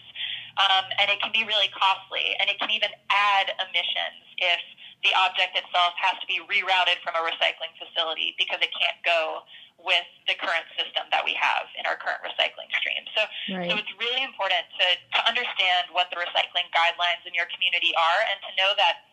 Um, 0.57 0.89
and 0.97 1.13
it 1.13 1.21
can 1.21 1.33
be 1.37 1.45
really 1.45 1.69
costly. 1.77 2.33
And 2.41 2.49
it 2.49 2.57
can 2.57 2.73
even 2.73 2.89
add 3.13 3.53
emissions 3.61 4.25
if 4.41 4.61
the 5.05 5.13
object 5.13 5.53
itself 5.53 5.93
has 6.01 6.17
to 6.25 6.27
be 6.27 6.41
rerouted 6.49 6.99
from 7.05 7.13
a 7.15 7.23
recycling 7.23 7.71
facility 7.77 8.33
because 8.41 8.59
it 8.65 8.73
can't 8.73 8.97
go 9.05 9.45
with 9.77 10.09
the 10.25 10.35
current 10.41 10.65
system 10.75 11.05
that 11.13 11.21
we 11.21 11.37
have 11.37 11.69
in 11.77 11.85
our 11.85 12.01
current 12.01 12.25
recycling 12.25 12.73
stream. 12.73 13.05
So, 13.13 13.23
right. 13.53 13.69
so 13.69 13.77
it's 13.77 13.93
really 14.01 14.25
important 14.25 14.65
to, 14.81 14.87
to 14.97 15.21
understand 15.29 15.93
what 15.93 16.09
the 16.09 16.17
recycling 16.17 16.67
guidelines 16.73 17.23
in 17.29 17.37
your 17.37 17.47
community 17.53 17.93
are 17.93 18.21
and 18.33 18.41
to 18.49 18.51
know 18.57 18.73
that 18.81 19.05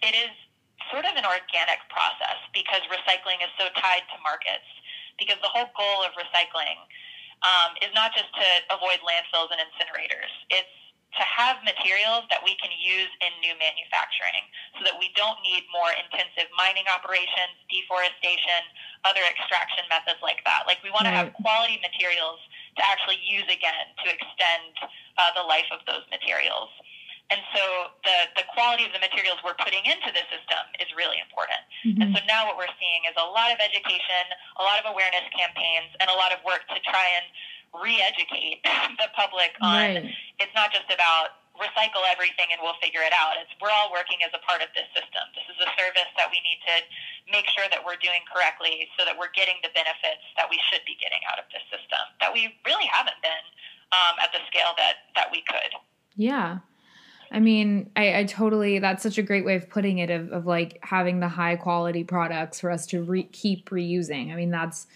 it 0.00 0.16
is 0.16 0.32
sort 0.90 1.04
of 1.04 1.14
an 1.14 1.28
organic 1.28 1.78
process 1.92 2.40
because 2.56 2.82
recycling 2.88 3.44
is 3.44 3.52
so 3.60 3.68
tied 3.78 4.02
to 4.10 4.16
markets. 4.24 4.66
Because 5.20 5.36
the 5.44 5.52
whole 5.52 5.68
goal 5.76 6.02
of 6.02 6.16
recycling 6.16 6.80
um, 7.42 7.74
is 7.82 7.90
not 7.94 8.14
just 8.14 8.30
to 8.34 8.48
avoid 8.70 9.02
landfills 9.02 9.50
and 9.50 9.58
incinerators. 9.58 10.30
It's 10.50 10.74
to 11.12 11.24
have 11.28 11.60
materials 11.60 12.24
that 12.32 12.40
we 12.40 12.56
can 12.56 12.72
use 12.72 13.12
in 13.20 13.28
new 13.44 13.52
manufacturing 13.60 14.48
so 14.80 14.88
that 14.88 14.96
we 14.96 15.12
don't 15.12 15.36
need 15.44 15.68
more 15.68 15.92
intensive 15.92 16.48
mining 16.56 16.88
operations, 16.88 17.52
deforestation, 17.68 18.64
other 19.04 19.20
extraction 19.28 19.84
methods 19.92 20.24
like 20.24 20.40
that. 20.48 20.64
Like 20.64 20.80
we 20.80 20.88
want 20.88 21.04
right. 21.04 21.12
to 21.12 21.20
have 21.20 21.30
quality 21.36 21.76
materials 21.84 22.40
to 22.80 22.82
actually 22.88 23.20
use 23.20 23.44
again 23.44 23.92
to 24.00 24.06
extend 24.08 24.72
uh, 25.20 25.36
the 25.36 25.44
life 25.44 25.68
of 25.68 25.84
those 25.84 26.04
materials. 26.08 26.72
And 27.30 27.40
so 27.56 27.62
the, 28.04 28.42
the 28.42 28.44
quality 28.52 28.84
of 28.84 28.92
the 28.92 29.00
materials 29.00 29.40
we're 29.40 29.56
putting 29.56 29.80
into 29.88 30.10
the 30.12 30.24
system 30.28 30.62
is 30.82 30.88
really 30.92 31.16
important. 31.16 31.62
Mm-hmm. 31.80 32.00
And 32.02 32.08
so 32.12 32.20
now 32.28 32.44
what 32.44 32.60
we're 32.60 32.72
seeing 32.76 33.08
is 33.08 33.16
a 33.16 33.24
lot 33.24 33.48
of 33.48 33.58
education, 33.62 34.24
a 34.60 34.64
lot 34.64 34.76
of 34.82 34.90
awareness 34.90 35.24
campaigns, 35.32 35.96
and 35.96 36.12
a 36.12 36.16
lot 36.18 36.34
of 36.34 36.44
work 36.44 36.66
to 36.68 36.78
try 36.84 37.08
and 37.16 37.24
re-educate 37.72 38.60
the 39.00 39.08
public 39.16 39.56
on 39.64 40.04
right. 40.04 40.12
it's 40.36 40.52
not 40.52 40.68
just 40.76 40.92
about 40.92 41.40
recycle 41.56 42.04
everything 42.08 42.48
and 42.48 42.60
we'll 42.64 42.76
figure 42.80 43.04
it 43.04 43.12
out. 43.12 43.36
It's 43.36 43.52
we're 43.60 43.72
all 43.72 43.92
working 43.92 44.20
as 44.24 44.32
a 44.32 44.40
part 44.44 44.64
of 44.64 44.72
this 44.72 44.88
system. 44.96 45.24
This 45.36 45.44
is 45.52 45.58
a 45.60 45.68
service 45.76 46.08
that 46.16 46.32
we 46.32 46.40
need 46.40 46.60
to 46.64 46.76
make 47.28 47.44
sure 47.52 47.68
that 47.68 47.80
we're 47.84 48.00
doing 48.00 48.24
correctly 48.28 48.88
so 48.96 49.04
that 49.04 49.16
we're 49.16 49.32
getting 49.36 49.60
the 49.60 49.72
benefits 49.76 50.24
that 50.40 50.48
we 50.48 50.56
should 50.72 50.84
be 50.88 50.96
getting 50.96 51.20
out 51.28 51.36
of 51.36 51.46
this 51.52 51.64
system 51.68 52.02
that 52.24 52.32
we 52.32 52.56
really 52.64 52.88
haven't 52.88 53.20
been 53.20 53.44
um, 53.92 54.16
at 54.20 54.32
the 54.32 54.40
scale 54.48 54.72
that 54.80 55.12
that 55.16 55.28
we 55.28 55.44
could. 55.44 55.72
Yeah. 56.16 56.64
I 57.32 57.40
mean, 57.40 57.90
I, 57.96 58.18
I, 58.20 58.24
totally, 58.24 58.78
that's 58.78 59.02
such 59.02 59.16
a 59.16 59.22
great 59.22 59.44
way 59.46 59.54
of 59.54 59.70
putting 59.70 59.98
it 59.98 60.10
of, 60.10 60.30
of 60.32 60.46
like 60.46 60.78
having 60.82 61.20
the 61.20 61.28
high 61.28 61.56
quality 61.56 62.04
products 62.04 62.60
for 62.60 62.70
us 62.70 62.86
to 62.88 63.02
re- 63.02 63.22
keep 63.32 63.70
reusing. 63.70 64.30
I 64.30 64.36
mean, 64.36 64.50
that's 64.50 64.86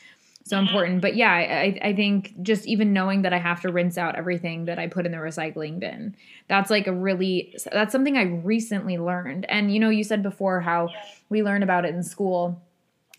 so 0.44 0.58
important. 0.58 1.00
But 1.00 1.16
yeah, 1.16 1.32
I, 1.32 1.78
I 1.82 1.92
think 1.94 2.40
just 2.42 2.66
even 2.66 2.92
knowing 2.92 3.22
that 3.22 3.32
I 3.32 3.38
have 3.38 3.62
to 3.62 3.72
rinse 3.72 3.96
out 3.96 4.16
everything 4.16 4.66
that 4.66 4.78
I 4.78 4.86
put 4.86 5.06
in 5.06 5.12
the 5.12 5.18
recycling 5.18 5.80
bin, 5.80 6.14
that's 6.46 6.70
like 6.70 6.86
a 6.86 6.92
really, 6.92 7.56
that's 7.72 7.90
something 7.90 8.18
I 8.18 8.24
recently 8.24 8.98
learned. 8.98 9.46
And 9.48 9.72
you 9.72 9.80
know, 9.80 9.88
you 9.88 10.04
said 10.04 10.22
before 10.22 10.60
how 10.60 10.90
we 11.30 11.42
learn 11.42 11.62
about 11.62 11.86
it 11.86 11.94
in 11.94 12.02
school. 12.02 12.62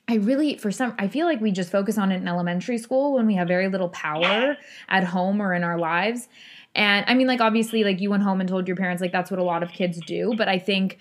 I 0.07 0.15
really, 0.15 0.57
for 0.57 0.71
some, 0.71 0.95
I 0.97 1.09
feel 1.09 1.25
like 1.25 1.41
we 1.41 1.51
just 1.51 1.69
focus 1.69 1.97
on 1.97 2.13
it 2.13 2.15
in 2.15 2.29
elementary 2.29 2.77
school 2.77 3.15
when 3.15 3.27
we 3.27 3.35
have 3.35 3.49
very 3.49 3.67
little 3.67 3.89
power 3.89 4.55
at 4.87 5.03
home 5.03 5.41
or 5.41 5.53
in 5.53 5.65
our 5.65 5.77
lives. 5.77 6.29
And 6.77 7.03
I 7.07 7.15
mean, 7.15 7.27
like, 7.27 7.41
obviously, 7.41 7.83
like, 7.83 7.99
you 7.99 8.09
went 8.09 8.23
home 8.23 8.39
and 8.39 8.47
told 8.47 8.67
your 8.67 8.77
parents, 8.77 9.01
like, 9.01 9.11
that's 9.11 9.31
what 9.31 9.39
a 9.39 9.43
lot 9.43 9.63
of 9.63 9.71
kids 9.71 9.99
do. 10.05 10.33
But 10.37 10.47
I 10.47 10.59
think 10.59 10.99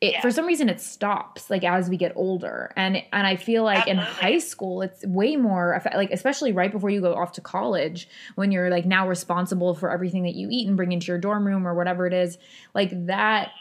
it 0.00 0.12
yeah. 0.12 0.20
for 0.20 0.30
some 0.30 0.46
reason 0.46 0.68
it 0.68 0.80
stops 0.80 1.48
like 1.48 1.64
as 1.64 1.88
we 1.88 1.96
get 1.96 2.12
older 2.16 2.70
and 2.76 3.02
and 3.14 3.26
i 3.26 3.34
feel 3.34 3.64
like 3.64 3.88
Absolutely. 3.88 4.02
in 4.02 4.06
high 4.06 4.38
school 4.38 4.82
it's 4.82 5.04
way 5.06 5.36
more 5.36 5.82
like 5.94 6.10
especially 6.10 6.52
right 6.52 6.70
before 6.70 6.90
you 6.90 7.00
go 7.00 7.14
off 7.14 7.32
to 7.32 7.40
college 7.40 8.06
when 8.34 8.52
you're 8.52 8.68
like 8.68 8.84
now 8.84 9.08
responsible 9.08 9.74
for 9.74 9.90
everything 9.90 10.24
that 10.24 10.34
you 10.34 10.48
eat 10.50 10.68
and 10.68 10.76
bring 10.76 10.92
into 10.92 11.06
your 11.06 11.16
dorm 11.16 11.46
room 11.46 11.66
or 11.66 11.74
whatever 11.74 12.06
it 12.06 12.12
is 12.12 12.36
like 12.74 12.90
that 13.06 13.52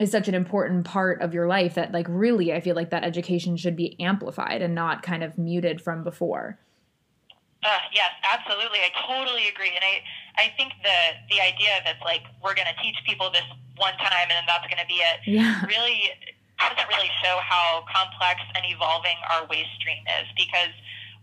is 0.00 0.10
such 0.10 0.26
an 0.26 0.34
important 0.34 0.84
part 0.84 1.22
of 1.22 1.32
your 1.32 1.46
life 1.46 1.74
that 1.74 1.92
like 1.92 2.06
really 2.08 2.52
i 2.52 2.60
feel 2.60 2.74
like 2.74 2.90
that 2.90 3.04
education 3.04 3.56
should 3.56 3.76
be 3.76 3.94
amplified 4.00 4.62
and 4.62 4.74
not 4.74 5.00
kind 5.00 5.22
of 5.22 5.38
muted 5.38 5.80
from 5.80 6.02
before 6.02 6.58
uh, 7.64 7.78
yes, 7.94 8.12
absolutely. 8.30 8.80
I 8.80 8.90
totally 9.08 9.48
agree. 9.48 9.70
And 9.74 9.82
I, 9.82 10.02
I 10.36 10.50
think 10.56 10.72
the 10.82 10.98
the 11.30 11.40
idea 11.40 11.78
that 11.84 12.02
like 12.04 12.22
we're 12.42 12.54
going 12.54 12.70
to 12.70 12.78
teach 12.82 12.98
people 13.06 13.30
this 13.30 13.46
one 13.76 13.94
time 13.98 14.30
and 14.30 14.38
then 14.42 14.46
that's 14.46 14.66
going 14.66 14.82
to 14.82 14.86
be 14.86 15.02
it 15.02 15.18
yeah. 15.26 15.62
really 15.66 16.14
doesn't 16.58 16.88
really 16.88 17.10
show 17.22 17.42
how 17.42 17.82
complex 17.90 18.40
and 18.54 18.62
evolving 18.66 19.18
our 19.30 19.46
waste 19.50 19.74
stream 19.78 20.02
is. 20.22 20.26
Because 20.38 20.70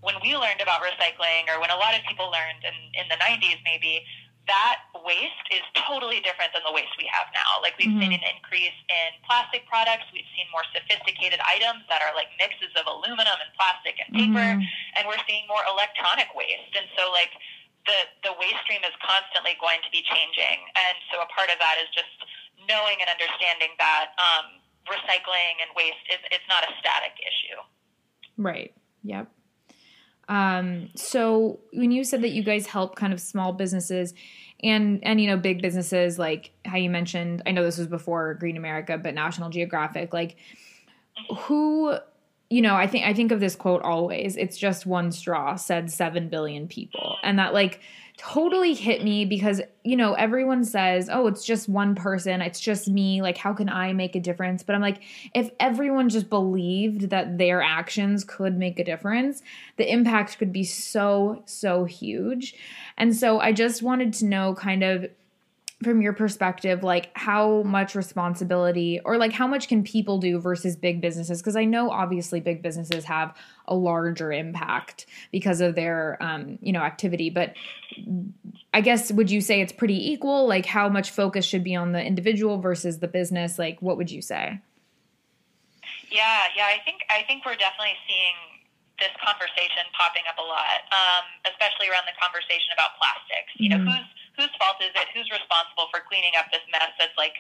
when 0.04 0.16
we 0.20 0.36
learned 0.36 0.60
about 0.60 0.84
recycling, 0.84 1.48
or 1.48 1.60
when 1.62 1.72
a 1.72 1.80
lot 1.80 1.96
of 1.96 2.04
people 2.08 2.32
learned 2.32 2.64
in 2.64 2.76
in 2.96 3.06
the 3.08 3.20
'90s, 3.20 3.60
maybe 3.64 4.04
that 4.50 4.90
waste 5.06 5.48
is 5.54 5.62
totally 5.78 6.18
different 6.26 6.50
than 6.52 6.66
the 6.66 6.74
waste 6.74 6.92
we 6.98 7.06
have 7.08 7.30
now. 7.32 7.62
Like 7.62 7.78
we've 7.78 7.94
mm-hmm. 7.94 8.10
seen 8.10 8.14
an 8.18 8.26
increase 8.26 8.76
in 8.90 9.16
plastic 9.24 9.70
products. 9.70 10.10
We've 10.10 10.28
seen 10.34 10.50
more 10.50 10.66
sophisticated 10.74 11.38
items 11.46 11.86
that 11.94 12.02
are 12.02 12.12
like 12.18 12.34
mixes 12.42 12.74
of 12.74 12.90
aluminum 12.90 13.38
and 13.38 13.52
plastic 13.54 14.02
and 14.02 14.10
paper, 14.12 14.42
mm-hmm. 14.42 14.96
and 14.98 15.02
we're 15.06 15.22
seeing 15.30 15.46
more 15.46 15.62
electronic 15.70 16.34
waste. 16.34 16.74
And 16.74 16.90
so 16.98 17.14
like 17.14 17.32
the 17.86 18.30
the 18.30 18.34
waste 18.38 18.62
stream 18.66 18.84
is 18.86 18.96
constantly 19.02 19.58
going 19.58 19.82
to 19.82 19.92
be 19.92 20.06
changing. 20.06 20.58
And 20.78 20.96
so 21.10 21.22
a 21.22 21.30
part 21.34 21.50
of 21.50 21.58
that 21.58 21.82
is 21.82 21.90
just 21.94 22.14
knowing 22.70 23.02
and 23.02 23.10
understanding 23.10 23.74
that 23.82 24.14
um, 24.22 24.62
recycling 24.86 25.62
and 25.62 25.70
waste 25.76 26.06
is 26.10 26.22
it's 26.30 26.48
not 26.50 26.64
a 26.64 26.72
static 26.80 27.18
issue. 27.22 27.60
Right. 28.38 28.74
Yep. 29.04 29.30
Um, 30.30 30.90
so 30.96 31.60
when 31.74 31.92
you 31.92 32.04
said 32.04 32.22
that 32.22 32.32
you 32.32 32.44
guys 32.44 32.66
help 32.68 32.96
kind 32.96 33.12
of 33.12 33.20
small 33.20 33.52
businesses 33.52 34.14
and 34.64 35.00
and 35.04 35.20
you 35.20 35.28
know 35.28 35.38
big 35.38 35.62
businesses 35.62 36.20
like 36.20 36.52
how 36.66 36.78
you 36.78 36.90
mentioned, 36.90 37.42
I 37.46 37.52
know 37.52 37.64
this 37.64 37.78
was 37.78 37.88
before 37.88 38.36
Green 38.36 38.58
America, 38.58 38.98
but 38.98 39.14
National 39.14 39.50
Geographic, 39.50 40.14
like 40.14 40.38
who 41.38 41.98
you 42.52 42.62
know, 42.62 42.76
I 42.76 42.86
think 42.86 43.06
I 43.06 43.14
think 43.14 43.32
of 43.32 43.40
this 43.40 43.56
quote 43.56 43.82
always. 43.82 44.36
It's 44.36 44.58
just 44.58 44.86
one 44.86 45.12
straw 45.12 45.56
said 45.56 45.90
7 45.90 46.28
billion 46.28 46.68
people. 46.68 47.16
And 47.24 47.40
that 47.40 47.54
like 47.54 47.82
totally 48.18 48.74
hit 48.74 49.04
me 49.04 49.26
because 49.26 49.62
you 49.84 49.96
know 49.96 50.14
everyone 50.14 50.64
says 50.64 51.10
oh 51.12 51.26
it's 51.26 51.44
just 51.44 51.68
one 51.68 51.96
person 51.96 52.40
it's 52.40 52.60
just 52.60 52.88
me 52.88 53.20
like 53.20 53.36
how 53.36 53.52
can 53.52 53.68
i 53.68 53.94
make 53.94 54.16
a 54.16 54.20
difference 54.20 54.62
but 54.62 54.76
i'm 54.76 54.82
like 54.82 55.02
if 55.34 55.50
everyone 55.60 56.08
just 56.08 56.30
believed 56.30 57.10
that 57.10 57.40
their 57.40 57.64
actions 57.64 58.24
could 58.24 58.60
make 58.60 58.80
a 58.80 58.84
difference 58.84 59.42
the 59.78 59.92
impact 59.92 60.38
could 60.38 60.52
be 60.52 60.64
so 60.64 61.42
so 61.46 61.86
huge 61.86 62.54
and 62.96 63.16
so 63.16 63.40
i 63.40 63.52
just 63.52 63.82
wanted 63.82 64.14
to 64.14 64.26
know 64.26 64.54
kind 64.54 64.84
of 64.84 65.10
from 65.84 66.02
your 66.02 66.14
perspective 66.14 66.84
like 66.84 67.10
how 67.16 67.64
much 67.64 67.96
responsibility 67.96 69.00
or 69.04 69.18
like 69.18 69.32
how 69.32 69.48
much 69.48 69.68
can 69.68 69.84
people 69.84 70.20
do 70.20 70.40
versus 70.40 70.76
big 70.76 71.02
businesses? 71.02 71.42
Because 71.42 71.56
i 71.56 71.66
know 71.66 71.90
obviously 71.90 72.40
big 72.40 72.62
businesses 72.62 73.06
have 73.06 73.36
a 73.68 73.76
larger 73.76 74.32
impact 74.32 75.06
because 75.32 75.62
of 75.62 75.76
their 75.76 76.18
um, 76.22 76.58
you 76.62 76.72
know 76.72 76.82
activity 76.82 77.30
but 77.30 77.54
i 78.74 78.82
guess 78.82 79.12
would 79.12 79.32
you 79.32 79.42
say 79.42 79.62
it's 79.62 79.74
pretty 79.74 80.12
equal? 80.12 80.48
Like 80.48 80.66
how 80.66 80.90
much 80.90 81.12
focus 81.12 81.46
should 81.46 81.64
be 81.64 81.76
on 81.76 81.92
the 81.92 82.04
individual 82.04 82.60
versus 82.60 83.00
the 83.00 83.08
business? 83.08 83.58
Like 83.58 83.82
what 83.82 83.98
would 83.98 84.12
you 84.12 84.22
say? 84.22 84.60
Yeah 86.12 86.42
yeah 86.56 86.66
i 86.66 86.78
think 86.86 87.02
i 87.10 87.24
think 87.26 87.46
we're 87.46 87.56
definitely 87.56 87.96
seeing 88.08 88.36
this 89.00 89.12
conversation 89.18 89.82
popping 89.98 90.22
up 90.30 90.38
a 90.38 90.46
lot 90.46 90.86
um, 90.94 91.26
especially 91.50 91.90
around 91.90 92.06
the 92.06 92.14
conversation 92.22 92.70
about 92.74 92.94
plastics. 93.02 93.50
You 93.58 93.74
mm-hmm. 93.74 93.86
know 93.86 93.98
who's 93.98 94.21
whose 94.38 94.52
fault 94.60 94.80
is 94.80 94.94
it? 94.96 95.08
Who's 95.14 95.28
responsible 95.32 95.92
for 95.92 96.04
cleaning 96.06 96.36
up 96.40 96.48
this 96.52 96.64
mess 96.72 96.92
that's 97.00 97.16
like 97.18 97.36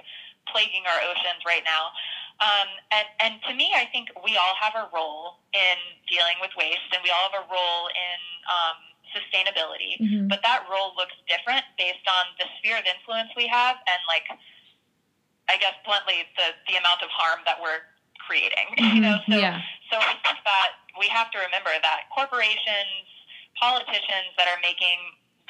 plaguing 0.50 0.84
our 0.88 1.00
oceans 1.06 1.44
right 1.46 1.64
now? 1.64 1.94
Um, 2.42 2.70
and, 2.90 3.08
and 3.22 3.34
to 3.46 3.52
me, 3.54 3.70
I 3.78 3.86
think 3.94 4.10
we 4.26 4.34
all 4.34 4.58
have 4.58 4.74
a 4.74 4.90
role 4.90 5.38
in 5.54 5.78
dealing 6.10 6.42
with 6.42 6.50
waste, 6.58 6.90
and 6.90 7.00
we 7.06 7.14
all 7.14 7.30
have 7.30 7.38
a 7.38 7.46
role 7.46 7.86
in 7.94 8.20
um, 8.50 8.78
sustainability. 9.14 10.02
Mm-hmm. 10.02 10.26
But 10.26 10.42
that 10.42 10.66
role 10.66 10.98
looks 10.98 11.14
different 11.30 11.62
based 11.78 12.02
on 12.10 12.34
the 12.42 12.50
sphere 12.58 12.82
of 12.82 12.86
influence 12.90 13.30
we 13.38 13.46
have, 13.46 13.78
and 13.86 14.02
like, 14.10 14.26
I 15.54 15.62
guess 15.62 15.78
bluntly, 15.86 16.26
the 16.34 16.58
the 16.66 16.82
amount 16.82 17.06
of 17.06 17.14
harm 17.14 17.46
that 17.46 17.62
we're 17.62 17.86
creating. 18.26 18.74
Mm-hmm. 18.74 18.90
You 18.98 19.02
know, 19.06 19.18
so 19.30 19.38
yeah. 19.38 19.62
so 19.94 20.02
I 20.02 20.18
think 20.26 20.42
that 20.42 20.82
we 20.98 21.06
have 21.14 21.30
to 21.38 21.40
remember 21.46 21.72
that 21.78 22.10
corporations, 22.10 23.06
politicians 23.62 24.34
that 24.42 24.50
are 24.50 24.58
making 24.66 24.98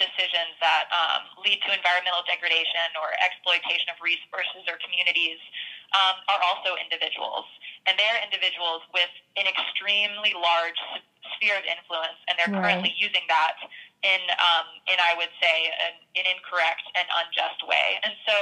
decisions 0.02 0.58
that 0.58 0.90
um, 0.90 1.30
lead 1.46 1.62
to 1.62 1.70
environmental 1.70 2.26
degradation 2.26 2.90
or 2.98 3.14
exploitation 3.22 3.94
of 3.94 4.02
resources 4.02 4.66
or 4.66 4.82
communities 4.82 5.38
um, 5.94 6.18
are 6.26 6.42
also 6.42 6.74
individuals. 6.82 7.46
And 7.86 7.94
they're 7.98 8.22
individuals 8.26 8.82
with 8.92 9.10
an 9.38 9.46
extremely 9.46 10.34
large 10.34 10.78
sphere 11.38 11.58
of 11.58 11.66
influence, 11.66 12.18
and 12.26 12.34
they're 12.38 12.50
right. 12.50 12.82
currently 12.82 12.94
using 12.98 13.26
that 13.30 13.58
in, 14.02 14.22
um, 14.42 14.66
in 14.90 14.98
I 14.98 15.14
would 15.18 15.32
say, 15.38 15.70
an, 15.70 15.94
an 16.18 16.26
incorrect 16.26 16.86
and 16.98 17.06
unjust 17.26 17.62
way. 17.66 18.02
And 18.02 18.14
so 18.26 18.36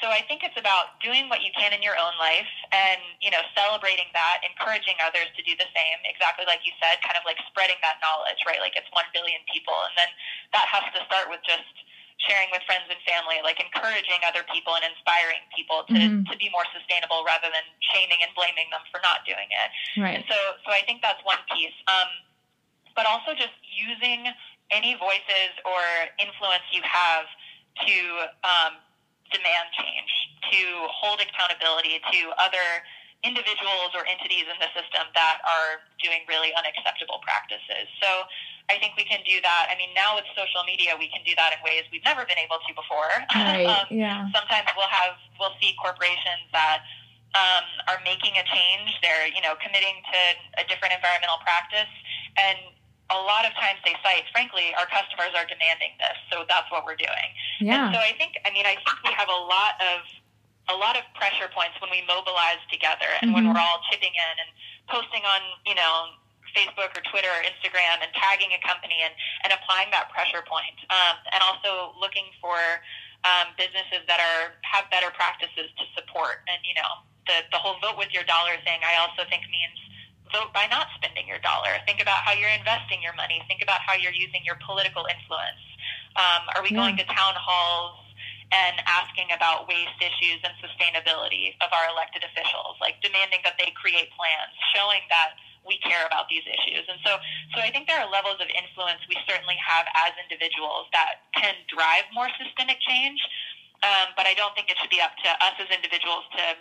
so 0.00 0.08
I 0.08 0.22
think 0.26 0.46
it's 0.46 0.56
about 0.56 0.98
doing 1.02 1.26
what 1.26 1.42
you 1.42 1.50
can 1.54 1.74
in 1.74 1.82
your 1.82 1.98
own 1.98 2.14
life 2.18 2.50
and, 2.70 3.00
you 3.18 3.30
know, 3.30 3.42
celebrating 3.54 4.06
that, 4.14 4.42
encouraging 4.46 4.98
others 5.02 5.26
to 5.34 5.42
do 5.42 5.54
the 5.58 5.68
same, 5.74 5.98
exactly 6.06 6.46
like 6.46 6.62
you 6.62 6.74
said, 6.78 7.02
kind 7.02 7.18
of 7.18 7.26
like 7.26 7.38
spreading 7.50 7.78
that 7.82 7.98
knowledge, 8.02 8.38
right? 8.46 8.62
Like 8.62 8.78
it's 8.78 8.88
1 8.94 9.02
billion 9.10 9.42
people. 9.50 9.74
And 9.74 9.94
then 9.98 10.10
that 10.54 10.66
has 10.70 10.86
to 10.94 11.00
start 11.06 11.30
with 11.30 11.42
just 11.42 11.66
sharing 12.22 12.50
with 12.50 12.62
friends 12.66 12.86
and 12.90 12.98
family, 13.06 13.38
like 13.46 13.62
encouraging 13.62 14.18
other 14.26 14.42
people 14.50 14.74
and 14.74 14.82
inspiring 14.82 15.42
people 15.54 15.86
to, 15.86 15.94
mm-hmm. 15.94 16.26
to 16.26 16.34
be 16.34 16.50
more 16.50 16.66
sustainable 16.74 17.22
rather 17.22 17.46
than 17.46 17.66
shaming 17.94 18.18
and 18.22 18.34
blaming 18.34 18.66
them 18.74 18.82
for 18.90 18.98
not 19.06 19.22
doing 19.22 19.46
it. 19.50 19.68
Right. 19.98 20.18
And 20.18 20.26
so, 20.26 20.38
so 20.66 20.74
I 20.74 20.82
think 20.82 20.98
that's 21.02 21.22
one 21.22 21.38
piece. 21.54 21.74
Um, 21.86 22.10
but 22.98 23.06
also 23.06 23.38
just 23.38 23.54
using 23.62 24.26
any 24.74 24.98
voices 24.98 25.54
or 25.62 25.80
influence 26.18 26.66
you 26.74 26.82
have 26.82 27.30
to 27.86 27.96
um, 28.42 28.72
demand 29.30 29.68
change, 29.76 30.10
to 30.52 30.60
hold 30.88 31.20
accountability 31.20 32.00
to 32.12 32.20
other 32.38 32.84
individuals 33.26 33.90
or 33.98 34.06
entities 34.06 34.46
in 34.46 34.54
the 34.62 34.70
system 34.70 35.02
that 35.18 35.42
are 35.42 35.82
doing 35.98 36.22
really 36.30 36.54
unacceptable 36.54 37.18
practices. 37.26 37.90
So 37.98 38.30
I 38.70 38.78
think 38.78 38.94
we 38.94 39.02
can 39.02 39.24
do 39.26 39.42
that. 39.42 39.66
I 39.66 39.74
mean, 39.74 39.90
now 39.96 40.14
with 40.14 40.28
social 40.38 40.62
media, 40.62 40.94
we 40.94 41.10
can 41.10 41.26
do 41.26 41.34
that 41.34 41.56
in 41.56 41.58
ways 41.66 41.82
we've 41.90 42.04
never 42.06 42.22
been 42.28 42.38
able 42.38 42.62
to 42.62 42.70
before. 42.76 43.10
Right. 43.38 43.64
um, 43.64 43.86
yeah. 43.90 44.28
Sometimes 44.34 44.68
we'll 44.76 44.90
have 44.90 45.16
we'll 45.40 45.54
see 45.62 45.72
corporations 45.80 46.46
that 46.52 46.84
um, 47.32 47.64
are 47.88 48.00
making 48.04 48.36
a 48.36 48.44
change. 48.44 48.92
They're 49.00 49.30
you 49.30 49.40
know 49.40 49.56
committing 49.56 49.98
to 50.04 50.20
a 50.60 50.64
different 50.68 50.92
environmental 50.94 51.40
practice, 51.40 51.90
and 52.36 52.58
a 53.08 53.20
lot 53.24 53.48
of 53.48 53.56
times 53.56 53.80
they 53.84 53.96
cite, 54.04 54.28
frankly, 54.32 54.76
our 54.76 54.84
customers 54.84 55.32
are 55.32 55.48
demanding 55.48 55.96
this, 55.96 56.16
so 56.28 56.44
that's 56.44 56.68
what 56.68 56.84
we're 56.84 56.98
doing. 57.00 57.28
Yeah. 57.60 57.88
And 57.88 57.96
so 57.96 58.00
I 58.00 58.12
think, 58.20 58.36
I 58.44 58.52
mean, 58.52 58.68
I 58.68 58.76
think 58.76 58.96
we 59.00 59.12
have 59.16 59.32
a 59.32 59.40
lot 59.48 59.80
of 59.80 60.04
a 60.68 60.76
lot 60.76 61.00
of 61.00 61.04
pressure 61.16 61.48
points 61.48 61.80
when 61.80 61.88
we 61.88 62.04
mobilize 62.04 62.60
together 62.68 63.08
and 63.24 63.32
mm-hmm. 63.32 63.40
when 63.40 63.44
we're 63.48 63.56
all 63.56 63.80
chipping 63.88 64.12
in 64.12 64.34
and 64.36 64.50
posting 64.92 65.24
on, 65.24 65.40
you 65.64 65.72
know, 65.72 66.12
Facebook 66.52 66.92
or 66.92 67.00
Twitter 67.08 67.32
or 67.32 67.40
Instagram 67.40 68.04
and 68.04 68.12
tagging 68.12 68.52
a 68.52 68.60
company 68.60 69.00
and, 69.00 69.16
and 69.48 69.56
applying 69.56 69.88
that 69.96 70.12
pressure 70.12 70.44
point. 70.44 70.76
Um, 70.92 71.16
and 71.32 71.40
also 71.40 71.96
looking 71.96 72.28
for 72.36 72.56
um, 73.24 73.56
businesses 73.56 74.04
that 74.12 74.20
are 74.20 74.60
have 74.68 74.92
better 74.92 75.08
practices 75.16 75.72
to 75.72 75.84
support. 75.96 76.44
And, 76.52 76.60
you 76.68 76.76
know, 76.76 77.00
the, 77.24 77.48
the 77.48 77.60
whole 77.60 77.80
vote 77.80 77.96
with 77.96 78.12
your 78.12 78.28
dollar 78.28 78.60
thing 78.64 78.84
I 78.84 79.00
also 79.00 79.24
think 79.28 79.48
means 79.48 79.76
vote 80.32 80.52
by 80.52 80.66
not 80.68 80.88
spending 80.96 81.26
your 81.26 81.38
dollar. 81.40 81.76
Think 81.86 82.00
about 82.00 82.24
how 82.24 82.32
you're 82.32 82.52
investing 82.52 83.02
your 83.02 83.14
money. 83.14 83.42
Think 83.48 83.62
about 83.62 83.80
how 83.80 83.94
you're 83.94 84.16
using 84.16 84.44
your 84.44 84.58
political 84.64 85.06
influence. 85.08 85.62
Um, 86.16 86.48
are 86.56 86.62
we 86.62 86.70
yeah. 86.70 86.82
going 86.82 86.96
to 86.98 87.06
town 87.06 87.36
halls 87.36 87.98
and 88.50 88.80
asking 88.88 89.28
about 89.36 89.68
waste 89.68 90.00
issues 90.00 90.40
and 90.40 90.56
sustainability 90.64 91.52
of 91.60 91.68
our 91.68 91.92
elected 91.92 92.24
officials, 92.24 92.80
like 92.80 92.96
demanding 93.04 93.44
that 93.44 93.60
they 93.60 93.68
create 93.76 94.08
plans, 94.16 94.52
showing 94.72 95.04
that 95.12 95.36
we 95.68 95.76
care 95.84 96.08
about 96.08 96.32
these 96.32 96.44
issues. 96.48 96.88
And 96.88 96.96
so, 97.04 97.20
so 97.52 97.60
I 97.60 97.68
think 97.68 97.84
there 97.84 98.00
are 98.00 98.08
levels 98.08 98.40
of 98.40 98.48
influence 98.48 99.04
we 99.04 99.20
certainly 99.28 99.60
have 99.60 99.84
as 99.92 100.16
individuals 100.16 100.88
that 100.96 101.28
can 101.36 101.60
drive 101.68 102.08
more 102.16 102.32
systemic 102.40 102.80
change. 102.80 103.20
Um, 103.84 104.16
but 104.16 104.24
I 104.26 104.32
don't 104.32 104.56
think 104.56 104.72
it 104.72 104.80
should 104.80 104.90
be 104.90 104.98
up 104.98 105.12
to 105.22 105.30
us 105.44 105.54
as 105.60 105.68
individuals 105.68 106.24
to 106.34 106.56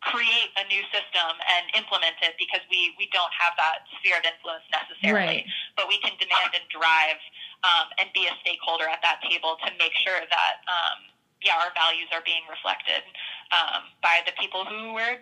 create 0.00 0.54
a 0.54 0.64
new 0.70 0.82
system 0.94 1.34
and 1.50 1.66
implement 1.74 2.14
it 2.22 2.38
because 2.38 2.62
we, 2.70 2.94
we 2.98 3.10
don't 3.10 3.34
have 3.34 3.58
that 3.58 3.82
sphere 3.98 4.18
of 4.18 4.24
influence 4.24 4.62
necessarily. 4.70 5.42
Right. 5.42 5.74
But 5.74 5.90
we 5.90 5.98
can 5.98 6.14
demand 6.22 6.54
and 6.54 6.62
drive 6.70 7.18
um, 7.66 7.90
and 7.98 8.06
be 8.14 8.30
a 8.30 8.34
stakeholder 8.40 8.86
at 8.86 9.02
that 9.02 9.18
table 9.26 9.58
to 9.66 9.68
make 9.74 9.92
sure 9.98 10.22
that, 10.22 10.54
um, 10.70 11.10
yeah, 11.42 11.58
our 11.58 11.74
values 11.74 12.06
are 12.14 12.22
being 12.22 12.46
reflected. 12.46 13.02
um, 13.52 13.82
by 14.02 14.20
the 14.26 14.32
people 14.40 14.64
who 14.64 14.94
were 14.94 15.16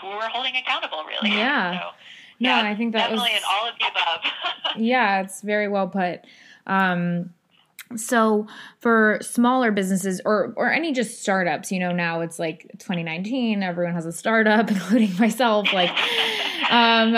who 0.00 0.08
were 0.08 0.28
holding 0.28 0.56
accountable, 0.56 1.04
really. 1.06 1.34
Yeah. 1.34 1.72
So, 1.72 1.86
no, 2.38 2.50
yeah, 2.50 2.62
I 2.62 2.74
think 2.74 2.92
that 2.92 3.08
definitely 3.08 3.32
was, 3.32 3.40
in 3.40 3.48
all 3.50 3.68
of 3.68 3.74
the 3.78 3.86
above. 3.86 4.76
yeah, 4.76 5.22
it's 5.22 5.40
very 5.40 5.68
well 5.68 5.88
put. 5.88 6.20
Um, 6.66 7.32
so 7.94 8.46
for 8.80 9.18
smaller 9.22 9.70
businesses 9.70 10.20
or 10.24 10.52
or 10.56 10.72
any 10.72 10.92
just 10.92 11.22
startups, 11.22 11.70
you 11.70 11.78
know, 11.78 11.92
now 11.92 12.20
it's 12.20 12.38
like 12.38 12.68
2019, 12.78 13.62
everyone 13.62 13.94
has 13.94 14.06
a 14.06 14.12
startup, 14.12 14.70
including 14.70 15.16
myself. 15.18 15.72
Like, 15.72 15.90
um, 16.70 17.16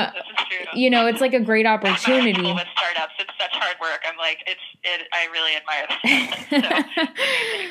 you 0.75 0.91
know, 0.91 1.07
it's 1.07 1.21
like 1.21 1.35
a 1.35 1.41
great 1.41 1.67
opportunity. 1.67 2.43
With 2.43 2.67
startups, 2.77 3.15
it's 3.19 3.33
such 3.39 3.53
hard 3.53 3.77
work. 3.81 4.01
I'm 4.07 4.19
like, 4.19 4.45
it's 4.47 4.61
it. 4.85 5.07
I 5.13 5.27
really 5.33 5.57
admire 5.57 5.87
them. 6.51 6.89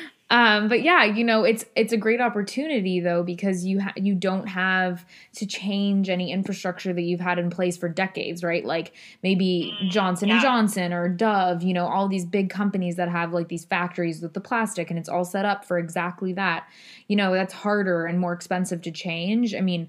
so, 0.00 0.08
um, 0.30 0.68
but 0.68 0.82
yeah, 0.82 1.04
you 1.04 1.24
know, 1.24 1.44
it's 1.44 1.64
it's 1.74 1.94
a 1.94 1.96
great 1.96 2.20
opportunity 2.20 3.00
though 3.00 3.22
because 3.22 3.64
you 3.64 3.80
ha- 3.80 3.94
you 3.96 4.14
don't 4.14 4.46
have 4.46 5.06
to 5.36 5.46
change 5.46 6.10
any 6.10 6.32
infrastructure 6.32 6.92
that 6.92 7.00
you've 7.00 7.20
had 7.20 7.38
in 7.38 7.48
place 7.48 7.78
for 7.78 7.88
decades, 7.88 8.44
right? 8.44 8.62
Like 8.62 8.92
maybe 9.22 9.74
mm, 9.82 9.90
Johnson 9.90 10.28
yeah. 10.28 10.34
and 10.34 10.42
Johnson 10.42 10.92
or 10.92 11.08
Dove, 11.08 11.62
you 11.62 11.72
know, 11.72 11.86
all 11.86 12.08
these 12.08 12.26
big 12.26 12.50
companies 12.50 12.96
that 12.96 13.08
have 13.08 13.32
like 13.32 13.48
these 13.48 13.64
factories 13.64 14.20
with 14.20 14.34
the 14.34 14.40
plastic 14.40 14.90
and 14.90 14.98
it's 14.98 15.08
all 15.08 15.24
set 15.24 15.46
up 15.46 15.64
for 15.64 15.78
exactly 15.78 16.34
that. 16.34 16.68
You 17.06 17.16
know, 17.16 17.32
that's 17.32 17.54
harder 17.54 18.04
and 18.04 18.20
more 18.20 18.34
expensive 18.34 18.82
to 18.82 18.90
change. 18.90 19.54
I 19.54 19.62
mean, 19.62 19.88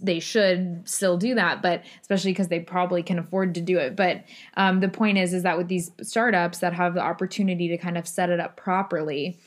they 0.00 0.20
should 0.20 0.88
still 0.88 1.16
do 1.16 1.34
that, 1.34 1.60
but 1.60 1.82
especially 2.00 2.30
because 2.30 2.46
they 2.46 2.60
probably 2.60 3.02
can 3.02 3.18
afford 3.18 3.56
to 3.56 3.60
do 3.60 3.78
it. 3.78 3.96
But 3.96 4.22
um, 4.56 4.78
the 4.78 4.88
point 4.88 5.18
is, 5.18 5.34
is 5.34 5.42
that 5.42 5.58
with 5.58 5.66
these 5.66 5.90
startups 6.02 6.58
that 6.58 6.72
have 6.72 6.94
the 6.94 7.02
opportunity 7.02 7.66
to 7.66 7.78
kind 7.78 7.98
of 7.98 8.06
set 8.06 8.30
it 8.30 8.38
up 8.38 8.56
properly 8.56 9.40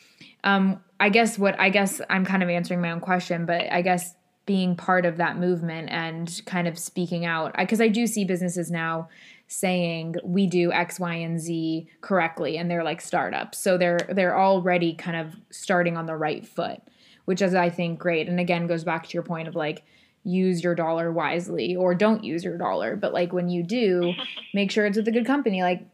um, 0.45 0.79
I 0.99 1.09
guess 1.09 1.37
what 1.37 1.59
I 1.59 1.69
guess 1.69 1.99
I'm 2.09 2.23
kind 2.25 2.41
of 2.41 2.49
answering 2.49 2.79
my 2.79 2.91
own 2.91 3.01
question, 3.01 3.45
but 3.45 3.71
I 3.71 3.81
guess 3.81 4.15
being 4.45 4.75
part 4.75 5.05
of 5.05 5.17
that 5.17 5.37
movement 5.37 5.89
and 5.89 6.41
kind 6.45 6.67
of 6.67 6.77
speaking 6.77 7.25
out 7.25 7.55
because 7.57 7.81
I, 7.81 7.85
I 7.85 7.87
do 7.89 8.05
see 8.07 8.23
businesses 8.23 8.69
now 8.69 9.09
saying 9.47 10.15
we 10.23 10.47
do 10.47 10.71
X, 10.71 10.99
Y, 10.99 11.13
and 11.15 11.39
Z 11.39 11.89
correctly, 12.01 12.57
and 12.57 12.69
they're 12.69 12.83
like 12.83 13.01
startups, 13.01 13.57
so 13.57 13.77
they're 13.77 13.99
they're 14.09 14.37
already 14.37 14.93
kind 14.93 15.17
of 15.17 15.35
starting 15.49 15.97
on 15.97 16.05
the 16.05 16.15
right 16.15 16.47
foot, 16.47 16.79
which 17.25 17.41
is 17.41 17.55
I 17.55 17.69
think 17.69 17.99
great. 17.99 18.29
And 18.29 18.39
again, 18.39 18.67
goes 18.67 18.83
back 18.83 19.07
to 19.07 19.13
your 19.13 19.23
point 19.23 19.47
of 19.47 19.55
like 19.55 19.83
use 20.23 20.63
your 20.63 20.73
dollar 20.73 21.11
wisely 21.11 21.75
or 21.75 21.93
don't 21.93 22.23
use 22.23 22.43
your 22.43 22.57
dollar, 22.57 22.95
but 22.95 23.13
like 23.13 23.33
when 23.33 23.49
you 23.49 23.63
do, 23.63 24.13
make 24.53 24.71
sure 24.71 24.85
it's 24.85 24.97
with 24.97 25.07
a 25.07 25.11
good 25.11 25.25
company. 25.25 25.61
Like 25.63 25.87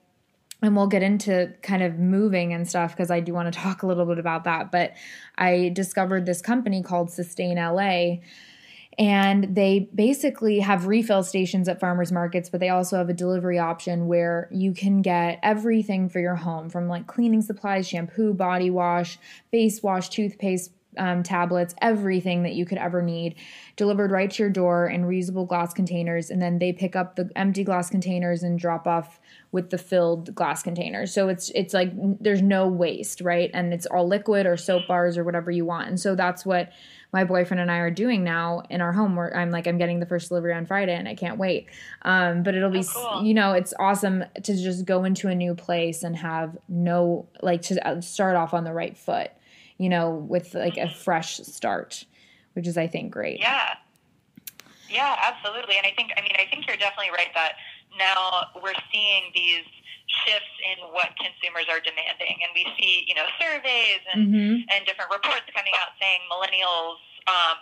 and 0.61 0.75
we'll 0.75 0.87
get 0.87 1.01
into 1.01 1.53
kind 1.63 1.81
of 1.81 1.97
moving 1.97 2.53
and 2.53 2.67
stuff 2.67 2.91
because 2.91 3.09
I 3.09 3.19
do 3.19 3.33
want 3.33 3.51
to 3.51 3.59
talk 3.59 3.83
a 3.83 3.87
little 3.87 4.05
bit 4.05 4.19
about 4.19 4.43
that. 4.43 4.71
But 4.71 4.93
I 5.37 5.71
discovered 5.73 6.25
this 6.25 6.41
company 6.41 6.83
called 6.83 7.11
Sustain 7.11 7.57
LA. 7.57 8.17
And 8.99 9.55
they 9.55 9.89
basically 9.95 10.59
have 10.59 10.85
refill 10.85 11.23
stations 11.23 11.69
at 11.69 11.79
farmers 11.79 12.11
markets, 12.11 12.49
but 12.49 12.59
they 12.59 12.69
also 12.69 12.97
have 12.97 13.09
a 13.09 13.13
delivery 13.13 13.57
option 13.57 14.07
where 14.07 14.49
you 14.51 14.73
can 14.73 15.01
get 15.01 15.39
everything 15.41 16.09
for 16.09 16.19
your 16.19 16.35
home 16.35 16.69
from 16.69 16.89
like 16.89 17.07
cleaning 17.07 17.41
supplies, 17.41 17.87
shampoo, 17.87 18.33
body 18.33 18.69
wash, 18.69 19.17
face 19.49 19.81
wash, 19.81 20.09
toothpaste, 20.09 20.71
um, 20.97 21.23
tablets, 21.23 21.73
everything 21.81 22.43
that 22.43 22.53
you 22.53 22.65
could 22.65 22.77
ever 22.77 23.01
need, 23.01 23.35
delivered 23.75 24.11
right 24.11 24.29
to 24.31 24.43
your 24.43 24.49
door 24.49 24.87
in 24.87 25.03
reusable 25.03 25.47
glass 25.47 25.73
containers. 25.73 26.29
And 26.29 26.41
then 26.41 26.59
they 26.59 26.73
pick 26.73 26.95
up 26.95 27.15
the 27.15 27.29
empty 27.35 27.63
glass 27.63 27.89
containers 27.89 28.43
and 28.43 28.59
drop 28.59 28.87
off 28.87 29.19
with 29.51 29.69
the 29.69 29.77
filled 29.77 30.33
glass 30.33 30.63
containers. 30.63 31.13
So 31.13 31.29
it's 31.29 31.49
it's 31.51 31.73
like 31.73 31.91
there's 32.19 32.41
no 32.41 32.67
waste, 32.67 33.21
right? 33.21 33.49
And 33.53 33.73
it's 33.73 33.85
all 33.85 34.07
liquid 34.07 34.45
or 34.45 34.57
soap 34.57 34.87
bars 34.87 35.17
or 35.17 35.23
whatever 35.23 35.51
you 35.51 35.65
want. 35.65 35.89
And 35.89 35.99
so 35.99 36.15
that's 36.15 36.45
what 36.45 36.71
my 37.13 37.25
boyfriend 37.25 37.59
and 37.59 37.69
I 37.69 37.77
are 37.77 37.91
doing 37.91 38.23
now 38.23 38.63
in 38.69 38.79
our 38.79 38.93
home. 38.93 39.15
Where 39.15 39.35
I'm 39.35 39.51
like, 39.51 39.67
I'm 39.67 39.77
getting 39.77 39.99
the 39.99 40.05
first 40.05 40.29
delivery 40.29 40.53
on 40.53 40.65
Friday, 40.65 40.95
and 40.95 41.07
I 41.07 41.15
can't 41.15 41.37
wait. 41.37 41.67
Um, 42.03 42.43
but 42.43 42.55
it'll 42.55 42.69
be, 42.69 42.85
oh, 42.95 43.09
cool. 43.11 43.23
you 43.23 43.33
know, 43.33 43.51
it's 43.53 43.73
awesome 43.79 44.23
to 44.41 44.55
just 44.55 44.85
go 44.85 45.03
into 45.03 45.27
a 45.27 45.35
new 45.35 45.53
place 45.53 46.03
and 46.03 46.15
have 46.15 46.57
no 46.69 47.27
like 47.41 47.61
to 47.63 47.85
uh, 47.85 48.01
start 48.01 48.35
off 48.35 48.53
on 48.53 48.63
the 48.63 48.73
right 48.73 48.97
foot 48.97 49.31
you 49.81 49.89
know, 49.89 50.13
with 50.13 50.53
like 50.53 50.77
a 50.77 50.87
fresh 50.87 51.37
start, 51.41 52.05
which 52.53 52.67
is, 52.67 52.77
I 52.77 52.85
think, 52.85 53.09
great. 53.09 53.39
Yeah. 53.39 53.73
Yeah, 54.87 55.17
absolutely. 55.17 55.73
And 55.81 55.87
I 55.89 55.93
think, 55.97 56.13
I 56.13 56.21
mean, 56.21 56.37
I 56.37 56.45
think 56.53 56.67
you're 56.67 56.77
definitely 56.77 57.09
right 57.09 57.33
that 57.33 57.57
now 57.97 58.53
we're 58.61 58.77
seeing 58.93 59.33
these 59.33 59.65
shifts 60.05 60.53
in 60.61 60.85
what 60.93 61.17
consumers 61.17 61.65
are 61.65 61.81
demanding. 61.81 62.45
And 62.45 62.53
we 62.53 62.69
see, 62.77 63.09
you 63.09 63.17
know, 63.17 63.25
surveys 63.41 64.05
and, 64.13 64.29
mm-hmm. 64.29 64.69
and 64.69 64.85
different 64.85 65.09
reports 65.09 65.49
coming 65.49 65.73
out 65.81 65.97
saying 65.97 66.21
millennials, 66.29 67.01
um, 67.25 67.57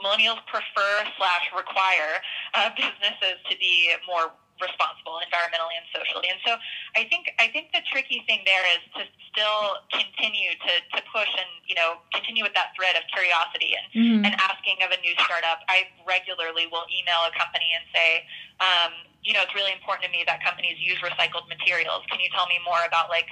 millennials 0.00 0.40
prefer 0.48 1.04
slash 1.20 1.44
require 1.52 2.24
uh, 2.56 2.72
businesses 2.80 3.36
to 3.52 3.54
be 3.60 3.92
more 4.08 4.32
responsible 4.60 5.20
environmentally 5.20 5.76
and 5.76 5.86
socially. 5.92 6.28
And 6.32 6.40
so 6.44 6.56
I 6.96 7.04
think 7.08 7.32
I 7.38 7.48
think 7.52 7.72
the 7.76 7.84
tricky 7.88 8.24
thing 8.24 8.42
there 8.48 8.64
is 8.76 8.82
to 8.96 9.02
still 9.30 9.80
continue 9.92 10.56
to, 10.56 10.72
to 10.96 11.00
push 11.12 11.28
and 11.28 11.50
you 11.68 11.76
know 11.76 12.00
continue 12.12 12.44
with 12.44 12.56
that 12.56 12.72
thread 12.76 12.96
of 12.96 13.04
curiosity 13.12 13.76
and, 13.76 13.86
mm-hmm. 13.92 14.22
and 14.24 14.32
asking 14.40 14.80
of 14.80 14.92
a 14.92 14.98
new 15.04 15.12
startup. 15.24 15.64
I 15.68 15.88
regularly 16.04 16.66
will 16.68 16.88
email 16.88 17.24
a 17.28 17.32
company 17.36 17.68
and 17.76 17.84
say, 17.92 18.24
um, 18.60 18.92
you 19.20 19.36
know, 19.36 19.44
it's 19.44 19.54
really 19.54 19.72
important 19.72 20.08
to 20.08 20.12
me 20.12 20.24
that 20.24 20.40
companies 20.40 20.80
use 20.80 20.98
recycled 21.04 21.48
materials. 21.50 22.06
Can 22.08 22.22
you 22.22 22.30
tell 22.32 22.46
me 22.48 22.56
more 22.64 22.80
about 22.86 23.12
like 23.12 23.28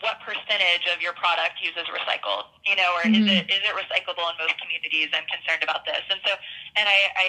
what 0.00 0.16
percentage 0.24 0.88
of 0.88 1.00
your 1.04 1.12
product 1.12 1.60
uses 1.60 1.84
recycled 1.92 2.48
you 2.64 2.72
know 2.72 2.88
or 2.96 3.04
mm-hmm. 3.04 3.20
is 3.20 3.24
it 3.28 3.44
is 3.52 3.60
it 3.60 3.74
recyclable 3.76 4.24
in 4.32 4.36
most 4.40 4.56
communities 4.56 5.12
i'm 5.12 5.28
concerned 5.28 5.60
about 5.60 5.84
this 5.84 6.00
and 6.08 6.20
so 6.24 6.32
and 6.76 6.88
i 6.88 6.98
i 7.20 7.24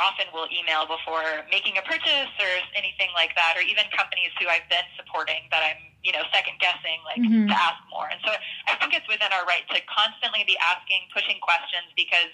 often 0.00 0.26
will 0.32 0.48
email 0.48 0.88
before 0.88 1.44
making 1.52 1.76
a 1.76 1.84
purchase 1.84 2.32
or 2.40 2.52
anything 2.72 3.12
like 3.12 3.36
that, 3.36 3.54
or 3.54 3.62
even 3.62 3.84
companies 3.92 4.32
who 4.40 4.48
I've 4.48 4.66
been 4.72 4.88
supporting 4.96 5.44
that 5.52 5.60
I'm, 5.60 5.92
you 6.00 6.16
know, 6.16 6.24
second 6.32 6.56
guessing, 6.58 7.04
like 7.04 7.20
mm-hmm. 7.20 7.52
to 7.52 7.54
ask 7.54 7.78
more. 7.92 8.08
And 8.08 8.18
so 8.24 8.32
I 8.32 8.80
think 8.80 8.96
it's 8.96 9.06
within 9.06 9.28
our 9.30 9.44
right 9.44 9.62
to 9.70 9.78
constantly 9.86 10.48
be 10.48 10.56
asking, 10.58 11.12
pushing 11.12 11.36
questions 11.44 11.92
because, 11.92 12.32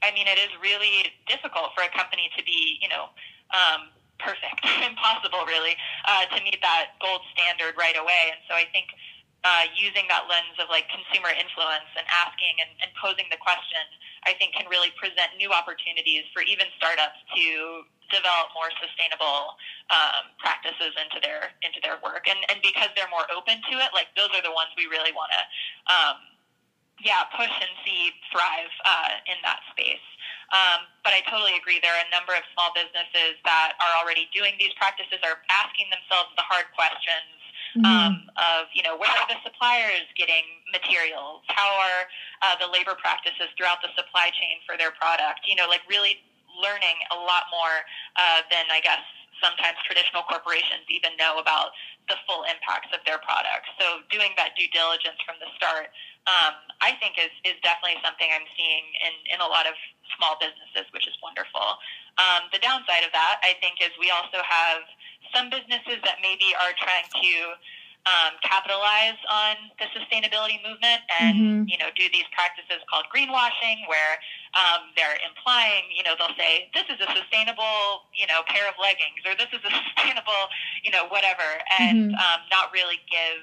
I 0.00 0.10
mean, 0.16 0.24
it 0.24 0.40
is 0.40 0.50
really 0.58 1.12
difficult 1.28 1.76
for 1.76 1.84
a 1.84 1.92
company 1.92 2.32
to 2.34 2.40
be, 2.42 2.80
you 2.80 2.88
know, 2.88 3.12
um, 3.52 3.92
perfect, 4.16 4.64
impossible 4.88 5.44
really, 5.44 5.76
uh, 6.08 6.24
to 6.32 6.40
meet 6.40 6.58
that 6.64 6.96
gold 7.04 7.20
standard 7.36 7.76
right 7.76 7.96
away. 8.00 8.32
And 8.32 8.40
so 8.48 8.56
I 8.56 8.64
think 8.72 8.88
uh, 9.44 9.68
using 9.76 10.08
that 10.08 10.24
lens 10.24 10.56
of 10.56 10.72
like 10.72 10.88
consumer 10.88 11.28
influence 11.28 11.88
and 12.00 12.08
asking 12.08 12.56
and, 12.64 12.72
and 12.80 12.90
posing 12.96 13.28
the 13.28 13.36
question, 13.36 13.84
I 14.24 14.32
think 14.40 14.56
can 14.56 14.64
really 14.72 14.88
present 14.96 15.36
new 15.36 15.52
opportunities 15.52 16.24
for 16.32 16.40
even 16.48 16.64
startups 16.80 17.20
to 17.36 17.84
develop 18.08 18.52
more 18.56 18.72
sustainable 18.80 19.56
um, 19.92 20.32
practices 20.40 20.96
into 20.96 21.20
their 21.20 21.52
into 21.60 21.76
their 21.84 22.00
work. 22.00 22.24
And 22.24 22.40
and 22.48 22.64
because 22.64 22.88
they're 22.96 23.10
more 23.12 23.28
open 23.28 23.60
to 23.60 23.74
it, 23.84 23.92
like 23.92 24.08
those 24.16 24.32
are 24.32 24.40
the 24.40 24.52
ones 24.52 24.72
we 24.80 24.88
really 24.88 25.12
want 25.12 25.28
to. 25.36 25.42
Um, 25.92 26.16
yeah, 27.02 27.26
push 27.36 27.50
and 27.50 27.74
see 27.84 28.14
thrive 28.30 28.70
uh, 28.86 29.18
in 29.28 29.36
that 29.42 29.60
space. 29.74 30.06
Um, 30.54 30.86
but 31.02 31.10
I 31.10 31.26
totally 31.26 31.58
agree. 31.58 31.82
There 31.82 31.90
are 31.90 32.06
a 32.06 32.12
number 32.14 32.32
of 32.32 32.46
small 32.54 32.70
businesses 32.70 33.34
that 33.42 33.74
are 33.82 33.92
already 33.98 34.30
doing 34.30 34.54
these 34.62 34.72
practices, 34.78 35.18
are 35.26 35.42
asking 35.50 35.90
themselves 35.90 36.30
the 36.38 36.46
hard 36.46 36.70
questions 36.72 37.43
mm-hmm. 37.76 37.84
um, 37.84 38.30
of 38.38 38.70
you 38.72 38.82
know 38.82 38.96
where 38.96 39.10
are 39.10 39.28
the 39.28 39.38
suppliers 39.42 40.06
getting 40.16 40.44
materials? 40.70 41.42
How 41.50 41.68
are 41.68 42.02
uh, 42.42 42.54
the 42.62 42.70
labor 42.70 42.94
practices 42.94 43.50
throughout 43.58 43.82
the 43.82 43.90
supply 43.98 44.30
chain 44.34 44.62
for 44.66 44.78
their 44.78 44.94
product? 44.94 45.46
You 45.46 45.58
know, 45.58 45.66
like 45.66 45.82
really 45.90 46.22
learning 46.54 47.02
a 47.10 47.18
lot 47.18 47.50
more 47.50 47.82
uh, 48.14 48.46
than 48.50 48.70
I 48.70 48.78
guess 48.78 49.02
sometimes 49.42 49.76
traditional 49.82 50.22
corporations 50.24 50.86
even 50.88 51.12
know 51.18 51.42
about 51.42 51.74
the 52.06 52.14
full 52.28 52.46
impacts 52.46 52.92
of 52.94 53.00
their 53.08 53.18
products. 53.20 53.68
So 53.80 54.04
doing 54.12 54.32
that 54.36 54.54
due 54.54 54.68
diligence 54.70 55.18
from 55.24 55.40
the 55.42 55.50
start, 55.58 55.90
um, 56.28 56.56
I 56.80 56.96
think 57.00 57.16
is, 57.20 57.32
is 57.44 57.56
definitely 57.60 58.00
something 58.04 58.28
I'm 58.28 58.48
seeing 58.56 58.84
in, 59.04 59.36
in 59.36 59.38
a 59.40 59.48
lot 59.48 59.68
of 59.68 59.74
small 60.16 60.36
businesses, 60.40 60.88
which 60.92 61.08
is 61.08 61.16
wonderful. 61.20 61.80
Um, 62.20 62.48
the 62.52 62.60
downside 62.60 63.02
of 63.02 63.12
that, 63.12 63.42
I 63.42 63.58
think, 63.58 63.80
is 63.82 63.90
we 63.98 64.12
also 64.12 64.40
have 64.44 64.86
some 65.32 65.48
businesses 65.48 66.02
that 66.04 66.18
maybe 66.20 66.52
are 66.58 66.74
trying 66.76 67.08
to 67.08 67.56
um, 68.04 68.36
capitalize 68.44 69.16
on 69.32 69.56
the 69.80 69.88
sustainability 69.96 70.60
movement 70.60 71.00
and 71.08 71.36
mm-hmm. 71.36 71.62
you 71.64 71.80
know 71.80 71.88
do 71.96 72.04
these 72.12 72.28
practices 72.36 72.84
called 72.92 73.08
greenwashing 73.08 73.80
where 73.88 74.20
um, 74.52 74.92
they're 74.92 75.16
implying 75.24 75.88
you 75.88 76.04
know 76.04 76.12
they'll 76.20 76.36
say 76.36 76.68
this 76.76 76.84
is 76.92 77.00
a 77.00 77.08
sustainable 77.16 78.04
you 78.12 78.28
know 78.28 78.44
pair 78.44 78.68
of 78.68 78.76
leggings 78.76 79.24
or 79.24 79.32
this 79.40 79.48
is 79.56 79.62
a 79.64 79.72
sustainable 79.88 80.52
you 80.84 80.92
know 80.92 81.08
whatever 81.08 81.48
and 81.80 82.12
mm-hmm. 82.12 82.20
um, 82.20 82.44
not 82.52 82.68
really 82.76 83.00
give 83.08 83.40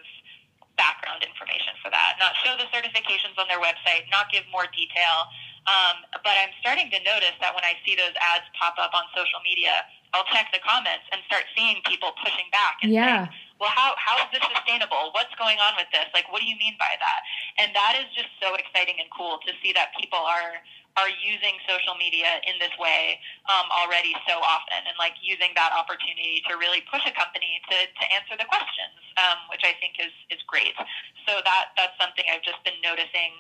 background 0.78 1.26
information 1.26 1.74
for 1.82 1.89
that 1.89 2.22
not 2.22 2.38
show 2.46 2.54
the 2.54 2.70
certifications 2.70 3.34
on 3.41 3.50
their 3.50 3.62
website 3.62 4.06
not 4.13 4.30
give 4.30 4.46
more 4.54 4.70
detail 4.78 5.26
um, 5.65 6.06
but 6.26 6.38
I'm 6.38 6.54
starting 6.62 6.89
to 6.89 7.00
notice 7.06 7.38
that 7.41 7.54
when 7.54 7.65
I 7.65 7.78
see 7.86 7.94
those 7.94 8.13
ads 8.17 8.46
pop 8.58 8.78
up 8.82 8.94
on 8.98 9.06
social 9.13 9.41
media 9.46 9.86
I'll 10.13 10.28
check 10.28 10.52
the 10.52 10.60
comments 10.60 11.08
and 11.12 11.24
start 11.28 11.47
seeing 11.56 11.80
people 11.88 12.12
pushing 12.19 12.47
back 12.52 12.84
and 12.84 12.91
yeah. 12.91 13.32
saying, 13.32 13.39
well, 13.63 13.71
how, 13.71 13.93
how 13.95 14.19
is 14.26 14.28
this 14.34 14.43
sustainable? 14.43 15.13
What's 15.13 15.32
going 15.38 15.62
on 15.62 15.78
with 15.78 15.88
this? 15.93 16.10
Like, 16.12 16.28
what 16.34 16.41
do 16.43 16.47
you 16.50 16.58
mean 16.58 16.76
by 16.82 16.91
that? 17.00 17.21
And 17.62 17.71
that 17.78 17.95
is 18.02 18.10
just 18.12 18.34
so 18.41 18.58
exciting 18.58 19.00
and 19.00 19.08
cool 19.13 19.39
to 19.45 19.52
see 19.63 19.71
that 19.74 19.95
people 19.95 20.19
are 20.19 20.60
are 21.00 21.08
using 21.24 21.56
social 21.63 21.95
media 21.95 22.43
in 22.43 22.60
this 22.60 22.74
way 22.76 23.15
um, 23.47 23.63
already 23.71 24.12
so 24.28 24.43
often 24.43 24.84
and 24.84 24.95
like 25.00 25.15
using 25.24 25.56
that 25.56 25.71
opportunity 25.71 26.43
to 26.43 26.60
really 26.60 26.84
push 26.91 27.00
a 27.08 27.13
company 27.15 27.63
to, 27.71 27.78
to 27.95 28.04
answer 28.12 28.36
the 28.36 28.43
questions, 28.43 29.00
um, 29.15 29.39
which 29.47 29.63
I 29.63 29.71
think 29.80 29.95
is, 30.04 30.12
is 30.28 30.43
great. 30.52 30.76
So 31.24 31.39
that, 31.47 31.71
that's 31.80 31.95
something 31.95 32.28
I've 32.28 32.43
just 32.43 32.60
been 32.67 32.76
noticing 32.84 33.32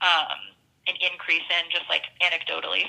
um, 0.00 0.53
an 0.86 0.94
increase 1.12 1.42
in 1.50 1.70
just 1.70 1.84
like 1.88 2.02
anecdotally. 2.20 2.84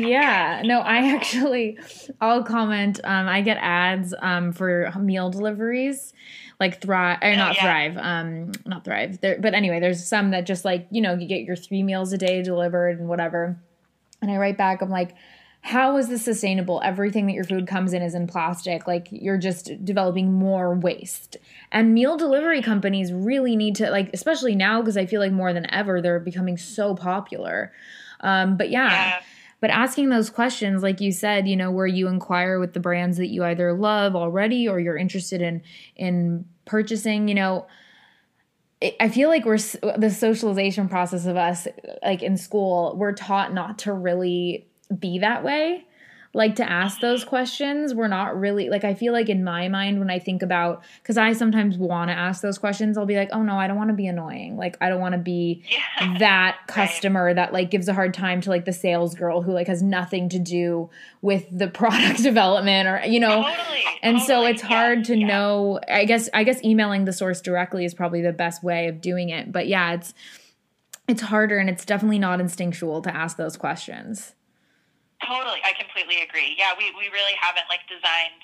yeah, 0.08 0.62
no, 0.64 0.80
I 0.80 1.14
actually, 1.14 1.78
I'll 2.20 2.44
comment. 2.44 3.00
Um, 3.04 3.28
I 3.28 3.40
get 3.40 3.58
ads 3.60 4.14
um, 4.20 4.52
for 4.52 4.92
meal 4.98 5.30
deliveries 5.30 6.12
like 6.62 6.80
Thrive 6.80 7.18
or 7.22 7.32
oh, 7.32 7.34
not 7.34 7.56
yeah. 7.56 7.62
Thrive, 7.62 7.96
um, 7.98 8.52
not 8.64 8.84
Thrive. 8.84 9.20
There, 9.20 9.36
but 9.40 9.52
anyway, 9.52 9.80
there's 9.80 10.06
some 10.06 10.30
that 10.30 10.46
just 10.46 10.64
like 10.64 10.86
you 10.90 11.00
know 11.02 11.14
you 11.14 11.26
get 11.26 11.42
your 11.42 11.56
three 11.56 11.82
meals 11.82 12.12
a 12.12 12.18
day 12.18 12.42
delivered 12.42 13.00
and 13.00 13.08
whatever. 13.08 13.58
And 14.20 14.30
I 14.30 14.36
write 14.36 14.56
back, 14.56 14.80
I'm 14.82 14.90
like, 14.90 15.16
how 15.62 15.96
is 15.96 16.08
this 16.08 16.24
sustainable? 16.24 16.80
Everything 16.84 17.26
that 17.26 17.34
your 17.34 17.44
food 17.44 17.66
comes 17.66 17.92
in 17.92 18.02
is 18.02 18.14
in 18.14 18.26
plastic. 18.26 18.86
Like 18.86 19.08
you're 19.10 19.38
just 19.38 19.84
developing 19.84 20.32
more 20.32 20.74
waste. 20.74 21.36
And 21.70 21.94
meal 21.94 22.16
delivery 22.16 22.60
companies 22.62 23.12
really 23.12 23.54
need 23.56 23.76
to 23.76 23.88
like, 23.90 24.10
especially 24.12 24.56
now 24.56 24.80
because 24.80 24.96
I 24.96 25.06
feel 25.06 25.20
like 25.20 25.32
more 25.32 25.52
than 25.52 25.72
ever 25.72 26.02
they're 26.02 26.20
becoming 26.20 26.58
so 26.58 26.94
popular. 26.94 27.72
Um, 28.20 28.56
but 28.56 28.70
yeah. 28.70 28.90
yeah 28.90 29.20
but 29.62 29.70
asking 29.70 30.08
those 30.08 30.28
questions, 30.28 30.82
like 30.82 31.00
you 31.00 31.12
said, 31.12 31.46
you 31.46 31.56
know, 31.56 31.70
where 31.70 31.86
you 31.86 32.08
inquire 32.08 32.58
with 32.58 32.72
the 32.72 32.80
brands 32.80 33.16
that 33.18 33.28
you 33.28 33.44
either 33.44 33.72
love 33.72 34.16
already 34.16 34.66
or 34.66 34.80
you're 34.80 34.96
interested 34.96 35.40
in 35.40 35.62
in 35.94 36.44
purchasing, 36.64 37.28
you 37.28 37.36
know, 37.36 37.68
I 38.98 39.08
feel 39.08 39.28
like 39.28 39.44
we're 39.44 39.58
the 39.58 40.10
socialization 40.10 40.88
process 40.88 41.26
of 41.26 41.36
us, 41.36 41.68
like 42.02 42.24
in 42.24 42.36
school, 42.36 42.96
we're 42.96 43.12
taught 43.12 43.54
not 43.54 43.78
to 43.80 43.92
really 43.92 44.66
be 44.98 45.18
that 45.18 45.44
way 45.44 45.86
like 46.34 46.56
to 46.56 46.70
ask 46.70 47.00
those 47.00 47.24
questions. 47.24 47.94
We're 47.94 48.08
not 48.08 48.38
really 48.38 48.70
like 48.70 48.84
I 48.84 48.94
feel 48.94 49.12
like 49.12 49.28
in 49.28 49.44
my 49.44 49.68
mind 49.68 49.98
when 49.98 50.10
I 50.10 50.18
think 50.18 50.42
about 50.42 50.82
cuz 51.04 51.18
I 51.18 51.34
sometimes 51.34 51.76
want 51.76 52.08
to 52.08 52.14
ask 52.14 52.40
those 52.40 52.56
questions, 52.56 52.96
I'll 52.96 53.06
be 53.06 53.16
like, 53.16 53.28
"Oh 53.32 53.42
no, 53.42 53.56
I 53.56 53.66
don't 53.66 53.76
want 53.76 53.90
to 53.90 53.94
be 53.94 54.06
annoying. 54.06 54.56
Like 54.56 54.78
I 54.80 54.88
don't 54.88 55.00
want 55.00 55.12
to 55.12 55.18
be 55.18 55.62
yeah. 55.68 56.16
that 56.18 56.58
customer 56.66 57.26
right. 57.26 57.36
that 57.36 57.52
like 57.52 57.70
gives 57.70 57.86
a 57.88 57.94
hard 57.94 58.14
time 58.14 58.40
to 58.42 58.50
like 58.50 58.64
the 58.64 58.72
sales 58.72 59.14
girl 59.14 59.42
who 59.42 59.52
like 59.52 59.66
has 59.66 59.82
nothing 59.82 60.30
to 60.30 60.38
do 60.38 60.88
with 61.20 61.46
the 61.50 61.68
product 61.80 62.22
development 62.22 62.88
or 62.88 63.02
you 63.06 63.20
know." 63.20 63.42
Totally, 63.42 63.84
and 64.02 64.18
totally. 64.18 64.26
so 64.26 64.46
it's 64.46 64.62
hard 64.62 65.04
to 65.04 65.16
yeah. 65.16 65.26
know. 65.26 65.80
I 65.88 66.06
guess 66.06 66.30
I 66.32 66.44
guess 66.44 66.64
emailing 66.64 67.04
the 67.04 67.12
source 67.12 67.42
directly 67.42 67.84
is 67.84 67.92
probably 67.92 68.22
the 68.22 68.32
best 68.32 68.62
way 68.62 68.88
of 68.88 69.02
doing 69.02 69.28
it. 69.28 69.52
But 69.52 69.68
yeah, 69.68 69.92
it's 69.92 70.14
it's 71.08 71.22
harder 71.22 71.58
and 71.58 71.68
it's 71.68 71.84
definitely 71.84 72.18
not 72.18 72.40
instinctual 72.40 73.02
to 73.02 73.14
ask 73.14 73.36
those 73.36 73.58
questions. 73.58 74.34
Totally, 75.26 75.62
I 75.62 75.72
completely 75.78 76.22
agree. 76.22 76.58
Yeah, 76.58 76.74
we, 76.74 76.90
we 76.98 77.08
really 77.14 77.36
haven't 77.38 77.66
like 77.70 77.86
designed 77.86 78.42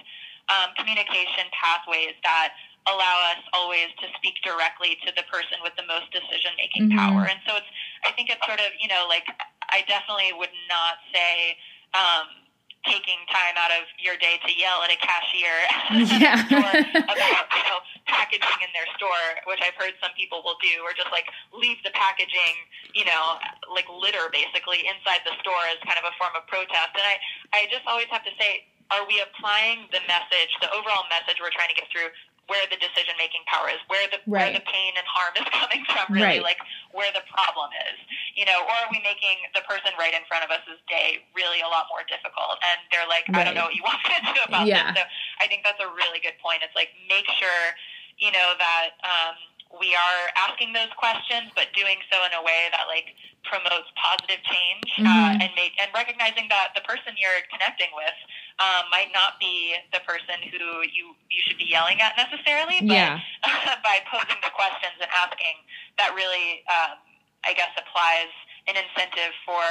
um, 0.48 0.72
communication 0.78 1.50
pathways 1.52 2.14
that 2.22 2.54
allow 2.86 3.16
us 3.34 3.42
always 3.52 3.92
to 4.00 4.06
speak 4.16 4.40
directly 4.40 4.96
to 5.04 5.12
the 5.12 5.26
person 5.28 5.60
with 5.60 5.76
the 5.76 5.84
most 5.84 6.08
decision 6.14 6.54
making 6.56 6.88
mm-hmm. 6.88 6.98
power. 6.98 7.28
And 7.28 7.42
so 7.44 7.58
it's, 7.60 7.68
I 8.06 8.14
think 8.16 8.30
it's 8.30 8.40
sort 8.46 8.62
of, 8.62 8.72
you 8.80 8.88
know, 8.88 9.04
like 9.10 9.28
I 9.68 9.84
definitely 9.84 10.32
would 10.32 10.54
not 10.70 11.02
say, 11.12 11.58
um, 11.92 12.48
taking 12.86 13.18
time 13.28 13.58
out 13.58 13.74
of 13.74 13.90
your 13.98 14.14
day 14.16 14.38
to 14.46 14.52
yell 14.54 14.80
at 14.86 14.90
a 14.92 14.98
cashier 15.02 15.58
yeah. 16.22 16.46
about 16.46 17.44
you 17.52 17.64
know 17.66 17.82
packaging 18.06 18.60
in 18.62 18.70
their 18.70 18.86
store, 18.94 19.42
which 19.50 19.58
I've 19.60 19.74
heard 19.74 19.98
some 20.00 20.14
people 20.14 20.40
will 20.46 20.56
do, 20.62 20.80
or 20.86 20.94
just 20.94 21.10
like 21.10 21.26
leave 21.50 21.76
the 21.82 21.90
packaging, 21.92 22.54
you 22.94 23.04
know, 23.04 23.42
like 23.70 23.86
litter 23.88 24.30
basically 24.32 24.84
inside 24.86 25.22
the 25.24 25.34
store 25.44 25.64
as 25.70 25.78
kind 25.84 26.00
of 26.00 26.06
a 26.08 26.14
form 26.16 26.32
of 26.34 26.44
protest. 26.48 26.92
And 26.96 27.06
I, 27.06 27.16
I 27.54 27.60
just 27.68 27.84
always 27.84 28.08
have 28.12 28.24
to 28.24 28.34
say, 28.40 28.66
are 28.88 29.04
we 29.04 29.20
applying 29.20 29.88
the 29.92 30.00
message, 30.08 30.50
the 30.64 30.72
overall 30.72 31.04
message 31.12 31.36
we're 31.40 31.52
trying 31.52 31.68
to 31.68 31.76
get 31.76 31.92
through 31.92 32.08
where 32.48 32.64
the 32.72 32.80
decision 32.80 33.12
making 33.20 33.44
power 33.44 33.68
is, 33.68 33.76
where 33.92 34.08
the 34.08 34.16
right. 34.24 34.48
where 34.48 34.52
the 34.56 34.64
pain 34.64 34.96
and 34.96 35.04
harm 35.04 35.36
is 35.36 35.44
coming 35.60 35.84
from, 35.84 36.08
really, 36.08 36.40
right. 36.40 36.56
like 36.56 36.60
where 36.96 37.12
the 37.12 37.20
problem 37.28 37.68
is, 37.92 37.96
you 38.32 38.48
know, 38.48 38.64
or 38.64 38.72
are 38.72 38.88
we 38.88 39.04
making 39.04 39.36
the 39.52 39.60
person 39.68 39.92
right 40.00 40.16
in 40.16 40.24
front 40.24 40.42
of 40.42 40.48
us's 40.48 40.80
day 40.88 41.20
really 41.36 41.60
a 41.60 41.68
lot 41.68 41.86
more 41.92 42.00
difficult? 42.08 42.56
And 42.64 42.80
they're 42.88 43.04
like, 43.04 43.28
right. 43.28 43.44
I 43.44 43.52
don't 43.52 43.52
know 43.52 43.68
what 43.68 43.76
you 43.76 43.84
want 43.84 44.00
me 44.00 44.16
to 44.16 44.32
do 44.32 44.42
about 44.48 44.64
yeah. 44.64 44.96
this. 44.96 45.04
So 45.04 45.08
I 45.44 45.46
think 45.46 45.60
that's 45.60 45.80
a 45.80 45.92
really 45.92 46.24
good 46.24 46.40
point. 46.40 46.64
It's 46.64 46.72
like 46.72 46.96
make 47.04 47.28
sure, 47.36 47.76
you 48.16 48.32
know, 48.32 48.56
that 48.56 48.96
um, 49.04 49.36
we 49.76 49.92
are 49.92 50.24
asking 50.36 50.72
those 50.72 50.88
questions, 50.96 51.52
but 51.52 51.68
doing 51.76 52.00
so 52.08 52.16
in 52.24 52.32
a 52.32 52.40
way 52.40 52.72
that 52.72 52.88
like 52.88 53.12
promotes 53.44 53.88
positive 53.96 54.40
change 54.44 54.88
uh, 55.00 55.04
mm-hmm. 55.04 55.40
uh, 55.40 55.42
and 55.44 55.50
make 55.56 55.76
and 55.76 55.92
recognizing 55.92 56.48
that 56.48 56.72
the 56.72 56.84
person 56.88 57.12
you're 57.20 57.44
connecting 57.52 57.92
with 57.92 58.16
um, 58.60 58.88
might 58.88 59.12
not 59.12 59.36
be 59.36 59.76
the 59.92 60.00
person 60.08 60.40
who 60.48 60.82
you 60.88 61.12
you 61.28 61.40
should 61.44 61.60
be 61.60 61.68
yelling 61.68 62.00
at 62.00 62.16
necessarily, 62.16 62.80
but 62.80 62.96
yeah. 62.96 63.20
by 63.86 64.00
posing 64.08 64.40
the 64.40 64.52
questions 64.56 64.96
and 64.98 65.10
asking, 65.12 65.56
that 66.00 66.16
really 66.16 66.64
um, 66.68 66.96
I 67.44 67.52
guess 67.52 67.72
applies 67.76 68.32
an 68.66 68.76
incentive 68.76 69.32
for 69.44 69.64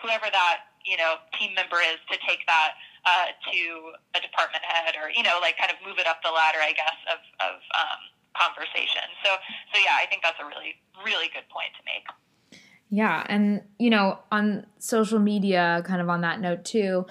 whoever 0.00 0.28
that 0.28 0.68
you 0.84 1.00
know 1.00 1.24
team 1.40 1.56
member 1.56 1.80
is 1.80 2.00
to 2.12 2.20
take 2.28 2.44
that 2.44 2.76
uh, 3.08 3.32
to 3.48 3.60
a 4.12 4.20
department 4.20 4.60
head 4.60 4.92
or 5.00 5.08
you 5.08 5.24
know 5.24 5.40
like 5.40 5.56
kind 5.56 5.72
of 5.72 5.80
move 5.80 5.96
it 5.96 6.04
up 6.04 6.20
the 6.20 6.32
ladder, 6.32 6.60
I 6.60 6.76
guess 6.76 7.00
of 7.08 7.20
of 7.40 7.56
um, 7.72 8.00
conversation. 8.36 9.06
So, 9.24 9.30
so 9.72 9.80
yeah, 9.80 9.96
I 10.00 10.06
think 10.06 10.22
that's 10.22 10.38
a 10.40 10.46
really, 10.46 10.76
really 11.04 11.28
good 11.32 11.48
point 11.48 11.70
to 11.78 11.82
make. 11.84 12.60
Yeah. 12.90 13.24
And, 13.28 13.62
you 13.78 13.90
know, 13.90 14.18
on 14.32 14.66
social 14.78 15.18
media, 15.18 15.82
kind 15.84 16.00
of 16.00 16.08
on 16.08 16.22
that 16.22 16.40
note 16.40 16.64
too, 16.64 17.06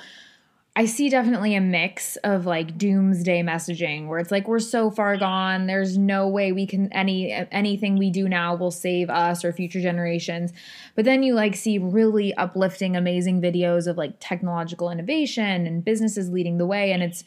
I 0.77 0.85
see 0.85 1.09
definitely 1.09 1.55
a 1.55 1.61
mix 1.61 2.17
of 2.17 2.45
like 2.45 2.77
doomsday 2.77 3.41
messaging 3.41 4.07
where 4.07 4.19
it's 4.19 4.29
like 4.29 4.47
we're 4.47 4.59
so 4.59 4.91
far 4.91 5.17
gone 5.17 5.65
there's 5.65 5.97
no 5.97 6.27
way 6.27 6.51
we 6.51 6.67
can 6.67 6.93
any 6.93 7.31
anything 7.51 7.97
we 7.97 8.11
do 8.11 8.29
now 8.29 8.53
will 8.53 8.69
save 8.69 9.09
us 9.09 9.43
or 9.43 9.51
future 9.51 9.81
generations 9.81 10.53
but 10.93 11.03
then 11.03 11.23
you 11.23 11.33
like 11.33 11.55
see 11.55 11.79
really 11.79 12.31
uplifting 12.35 12.95
amazing 12.95 13.41
videos 13.41 13.87
of 13.87 13.97
like 13.97 14.17
technological 14.19 14.91
innovation 14.91 15.65
and 15.65 15.83
businesses 15.83 16.29
leading 16.29 16.59
the 16.59 16.65
way 16.67 16.91
and 16.91 17.01
it's 17.01 17.23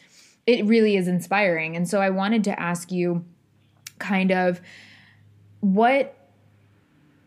it 0.46 0.64
really 0.64 0.96
is 0.96 1.08
inspiring 1.08 1.74
and 1.74 1.88
so 1.88 2.00
I 2.00 2.10
wanted 2.10 2.44
to 2.44 2.60
ask 2.60 2.92
you 2.92 3.24
kind 4.00 4.32
of 4.32 4.60
what 5.60 6.16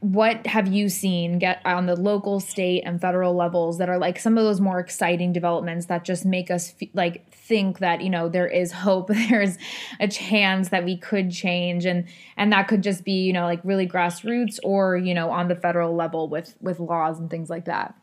what 0.04 0.46
have 0.48 0.68
you 0.68 0.90
seen 0.90 1.40
get 1.40 1.62
on 1.64 1.86
the 1.86 1.96
local 1.96 2.42
state 2.42 2.82
and 2.86 3.00
federal 3.00 3.34
levels 3.34 3.78
that 3.78 3.88
are 3.88 3.98
like 3.98 4.20
some 4.20 4.38
of 4.38 4.44
those 4.44 4.60
more 4.60 4.78
exciting 4.78 5.32
developments 5.32 5.86
that 5.86 6.04
just 6.04 6.26
make 6.26 6.52
us 6.52 6.74
f- 6.82 6.90
like 6.94 7.32
think 7.32 7.80
that 7.80 8.02
you 8.02 8.10
know 8.10 8.28
there 8.28 8.48
is 8.48 8.74
hope 8.74 9.08
there's 9.30 9.58
a 10.02 10.08
chance 10.10 10.70
that 10.70 10.84
we 10.84 10.98
could 10.98 11.32
change 11.32 11.86
and 11.86 12.06
and 12.36 12.52
that 12.52 12.68
could 12.68 12.84
just 12.84 13.06
be 13.06 13.24
you 13.24 13.32
know 13.32 13.46
like 13.46 13.62
really 13.64 13.88
grassroots 13.88 14.60
or 14.62 14.98
you 14.98 15.14
know 15.14 15.30
on 15.30 15.48
the 15.48 15.56
federal 15.56 15.96
level 15.96 16.28
with 16.28 16.58
with 16.60 16.82
laws 16.82 17.18
and 17.18 17.30
things 17.30 17.50
like 17.50 17.64
that? 17.64 17.96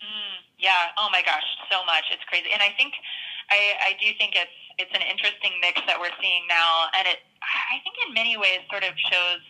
Mm, 0.00 0.40
yeah. 0.58 0.88
Oh 0.96 1.08
my 1.12 1.20
gosh. 1.20 1.44
So 1.70 1.84
much. 1.84 2.04
It's 2.12 2.24
crazy. 2.24 2.48
And 2.50 2.62
i 2.62 2.72
think 2.78 2.94
i 3.50 3.74
i 3.88 3.92
do 4.00 4.06
think 4.16 4.32
it's 4.36 4.63
it's 4.78 4.92
an 4.94 5.04
interesting 5.06 5.56
mix 5.60 5.80
that 5.86 5.98
we're 5.98 6.14
seeing 6.20 6.44
now, 6.48 6.90
and 6.98 7.06
it 7.08 7.22
I 7.44 7.78
think 7.84 7.94
in 8.08 8.14
many 8.14 8.36
ways 8.36 8.64
sort 8.70 8.84
of 8.84 8.94
shows 8.96 9.42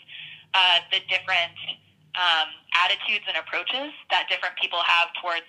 uh, 0.55 0.79
the 0.91 1.01
different 1.07 1.55
um, 2.15 2.49
attitudes 2.79 3.27
and 3.27 3.39
approaches 3.39 3.91
that 4.11 4.31
different 4.31 4.55
people 4.59 4.83
have 4.83 5.11
towards 5.19 5.49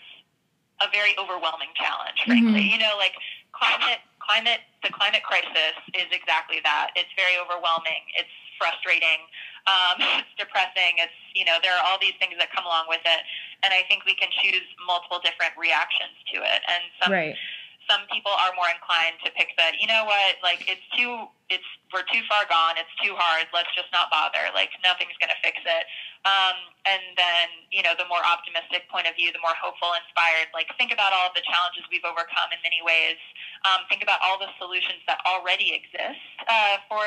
a 0.84 0.88
very 0.92 1.16
overwhelming 1.16 1.72
challenge. 1.78 2.20
Frankly, 2.26 2.68
mm-hmm. 2.68 2.74
you 2.76 2.80
know, 2.82 2.98
like 2.98 3.16
climate 3.56 4.04
climate 4.20 4.66
the 4.84 4.92
climate 4.92 5.24
crisis 5.24 5.78
is 5.94 6.10
exactly 6.12 6.60
that. 6.66 6.92
It's 6.98 7.12
very 7.16 7.38
overwhelming. 7.38 8.04
It's 8.18 8.32
frustrating. 8.58 9.26
Um, 9.70 9.98
it's 10.22 10.34
depressing. 10.38 11.00
It's 11.00 11.16
you 11.34 11.46
know 11.46 11.62
there 11.64 11.74
are 11.74 11.84
all 11.86 12.02
these 12.02 12.18
things 12.18 12.36
that 12.42 12.52
come 12.52 12.66
along 12.66 12.90
with 12.92 13.04
it, 13.06 13.22
and 13.64 13.72
I 13.72 13.86
think 13.88 14.04
we 14.04 14.18
can 14.18 14.30
choose 14.32 14.66
multiple 14.84 15.22
different 15.24 15.56
reactions 15.56 16.16
to 16.34 16.44
it. 16.44 16.62
And 16.66 16.82
some 17.00 17.12
right 17.14 17.38
some 17.90 18.02
people 18.10 18.34
are 18.34 18.54
more 18.58 18.70
inclined 18.70 19.22
to 19.24 19.30
pick 19.34 19.54
the, 19.58 19.78
you 19.78 19.86
know 19.86 20.06
what, 20.06 20.42
like 20.42 20.66
it's 20.66 20.84
too, 20.98 21.30
it's 21.50 21.66
we're 21.94 22.06
too 22.10 22.26
far 22.26 22.44
gone, 22.50 22.76
it's 22.82 22.92
too 22.98 23.14
hard, 23.14 23.46
let's 23.54 23.70
just 23.78 23.90
not 23.94 24.10
bother, 24.10 24.50
like 24.58 24.74
nothing's 24.82 25.16
going 25.22 25.30
to 25.30 25.40
fix 25.46 25.62
it. 25.62 25.86
Um, 26.26 26.58
and 26.90 27.14
then, 27.14 27.48
you 27.70 27.86
know, 27.86 27.94
the 27.94 28.10
more 28.10 28.26
optimistic 28.26 28.90
point 28.90 29.06
of 29.06 29.14
view, 29.14 29.30
the 29.30 29.42
more 29.46 29.54
hopeful, 29.54 29.94
inspired, 29.94 30.50
like 30.58 30.70
think 30.82 30.90
about 30.90 31.14
all 31.14 31.30
of 31.30 31.38
the 31.38 31.46
challenges 31.46 31.86
we've 31.94 32.06
overcome 32.06 32.50
in 32.50 32.60
many 32.66 32.82
ways. 32.82 33.22
Um, 33.64 33.86
think 33.86 34.02
about 34.02 34.18
all 34.26 34.42
the 34.42 34.50
solutions 34.58 35.06
that 35.06 35.22
already 35.30 35.78
exist 35.78 36.26
uh, 36.50 36.82
for 36.90 37.06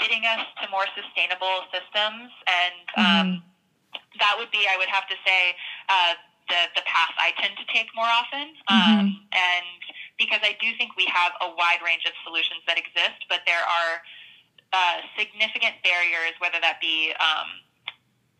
getting 0.00 0.24
us 0.24 0.44
to 0.64 0.72
more 0.72 0.88
sustainable 0.96 1.68
systems. 1.68 2.32
And 2.48 2.84
um, 2.96 3.04
mm-hmm. 3.04 4.16
that 4.24 4.40
would 4.40 4.48
be, 4.48 4.64
I 4.64 4.80
would 4.80 4.88
have 4.88 5.04
to 5.12 5.16
say, 5.20 5.52
uh, 5.92 6.16
the, 6.48 6.80
the 6.80 6.84
path 6.86 7.14
I 7.18 7.34
tend 7.40 7.58
to 7.58 7.66
take 7.68 7.90
more 7.94 8.08
often. 8.08 8.54
Mm-hmm. 8.70 8.72
Um, 8.72 9.04
and 9.34 9.80
because 10.18 10.40
I 10.42 10.56
do 10.60 10.68
think 10.76 10.96
we 10.96 11.06
have 11.06 11.32
a 11.40 11.48
wide 11.54 11.80
range 11.84 12.04
of 12.04 12.12
solutions 12.24 12.60
that 12.66 12.78
exist, 12.78 13.24
but 13.28 13.40
there 13.46 13.62
are 13.62 14.00
uh, 14.72 14.96
significant 15.16 15.80
barriers, 15.84 16.34
whether 16.38 16.60
that 16.60 16.80
be 16.80 17.12
um, 17.20 17.48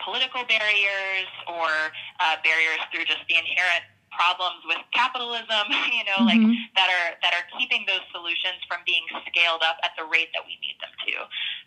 political 0.00 0.44
barriers 0.44 1.30
or 1.48 1.92
uh, 2.20 2.36
barriers 2.44 2.80
through 2.92 3.04
just 3.04 3.24
the 3.28 3.36
inherent 3.36 3.84
problems 4.14 4.62
with 4.64 4.80
capitalism, 4.94 5.66
you 5.96 6.04
know, 6.06 6.24
mm-hmm. 6.24 6.30
like 6.30 6.44
that 6.78 6.88
are 6.88 7.08
that 7.22 7.32
are 7.34 7.46
keeping 7.58 7.84
those 7.86 8.04
solutions 8.10 8.62
from 8.66 8.80
being 8.86 9.04
scaled 9.28 9.62
up 9.62 9.76
at 9.82 9.92
the 9.98 10.04
rate 10.06 10.30
that 10.32 10.42
we 10.44 10.56
need 10.62 10.78
them 10.80 10.92
to. 11.06 11.14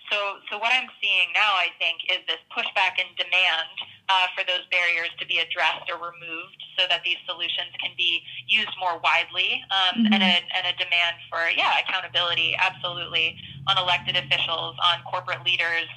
So, 0.09 0.41
so 0.49 0.57
what 0.57 0.73
I'm 0.73 0.89
seeing 0.97 1.29
now, 1.37 1.53
I 1.53 1.69
think, 1.77 2.01
is 2.09 2.25
this 2.25 2.41
pushback 2.49 2.97
and 2.97 3.13
demand 3.13 3.69
uh, 4.09 4.25
for 4.33 4.41
those 4.41 4.65
barriers 4.73 5.13
to 5.21 5.25
be 5.29 5.37
addressed 5.37 5.85
or 5.85 6.01
removed, 6.01 6.57
so 6.73 6.89
that 6.89 7.05
these 7.05 7.21
solutions 7.29 7.69
can 7.77 7.93
be 7.93 8.25
used 8.49 8.73
more 8.81 8.97
widely, 9.05 9.61
um, 9.69 10.01
mm-hmm. 10.01 10.13
and, 10.17 10.23
a, 10.25 10.35
and 10.57 10.65
a 10.65 10.73
demand 10.81 11.21
for 11.29 11.45
yeah 11.53 11.77
accountability, 11.85 12.57
absolutely, 12.57 13.37
on 13.69 13.77
elected 13.77 14.17
officials, 14.17 14.73
on 14.81 15.05
corporate 15.05 15.45
leaders 15.45 15.87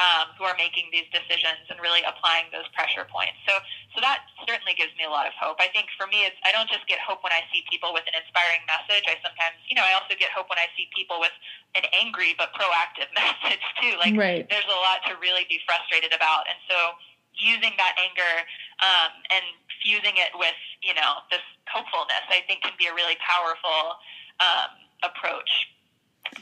um, 0.00 0.32
who 0.40 0.48
are 0.48 0.56
making 0.56 0.88
these 0.88 1.04
decisions 1.12 1.68
and 1.68 1.76
really 1.76 2.00
applying 2.08 2.48
those 2.48 2.64
pressure 2.72 3.04
points. 3.04 3.36
So, 3.44 3.60
so 3.92 4.00
that 4.00 4.24
certainly 4.48 4.72
gives 4.72 4.96
me 4.96 5.04
a 5.04 5.12
lot 5.12 5.28
of 5.28 5.36
hope. 5.36 5.60
I 5.60 5.68
think 5.68 5.92
for 6.00 6.08
me, 6.08 6.24
it's 6.24 6.40
I 6.40 6.56
don't 6.56 6.72
just 6.72 6.88
get 6.88 7.04
hope 7.04 7.20
when 7.20 7.36
I 7.36 7.44
see 7.52 7.68
people 7.68 7.92
with 7.92 8.08
an 8.08 8.16
inspiring 8.16 8.64
message. 8.64 9.04
I 9.04 9.20
sometimes, 9.20 9.60
you 9.68 9.76
know, 9.76 9.84
I 9.84 9.92
also 9.92 10.16
get 10.16 10.32
hope 10.32 10.48
when 10.48 10.56
I 10.56 10.72
see 10.72 10.88
people 10.96 11.20
with 11.20 11.36
an 11.76 11.84
angry 11.92 12.32
but 12.40 12.56
proactive 12.56 13.12
message 13.20 13.60
too. 13.76 14.00
Like, 14.00 14.16
right. 14.16 14.48
there's 14.48 14.66
a 14.72 14.80
lot 14.80 15.04
to 15.12 15.20
really 15.20 15.44
be 15.52 15.60
frustrated 15.68 16.16
about, 16.16 16.48
and 16.48 16.56
so 16.64 16.96
using 17.36 17.76
that 17.76 17.94
anger 18.00 18.34
um, 18.80 19.12
and 19.28 19.44
fusing 19.84 20.16
it 20.16 20.32
with, 20.36 20.56
you 20.80 20.92
know, 20.96 21.24
this 21.28 21.44
hopefulness, 21.68 22.24
I 22.28 22.40
think, 22.48 22.64
can 22.64 22.72
be 22.76 22.88
a 22.88 22.94
really 22.96 23.16
powerful 23.20 24.00
um, 24.40 24.70
approach 25.04 25.70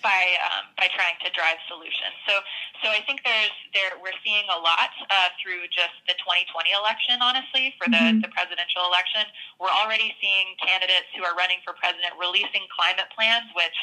by 0.04 0.36
um, 0.44 0.68
by 0.76 0.86
trying 0.92 1.16
to 1.24 1.28
drive 1.32 1.56
solutions. 1.66 2.14
So 2.28 2.40
so 2.84 2.92
I 2.92 3.00
think 3.04 3.24
there's 3.24 3.54
there 3.72 3.96
we're 3.98 4.16
seeing 4.22 4.44
a 4.52 4.58
lot 4.60 4.92
uh, 5.08 5.32
through 5.40 5.68
just 5.72 5.96
the 6.04 6.14
2020 6.20 6.70
election. 6.72 7.20
Honestly, 7.24 7.74
for 7.80 7.88
the 7.88 7.98
mm-hmm. 7.98 8.24
the 8.24 8.30
presidential 8.30 8.84
election, 8.84 9.24
we're 9.56 9.72
already 9.72 10.12
seeing 10.20 10.54
candidates 10.60 11.08
who 11.16 11.24
are 11.24 11.34
running 11.34 11.64
for 11.64 11.72
president 11.76 12.14
releasing 12.20 12.68
climate 12.68 13.08
plans, 13.12 13.48
which 13.56 13.78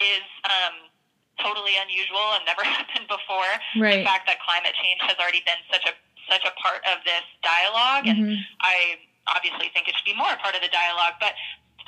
is 0.00 0.24
um, 0.46 0.88
totally 1.42 1.76
unusual 1.76 2.38
and 2.38 2.46
never 2.46 2.62
happened 2.76 3.10
before. 3.10 3.50
Right. 3.76 4.02
The 4.02 4.08
fact 4.08 4.30
that 4.30 4.40
climate 4.40 4.72
change 4.78 5.02
has 5.04 5.18
already 5.18 5.42
been 5.44 5.60
such 5.68 5.84
a 5.84 5.94
such 6.30 6.46
a 6.46 6.54
part 6.62 6.84
of 6.86 7.02
this 7.02 7.26
dialogue, 7.42 8.06
mm-hmm. 8.06 8.38
and 8.38 8.38
I 8.62 9.02
obviously 9.26 9.70
think 9.74 9.90
it 9.90 9.98
should 9.98 10.06
be 10.06 10.14
more 10.14 10.30
a 10.30 10.38
part 10.38 10.54
of 10.54 10.62
the 10.62 10.70
dialogue, 10.70 11.18
but 11.18 11.34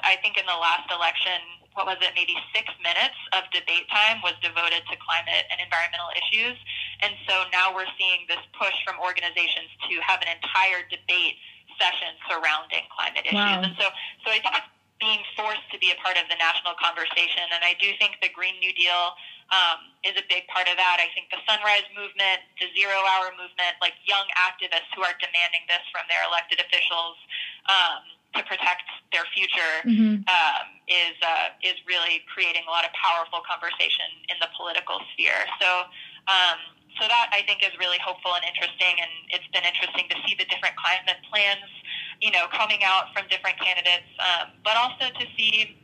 I 0.03 0.19
think 0.19 0.37
in 0.37 0.47
the 0.47 0.59
last 0.59 0.91
election, 0.91 1.62
what 1.75 1.89
was 1.89 1.97
it, 2.01 2.13
maybe 2.15 2.37
six 2.53 2.69
minutes 2.85 3.17
of 3.33 3.49
debate 3.53 3.89
time 3.89 4.21
was 4.21 4.37
devoted 4.45 4.85
to 4.93 4.95
climate 5.01 5.49
and 5.49 5.59
environmental 5.61 6.13
issues. 6.13 6.57
And 7.01 7.17
so 7.25 7.49
now 7.51 7.73
we're 7.73 7.89
seeing 7.97 8.29
this 8.29 8.43
push 8.57 8.75
from 8.85 9.01
organizations 9.01 9.73
to 9.89 9.95
have 10.05 10.21
an 10.21 10.31
entire 10.31 10.85
debate 10.89 11.41
session 11.81 12.13
surrounding 12.29 12.85
climate 12.93 13.25
issues. 13.25 13.41
Wow. 13.41 13.65
And 13.65 13.73
so, 13.81 13.89
so 14.23 14.29
I 14.31 14.39
think 14.39 14.53
it's 14.53 14.73
being 15.01 15.25
forced 15.35 15.67
to 15.75 15.79
be 15.83 15.91
a 15.91 15.99
part 15.99 16.15
of 16.15 16.29
the 16.31 16.39
national 16.39 16.79
conversation. 16.79 17.51
And 17.51 17.65
I 17.67 17.75
do 17.81 17.91
think 17.99 18.23
the 18.23 18.31
Green 18.31 18.55
New 18.63 18.71
Deal 18.77 19.19
um, 19.51 19.91
is 20.07 20.15
a 20.15 20.25
big 20.31 20.47
part 20.47 20.71
of 20.71 20.79
that. 20.79 21.03
I 21.03 21.11
think 21.17 21.33
the 21.35 21.43
Sunrise 21.43 21.89
Movement, 21.91 22.47
the 22.63 22.71
Zero 22.77 23.03
Hour 23.03 23.35
Movement, 23.35 23.81
like 23.83 23.99
young 24.07 24.29
activists 24.39 24.93
who 24.95 25.03
are 25.03 25.17
demanding 25.19 25.67
this 25.67 25.83
from 25.91 26.07
their 26.07 26.23
elected 26.29 26.63
officials. 26.63 27.19
Um, 27.67 28.07
to 28.33 28.43
protect 28.45 28.89
their 29.13 29.29
future 29.37 29.85
mm-hmm. 29.85 30.25
um, 30.25 30.65
is 30.93 31.17
uh, 31.25 31.57
is 31.65 31.81
really 31.89 32.21
creating 32.29 32.69
a 32.69 32.73
lot 32.73 32.85
of 32.85 32.93
powerful 32.93 33.41
conversation 33.49 34.09
in 34.29 34.37
the 34.41 34.49
political 34.57 35.01
sphere. 35.13 35.49
So. 35.61 35.89
Um, 36.29 36.61
so 37.01 37.09
that 37.09 37.33
I 37.33 37.41
think 37.49 37.65
is 37.65 37.73
really 37.81 37.97
hopeful 38.05 38.37
and 38.37 38.45
interesting, 38.45 39.01
and 39.01 39.09
it's 39.33 39.49
been 39.49 39.65
interesting 39.65 40.13
to 40.13 40.17
see 40.29 40.37
the 40.37 40.45
different 40.53 40.77
climate 40.77 41.17
plans, 41.25 41.65
you 42.21 42.29
know, 42.29 42.53
coming 42.53 42.85
out 42.85 43.09
from 43.17 43.25
different 43.33 43.57
candidates, 43.57 44.05
um, 44.21 44.53
but 44.61 44.77
also 44.77 45.09
to 45.09 45.25
see 45.33 45.81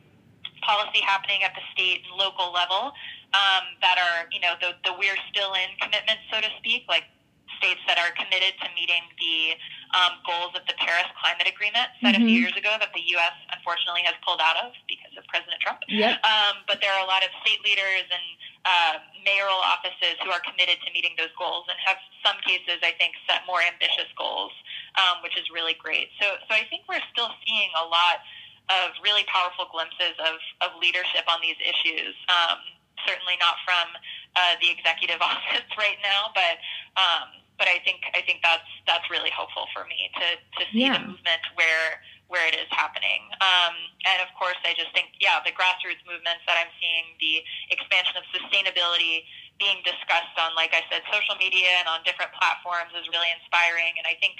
policy 0.61 1.01
happening 1.01 1.43
at 1.43 1.57
the 1.57 1.65
state 1.73 2.05
and 2.05 2.13
local 2.21 2.53
level 2.53 2.93
um, 3.33 3.65
that 3.81 3.97
are, 3.97 4.29
you 4.33 4.41
know, 4.41 4.53
the, 4.61 4.77
the 4.85 4.93
we're 5.01 5.17
still 5.33 5.57
in 5.57 5.73
commitments, 5.81 6.23
so 6.29 6.41
to 6.45 6.51
speak, 6.61 6.85
like 6.89 7.09
states 7.57 7.81
that 7.89 7.99
are 7.99 8.13
committed 8.15 8.55
to 8.61 8.69
meeting 8.77 9.03
the 9.19 9.57
um, 9.97 10.20
goals 10.24 10.53
of 10.53 10.62
the 10.68 10.76
Paris 10.76 11.09
Climate 11.16 11.49
Agreement 11.49 11.89
set 12.01 12.12
mm-hmm. 12.14 12.22
a 12.22 12.26
few 12.26 12.28
mm-hmm. 12.28 12.45
years 12.45 12.57
ago 12.57 12.76
that 12.76 12.93
the 12.93 13.05
U.S. 13.16 13.36
unfortunately 13.53 14.05
has 14.05 14.16
pulled 14.20 14.41
out 14.41 14.61
of 14.61 14.76
because 14.84 15.12
of 15.16 15.24
President 15.32 15.59
Trump. 15.64 15.80
Yep. 15.89 16.20
Um, 16.24 16.64
but 16.68 16.84
there 16.84 16.93
are 16.93 17.03
a 17.03 17.09
lot 17.09 17.24
of 17.24 17.30
state 17.41 17.61
leaders 17.64 18.05
and 18.09 18.26
uh, 18.68 18.95
mayoral 19.24 19.61
offices 19.64 20.20
who 20.20 20.28
are 20.28 20.45
committed 20.45 20.76
to 20.84 20.89
meeting 20.93 21.16
those 21.16 21.32
goals 21.41 21.64
and 21.72 21.76
have 21.80 21.97
some 22.20 22.36
cases, 22.45 22.84
I 22.84 22.93
think, 23.01 23.16
set 23.24 23.49
more 23.49 23.64
ambitious 23.64 24.11
goals, 24.18 24.53
um, 25.01 25.24
which 25.24 25.41
is 25.41 25.49
really 25.49 25.76
great. 25.80 26.12
So, 26.20 26.36
so 26.49 26.53
I 26.53 26.68
think 26.68 26.84
we're 26.84 27.05
still 27.12 27.32
seeing 27.47 27.72
a 27.80 27.86
lot 27.89 28.20
of 28.68 28.93
really 29.01 29.24
powerful 29.32 29.64
glimpses 29.72 30.12
of, 30.20 30.36
of 30.61 30.76
leadership 30.76 31.24
on 31.24 31.41
these 31.41 31.57
issues. 31.64 32.12
Um, 32.28 32.61
certainly 33.07 33.41
not 33.41 33.57
from 33.64 33.89
uh, 34.36 34.55
the 34.61 34.68
executive 34.68 35.22
office 35.24 35.68
right 35.78 35.97
now, 36.05 36.28
but 36.34 36.61
um, 36.99 37.41
but 37.59 37.67
I 37.67 37.83
think 37.83 38.07
I 38.15 38.23
think 38.23 38.41
that's 38.41 38.67
that's 38.87 39.05
really 39.11 39.35
hopeful 39.35 39.67
for 39.75 39.85
me 39.85 40.09
to 40.15 40.27
to 40.39 40.63
see 40.71 40.87
yeah. 40.87 40.97
the 40.97 41.11
movement 41.11 41.43
where 41.59 42.01
where 42.31 42.47
it 42.47 42.55
is 42.55 42.71
happening. 42.71 43.27
Um, 43.43 43.75
and 44.07 44.23
of 44.23 44.31
course, 44.39 44.57
I 44.63 44.79
just 44.79 44.95
think 44.95 45.19
yeah, 45.19 45.43
the 45.43 45.53
grassroots 45.53 46.01
movements 46.07 46.47
that 46.47 46.57
I'm 46.57 46.71
seeing, 46.79 47.19
the 47.19 47.43
expansion 47.75 48.17
of 48.17 48.25
sustainability 48.31 49.27
being 49.59 49.83
discussed 49.83 50.39
on, 50.39 50.55
like 50.55 50.71
I 50.71 50.87
said, 50.87 51.03
social 51.11 51.35
media 51.35 51.83
and 51.83 51.91
on 51.91 52.07
different 52.07 52.31
platforms 52.31 52.95
is 52.95 53.11
really 53.11 53.29
inspiring. 53.43 53.99
And 53.99 54.07
I 54.07 54.15
think 54.23 54.39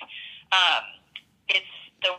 um, 0.55 0.85
it's 1.51 1.75
the 2.07 2.15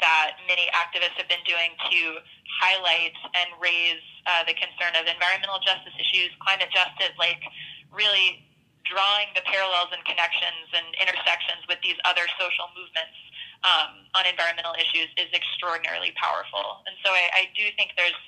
that 0.00 0.38
many 0.46 0.70
activists 0.70 1.18
have 1.18 1.26
been 1.26 1.42
doing 1.42 1.74
to 1.90 2.22
highlight 2.62 3.18
and 3.34 3.50
raise 3.58 4.02
uh, 4.30 4.46
the 4.46 4.54
concern 4.54 4.94
of 4.94 5.10
environmental 5.10 5.58
justice 5.58 5.94
issues, 5.98 6.30
climate 6.38 6.70
justice, 6.70 7.10
like 7.18 7.42
really 7.90 8.46
drawing 8.88 9.28
the 9.36 9.44
parallels 9.44 9.92
and 9.92 10.00
connections 10.08 10.72
and 10.72 10.88
intersections 10.98 11.62
with 11.68 11.78
these 11.84 11.96
other 12.08 12.24
social 12.40 12.72
movements 12.72 13.14
um, 13.62 14.08
on 14.16 14.24
environmental 14.24 14.74
issues 14.80 15.12
is 15.20 15.28
extraordinarily 15.30 16.16
powerful. 16.16 16.82
And 16.88 16.96
so 17.04 17.12
I, 17.12 17.46
I 17.46 17.52
do 17.54 17.68
think 17.76 17.94
there's 17.94 18.18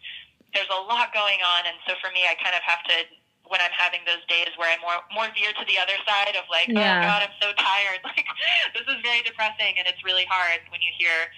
there's 0.53 0.71
a 0.71 0.83
lot 0.83 1.15
going 1.15 1.39
on. 1.47 1.63
And 1.67 1.79
so 1.87 1.95
for 2.03 2.11
me, 2.11 2.27
I 2.27 2.35
kind 2.43 2.59
of 2.59 2.63
have 2.67 2.83
to 2.91 3.07
when 3.47 3.59
I'm 3.59 3.75
having 3.75 4.07
those 4.07 4.23
days 4.31 4.55
where 4.55 4.71
I'm 4.71 4.83
more 4.83 5.03
more 5.11 5.27
veer 5.35 5.51
to 5.55 5.65
the 5.67 5.79
other 5.79 5.99
side 6.07 6.39
of 6.39 6.47
like, 6.51 6.71
oh 6.71 6.79
yeah. 6.79 7.03
oh 7.03 7.07
God, 7.07 7.21
I'm 7.27 7.37
so 7.43 7.51
tired. 7.59 8.03
Like 8.11 8.27
this 8.75 8.87
is 8.87 8.99
very 9.03 9.23
depressing, 9.23 9.79
and 9.79 9.87
it's 9.87 10.03
really 10.03 10.27
hard 10.27 10.63
when 10.71 10.83
you 10.83 10.91
hear, 10.99 11.31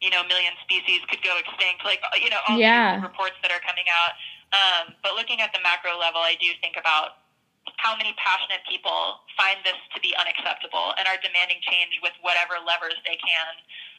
you 0.00 0.08
know, 0.12 0.24
million 0.24 0.52
species 0.64 1.00
could 1.08 1.20
go 1.24 1.36
extinct. 1.40 1.84
Like 1.84 2.00
you 2.20 2.28
know, 2.28 2.40
all 2.48 2.56
yeah. 2.56 2.96
these 2.96 3.04
reports 3.04 3.36
that 3.44 3.52
are 3.52 3.60
coming 3.64 3.88
out. 3.88 4.16
Um, 4.48 4.96
but 5.04 5.12
looking 5.12 5.44
at 5.44 5.52
the 5.52 5.60
macro 5.60 5.92
level, 6.00 6.24
I 6.24 6.36
do 6.40 6.48
think 6.64 6.80
about 6.80 7.27
how 7.76 7.92
many 7.94 8.16
passionate 8.16 8.64
people 8.64 9.20
find 9.36 9.60
this 9.62 9.78
to 9.92 9.98
be 10.00 10.16
unacceptable 10.16 10.96
and 10.96 11.04
are 11.04 11.20
demanding 11.20 11.60
change 11.60 12.00
with 12.00 12.16
whatever 12.24 12.56
levers 12.64 12.96
they 13.04 13.20
can. 13.20 13.52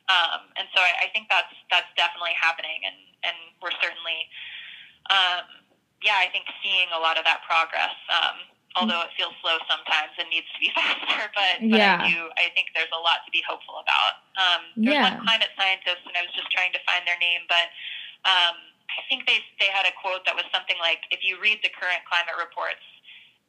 Um, 0.10 0.50
and 0.58 0.66
so 0.74 0.82
I, 0.82 1.06
I, 1.06 1.08
think 1.14 1.30
that's 1.30 1.54
that's 1.70 1.90
definitely 1.94 2.34
happening, 2.34 2.82
and 2.82 2.98
and 3.22 3.38
we're 3.62 3.76
certainly, 3.78 4.26
um, 5.14 5.46
yeah, 6.02 6.18
I 6.18 6.34
think 6.34 6.50
seeing 6.66 6.90
a 6.90 6.98
lot 6.98 7.22
of 7.22 7.30
that 7.30 7.46
progress. 7.46 7.94
Um, 8.10 8.42
although 8.78 9.06
it 9.06 9.14
feels 9.14 9.34
slow 9.42 9.58
sometimes 9.70 10.14
and 10.18 10.26
needs 10.34 10.50
to 10.54 10.60
be 10.62 10.70
faster, 10.78 11.30
but, 11.34 11.62
but 11.62 11.78
yeah. 11.78 12.02
I 12.02 12.10
do 12.10 12.30
I 12.42 12.50
think 12.58 12.74
there's 12.74 12.90
a 12.90 13.02
lot 13.02 13.22
to 13.26 13.30
be 13.30 13.46
hopeful 13.46 13.82
about. 13.82 14.26
Um, 14.38 14.62
there's 14.82 14.98
yeah. 14.98 15.14
one 15.14 15.22
climate 15.26 15.54
scientist, 15.54 16.02
and 16.10 16.18
I 16.18 16.26
was 16.26 16.34
just 16.34 16.50
trying 16.50 16.74
to 16.74 16.82
find 16.90 17.06
their 17.06 17.20
name, 17.22 17.46
but 17.46 17.70
um, 18.26 18.58
I 18.90 19.06
think 19.08 19.30
they 19.30 19.46
they 19.62 19.70
had 19.70 19.86
a 19.86 19.94
quote 20.02 20.26
that 20.26 20.34
was 20.34 20.50
something 20.50 20.78
like, 20.82 21.06
"If 21.14 21.22
you 21.22 21.38
read 21.38 21.62
the 21.62 21.70
current 21.70 22.02
climate 22.10 22.36
reports." 22.38 22.82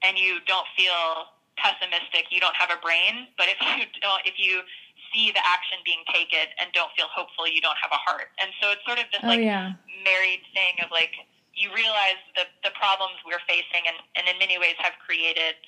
And 0.03 0.19
you 0.19 0.41
don't 0.47 0.67
feel 0.77 1.31
pessimistic, 1.57 2.33
you 2.33 2.41
don't 2.41 2.57
have 2.57 2.73
a 2.73 2.81
brain. 2.81 3.29
But 3.37 3.49
if 3.53 3.59
you 3.79 3.85
don't, 4.01 4.23
if 4.25 4.41
you 4.41 4.65
see 5.13 5.33
the 5.35 5.43
action 5.43 5.79
being 5.85 6.07
taken 6.09 6.49
and 6.61 6.71
don't 6.73 6.91
feel 6.95 7.11
hopeful, 7.11 7.49
you 7.49 7.61
don't 7.61 7.79
have 7.81 7.93
a 7.93 8.01
heart. 8.01 8.33
And 8.41 8.51
so 8.63 8.73
it's 8.73 8.85
sort 8.87 8.99
of 8.99 9.07
this 9.13 9.21
oh, 9.23 9.29
like 9.29 9.43
yeah. 9.43 9.77
married 10.07 10.43
thing 10.55 10.79
of 10.83 10.91
like 10.91 11.13
you 11.53 11.69
realize 11.75 12.21
the 12.39 12.49
the 12.65 12.73
problems 12.79 13.19
we're 13.27 13.43
facing 13.45 13.85
and, 13.85 13.99
and 14.17 14.25
in 14.31 14.39
many 14.39 14.57
ways 14.57 14.79
have 14.79 14.97
created 15.03 15.59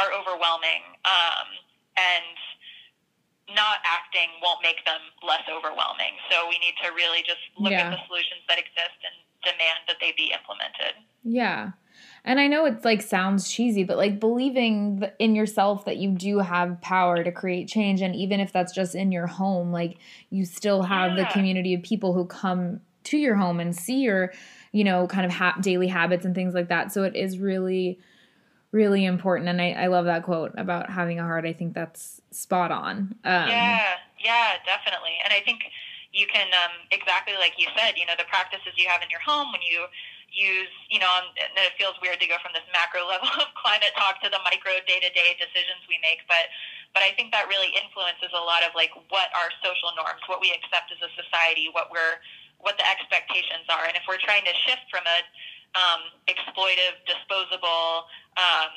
are 0.00 0.08
overwhelming. 0.14 0.96
Um, 1.04 1.48
and 1.92 2.36
not 3.50 3.84
acting 3.84 4.32
won't 4.40 4.62
make 4.62 4.80
them 4.84 5.00
less 5.20 5.44
overwhelming. 5.50 6.16
So 6.30 6.48
we 6.48 6.56
need 6.62 6.78
to 6.80 6.94
really 6.94 7.20
just 7.20 7.42
look 7.58 7.72
yeah. 7.72 7.88
at 7.88 7.90
the 7.90 8.00
solutions 8.06 8.40
that 8.48 8.56
exist 8.56 8.96
and 9.04 9.16
demand 9.44 9.84
that 9.88 9.98
they 10.00 10.14
be 10.16 10.32
implemented. 10.32 10.96
Yeah. 11.22 11.76
And 12.24 12.38
I 12.38 12.46
know 12.46 12.66
it's 12.66 12.84
like 12.84 13.02
sounds 13.02 13.50
cheesy, 13.50 13.82
but 13.82 13.96
like 13.96 14.20
believing 14.20 15.04
in 15.18 15.34
yourself 15.34 15.84
that 15.86 15.96
you 15.96 16.10
do 16.10 16.38
have 16.38 16.80
power 16.80 17.24
to 17.24 17.32
create 17.32 17.66
change. 17.66 18.00
And 18.00 18.14
even 18.14 18.38
if 18.38 18.52
that's 18.52 18.72
just 18.72 18.94
in 18.94 19.10
your 19.10 19.26
home, 19.26 19.72
like 19.72 19.98
you 20.30 20.44
still 20.44 20.82
have 20.82 21.16
yeah. 21.16 21.24
the 21.24 21.30
community 21.32 21.74
of 21.74 21.82
people 21.82 22.12
who 22.12 22.24
come 22.24 22.80
to 23.04 23.18
your 23.18 23.34
home 23.34 23.58
and 23.58 23.74
see 23.74 24.02
your, 24.02 24.32
you 24.70 24.84
know, 24.84 25.08
kind 25.08 25.26
of 25.26 25.32
ha- 25.32 25.58
daily 25.60 25.88
habits 25.88 26.24
and 26.24 26.32
things 26.32 26.54
like 26.54 26.68
that. 26.68 26.92
So 26.92 27.02
it 27.02 27.16
is 27.16 27.38
really, 27.38 27.98
really 28.70 29.04
important. 29.04 29.48
And 29.48 29.60
I, 29.60 29.72
I 29.72 29.86
love 29.88 30.04
that 30.04 30.22
quote 30.22 30.52
about 30.56 30.90
having 30.90 31.18
a 31.18 31.24
heart. 31.24 31.44
I 31.44 31.52
think 31.52 31.74
that's 31.74 32.22
spot 32.30 32.70
on. 32.70 33.16
Um, 33.24 33.48
yeah, 33.48 33.94
yeah, 34.22 34.52
definitely. 34.64 35.18
And 35.24 35.32
I 35.32 35.40
think 35.44 35.62
you 36.12 36.28
can, 36.32 36.46
um, 36.52 36.86
exactly 36.92 37.34
like 37.34 37.54
you 37.58 37.66
said, 37.76 37.94
you 37.96 38.06
know, 38.06 38.14
the 38.16 38.24
practices 38.30 38.74
you 38.76 38.88
have 38.88 39.02
in 39.02 39.10
your 39.10 39.20
home 39.20 39.50
when 39.50 39.62
you 39.62 39.86
use, 40.32 40.72
you 40.88 40.98
know, 40.98 41.08
and 41.36 41.52
it 41.60 41.76
feels 41.76 41.94
weird 42.00 42.18
to 42.18 42.26
go 42.26 42.40
from 42.40 42.56
this 42.56 42.64
macro 42.72 43.04
level 43.12 43.28
of 43.38 43.52
climate 43.54 43.92
talk 43.94 44.18
to 44.24 44.28
the 44.32 44.40
micro 44.42 44.80
day 44.88 44.98
to 44.98 45.10
day 45.12 45.36
decisions 45.38 45.84
we 45.86 46.00
make. 46.00 46.24
But, 46.26 46.50
but 46.96 47.04
I 47.04 47.14
think 47.14 47.30
that 47.36 47.46
really 47.46 47.70
influences 47.76 48.32
a 48.32 48.42
lot 48.42 48.64
of 48.64 48.72
like 48.74 48.92
what 49.12 49.28
our 49.36 49.52
social 49.60 49.92
norms, 49.94 50.24
what 50.26 50.40
we 50.40 50.50
accept 50.50 50.90
as 50.90 51.00
a 51.04 51.10
society, 51.14 51.70
what 51.70 51.92
we're, 51.92 52.18
what 52.58 52.80
the 52.80 52.86
expectations 52.88 53.68
are. 53.68 53.84
And 53.86 53.94
if 53.94 54.08
we're 54.08 54.22
trying 54.22 54.44
to 54.48 54.54
shift 54.64 54.88
from 54.88 55.04
a 55.04 55.18
um, 55.76 56.02
exploitive, 56.28 57.00
disposable, 57.04 58.08
um, 58.36 58.72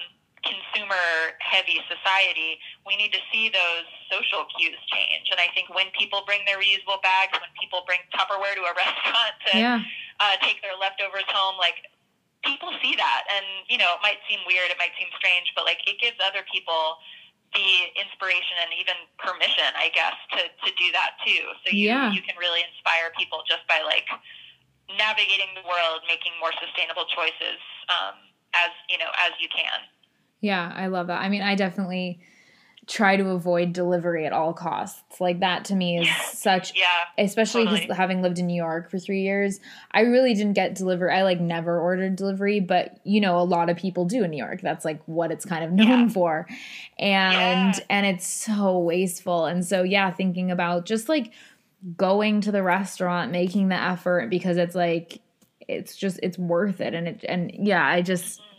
consumer 0.45 1.35
heavy 1.41 1.81
society, 1.89 2.61
we 2.85 2.95
need 2.95 3.11
to 3.11 3.21
see 3.33 3.49
those 3.49 3.85
social 4.07 4.45
cues 4.55 4.77
change. 4.93 5.27
And 5.33 5.41
I 5.41 5.49
think 5.51 5.73
when 5.73 5.89
people 5.97 6.23
bring 6.23 6.45
their 6.45 6.61
reusable 6.61 7.01
bags, 7.01 7.33
when 7.37 7.51
people 7.59 7.83
bring 7.83 7.99
Tupperware 8.13 8.53
to 8.55 8.63
a 8.63 8.73
restaurant 8.85 9.33
to 9.49 9.53
yeah. 9.57 9.81
uh, 10.21 10.37
take 10.45 10.61
their 10.61 10.77
leftovers 10.77 11.27
home, 11.27 11.57
like 11.57 11.89
people 12.45 12.71
see 12.79 12.93
that. 12.95 13.25
And, 13.27 13.45
you 13.67 13.81
know, 13.81 13.97
it 13.97 14.01
might 14.05 14.21
seem 14.29 14.39
weird, 14.45 14.69
it 14.69 14.77
might 14.77 14.93
seem 14.95 15.09
strange, 15.17 15.51
but 15.57 15.65
like 15.65 15.81
it 15.89 15.97
gives 15.97 16.17
other 16.21 16.45
people 16.47 17.01
the 17.53 17.71
inspiration 17.95 18.59
and 18.67 18.75
even 18.75 18.97
permission, 19.15 19.71
I 19.79 19.87
guess, 19.95 20.17
to, 20.35 20.41
to 20.51 20.69
do 20.75 20.87
that 20.91 21.15
too. 21.23 21.43
So 21.63 21.71
you, 21.71 21.87
yeah. 21.87 22.11
you 22.11 22.19
can 22.21 22.35
really 22.35 22.61
inspire 22.67 23.15
people 23.15 23.41
just 23.47 23.63
by 23.65 23.79
like 23.81 24.05
navigating 24.91 25.55
the 25.55 25.65
world, 25.65 26.03
making 26.05 26.35
more 26.37 26.51
sustainable 26.59 27.07
choices 27.09 27.57
um, 27.89 28.19
as 28.53 28.71
you 28.91 28.99
know 28.99 29.09
as 29.17 29.33
you 29.39 29.49
can. 29.49 29.87
Yeah, 30.45 30.71
I 30.75 30.87
love 30.87 31.07
that. 31.07 31.21
I 31.21 31.29
mean, 31.29 31.41
I 31.41 31.55
definitely 31.55 32.19
try 32.85 33.17
to 33.17 33.29
avoid 33.29 33.73
delivery 33.73 34.27
at 34.27 34.31
all 34.31 34.53
costs. 34.53 35.19
Like 35.19 35.39
that 35.39 35.65
to 35.65 35.75
me 35.75 35.97
is 35.97 36.07
such 36.33 36.77
yeah, 36.77 36.85
especially 37.17 37.65
totally. 37.65 37.87
having 37.95 38.21
lived 38.21 38.37
in 38.37 38.45
New 38.45 38.55
York 38.55 38.91
for 38.91 38.99
3 38.99 39.21
years, 39.21 39.59
I 39.89 40.01
really 40.01 40.35
didn't 40.35 40.53
get 40.53 40.75
delivery. 40.75 41.11
I 41.11 41.23
like 41.23 41.39
never 41.39 41.79
ordered 41.79 42.15
delivery, 42.15 42.59
but 42.59 42.99
you 43.03 43.21
know, 43.21 43.39
a 43.39 43.43
lot 43.43 43.71
of 43.71 43.77
people 43.77 44.05
do 44.05 44.23
in 44.23 44.29
New 44.29 44.37
York. 44.37 44.61
That's 44.61 44.85
like 44.85 45.01
what 45.07 45.31
it's 45.31 45.45
kind 45.45 45.65
of 45.65 45.71
known 45.71 45.87
yeah. 45.87 46.07
for. 46.09 46.47
And 46.99 47.73
yeah. 47.73 47.83
and 47.89 48.05
it's 48.05 48.27
so 48.27 48.77
wasteful. 48.77 49.45
And 49.45 49.65
so 49.65 49.81
yeah, 49.81 50.11
thinking 50.11 50.51
about 50.51 50.85
just 50.85 51.09
like 51.09 51.33
going 51.97 52.41
to 52.41 52.51
the 52.51 52.61
restaurant, 52.61 53.31
making 53.31 53.69
the 53.69 53.81
effort 53.81 54.29
because 54.29 54.57
it's 54.57 54.75
like 54.75 55.21
it's 55.67 55.95
just 55.95 56.19
it's 56.21 56.37
worth 56.37 56.81
it 56.81 56.93
and 56.93 57.07
it 57.07 57.25
and 57.27 57.51
yeah, 57.51 57.83
I 57.83 58.03
just 58.03 58.41
mm-hmm. 58.41 58.55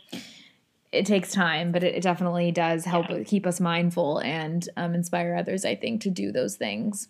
It 0.91 1.05
takes 1.05 1.31
time, 1.31 1.71
but 1.71 1.83
it, 1.83 2.01
definitely 2.01 2.51
does 2.51 2.85
help 2.85 3.09
yeah. 3.09 3.23
keep 3.23 3.45
us 3.45 3.59
mindful 3.59 4.19
and 4.19 4.67
um, 4.77 4.93
inspire 4.93 5.35
others, 5.35 5.65
I 5.65 5.75
think, 5.75 6.01
to 6.01 6.09
do 6.09 6.31
those 6.31 6.55
things. 6.55 7.09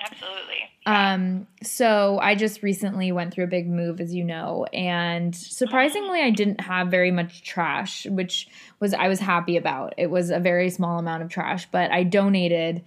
Absolutely. 0.00 0.56
Um, 0.84 1.46
so 1.62 2.18
I 2.20 2.34
just 2.34 2.62
recently 2.62 3.12
went 3.12 3.32
through 3.32 3.44
a 3.44 3.48
big 3.48 3.68
move, 3.68 4.00
as 4.00 4.12
you 4.12 4.24
know, 4.24 4.66
and 4.72 5.34
surprisingly, 5.34 6.20
I 6.20 6.30
didn't 6.30 6.60
have 6.60 6.88
very 6.88 7.12
much 7.12 7.44
trash, 7.44 8.06
which 8.06 8.48
was 8.80 8.92
I 8.92 9.06
was 9.06 9.20
happy 9.20 9.56
about. 9.56 9.94
It 9.96 10.10
was 10.10 10.30
a 10.30 10.40
very 10.40 10.70
small 10.70 10.98
amount 10.98 11.22
of 11.22 11.28
trash, 11.28 11.68
but 11.70 11.92
I 11.92 12.02
donated 12.02 12.82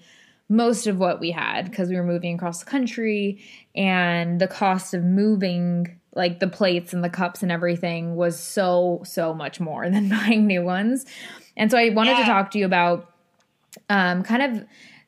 most 0.50 0.88
of 0.88 1.00
what 1.00 1.22
we 1.22 1.32
had 1.32 1.70
because 1.70 1.90
we 1.90 1.96
were 1.96 2.04
moving 2.04 2.36
across 2.36 2.60
the 2.60 2.70
country 2.70 3.42
and 3.76 4.42
the 4.42 4.48
cost 4.48 4.94
of 4.94 5.04
moving 5.04 6.00
like 6.16 6.40
the 6.40 6.48
plates 6.48 6.94
and 6.94 7.04
the 7.04 7.10
cups 7.10 7.44
and 7.44 7.52
everything 7.52 8.16
was 8.16 8.40
so 8.40 9.02
so 9.06 9.34
much 9.34 9.60
more 9.60 9.90
than 9.90 10.10
buying 10.10 10.48
new 10.48 10.64
ones 10.64 11.06
and 11.56 11.70
so 11.70 11.78
i 11.78 11.90
wanted 11.90 12.12
yeah. 12.12 12.20
to 12.20 12.26
talk 12.26 12.52
to 12.52 12.60
you 12.60 12.66
about 12.66 13.12
um, 13.90 14.24
kind 14.24 14.42
of 14.42 14.66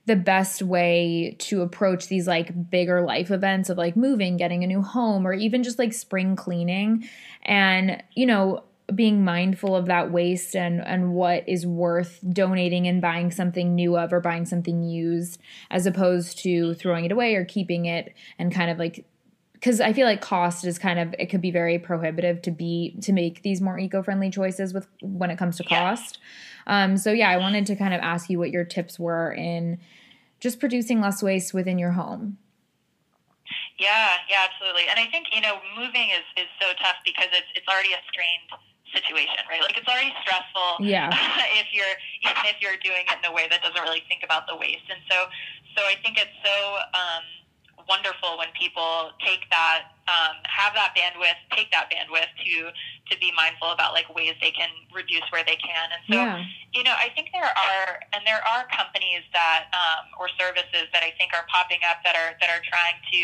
the 0.07 0.15
best 0.15 0.61
way 0.61 1.35
to 1.39 1.61
approach 1.61 2.07
these 2.07 2.27
like 2.27 2.69
bigger 2.69 3.01
life 3.01 3.29
events 3.29 3.69
of 3.69 3.77
like 3.77 3.95
moving 3.95 4.37
getting 4.37 4.63
a 4.63 4.67
new 4.67 4.81
home 4.81 5.27
or 5.27 5.33
even 5.33 5.63
just 5.63 5.77
like 5.77 5.93
spring 5.93 6.35
cleaning 6.35 7.07
and 7.43 8.01
you 8.15 8.25
know 8.25 8.63
being 8.95 9.23
mindful 9.23 9.75
of 9.75 9.87
that 9.87 10.11
waste 10.11 10.55
and 10.55 10.81
and 10.85 11.13
what 11.13 11.47
is 11.47 11.65
worth 11.65 12.19
donating 12.31 12.87
and 12.87 13.01
buying 13.01 13.31
something 13.31 13.75
new 13.75 13.97
of 13.97 14.13
or 14.13 14.21
buying 14.21 14.45
something 14.45 14.81
used 14.81 15.41
as 15.69 15.85
opposed 15.85 16.39
to 16.39 16.73
throwing 16.75 17.03
it 17.03 17.11
away 17.11 17.35
or 17.35 17.43
keeping 17.43 17.85
it 17.85 18.13
and 18.39 18.53
kind 18.53 18.71
of 18.71 18.79
like 18.79 19.05
because 19.59 19.81
I 19.81 19.91
feel 19.91 20.05
like 20.05 20.21
cost 20.21 20.65
is 20.65 20.77
kind 20.77 20.99
of 20.99 21.15
it 21.17 21.27
could 21.27 21.41
be 21.41 21.51
very 21.51 21.79
prohibitive 21.79 22.41
to 22.43 22.51
be 22.51 22.97
to 23.01 23.11
make 23.11 23.41
these 23.41 23.59
more 23.59 23.79
eco-friendly 23.79 24.29
choices 24.29 24.73
with 24.73 24.87
when 25.01 25.31
it 25.31 25.37
comes 25.37 25.57
to 25.57 25.63
cost. 25.63 26.19
Um, 26.67 26.97
so 26.97 27.11
yeah, 27.11 27.29
I 27.29 27.37
wanted 27.37 27.65
to 27.67 27.75
kind 27.75 27.93
of 27.93 28.01
ask 28.01 28.29
you 28.29 28.37
what 28.37 28.51
your 28.51 28.65
tips 28.65 28.99
were 28.99 29.33
in 29.33 29.79
just 30.39 30.59
producing 30.59 31.01
less 31.01 31.23
waste 31.23 31.53
within 31.53 31.79
your 31.79 31.91
home. 31.91 32.37
Yeah, 33.79 34.13
yeah, 34.29 34.45
absolutely. 34.49 34.83
And 34.89 34.99
I 34.99 35.09
think 35.09 35.27
you 35.33 35.41
know 35.41 35.57
moving 35.75 36.09
is 36.13 36.25
is 36.37 36.49
so 36.61 36.67
tough 36.81 37.01
because 37.03 37.29
it's 37.33 37.49
it's 37.55 37.67
already 37.67 37.93
a 37.93 38.01
strained 38.11 38.61
situation, 38.93 39.41
right? 39.49 39.61
Like 39.61 39.77
it's 39.77 39.87
already 39.87 40.13
stressful. 40.21 40.77
Yeah. 40.85 41.09
if 41.57 41.73
you're 41.73 41.95
even 42.21 42.45
if 42.45 42.61
you're 42.61 42.77
doing 42.83 43.09
it 43.09 43.17
in 43.17 43.25
a 43.25 43.33
way 43.33 43.47
that 43.49 43.63
doesn't 43.63 43.81
really 43.81 44.03
think 44.07 44.21
about 44.23 44.45
the 44.45 44.55
waste, 44.55 44.85
and 44.89 45.01
so 45.09 45.25
so 45.73 45.81
I 45.81 45.95
think 46.03 46.17
it's 46.21 46.37
so 46.45 46.55
um, 46.93 47.25
wonderful 47.87 48.37
when 48.37 48.51
people 48.53 49.15
take 49.23 49.47
that, 49.49 49.95
um, 50.07 50.35
have 50.45 50.75
that 50.75 50.93
bandwidth, 50.93 51.39
take 51.55 51.71
that 51.71 51.89
bandwidth 51.89 52.29
to 52.43 52.71
to 53.07 53.13
be 53.19 53.31
mindful 53.35 53.71
about 53.71 53.95
like 53.95 54.07
ways 54.11 54.35
they 54.43 54.51
can 54.51 54.69
reduce 54.91 55.23
where 55.31 55.43
they 55.47 55.55
can. 55.55 55.87
And 55.95 56.03
so, 56.11 56.19
yeah. 56.19 56.43
you 56.75 56.83
know, 56.83 56.95
I 56.95 57.07
think 57.15 57.31
there 57.31 57.47
are 57.47 58.03
and 58.11 58.27
there 58.27 58.43
are 58.43 58.67
companies 58.67 59.23
that 59.31 59.71
um, 59.71 60.11
or 60.19 60.27
services 60.35 60.91
that 60.91 61.03
I 61.03 61.15
think 61.15 61.31
are 61.31 61.47
popping 61.47 61.79
up 61.87 62.03
that 62.03 62.15
are 62.15 62.35
that 62.39 62.51
are 62.51 62.63
trying 62.67 62.99
to 63.11 63.23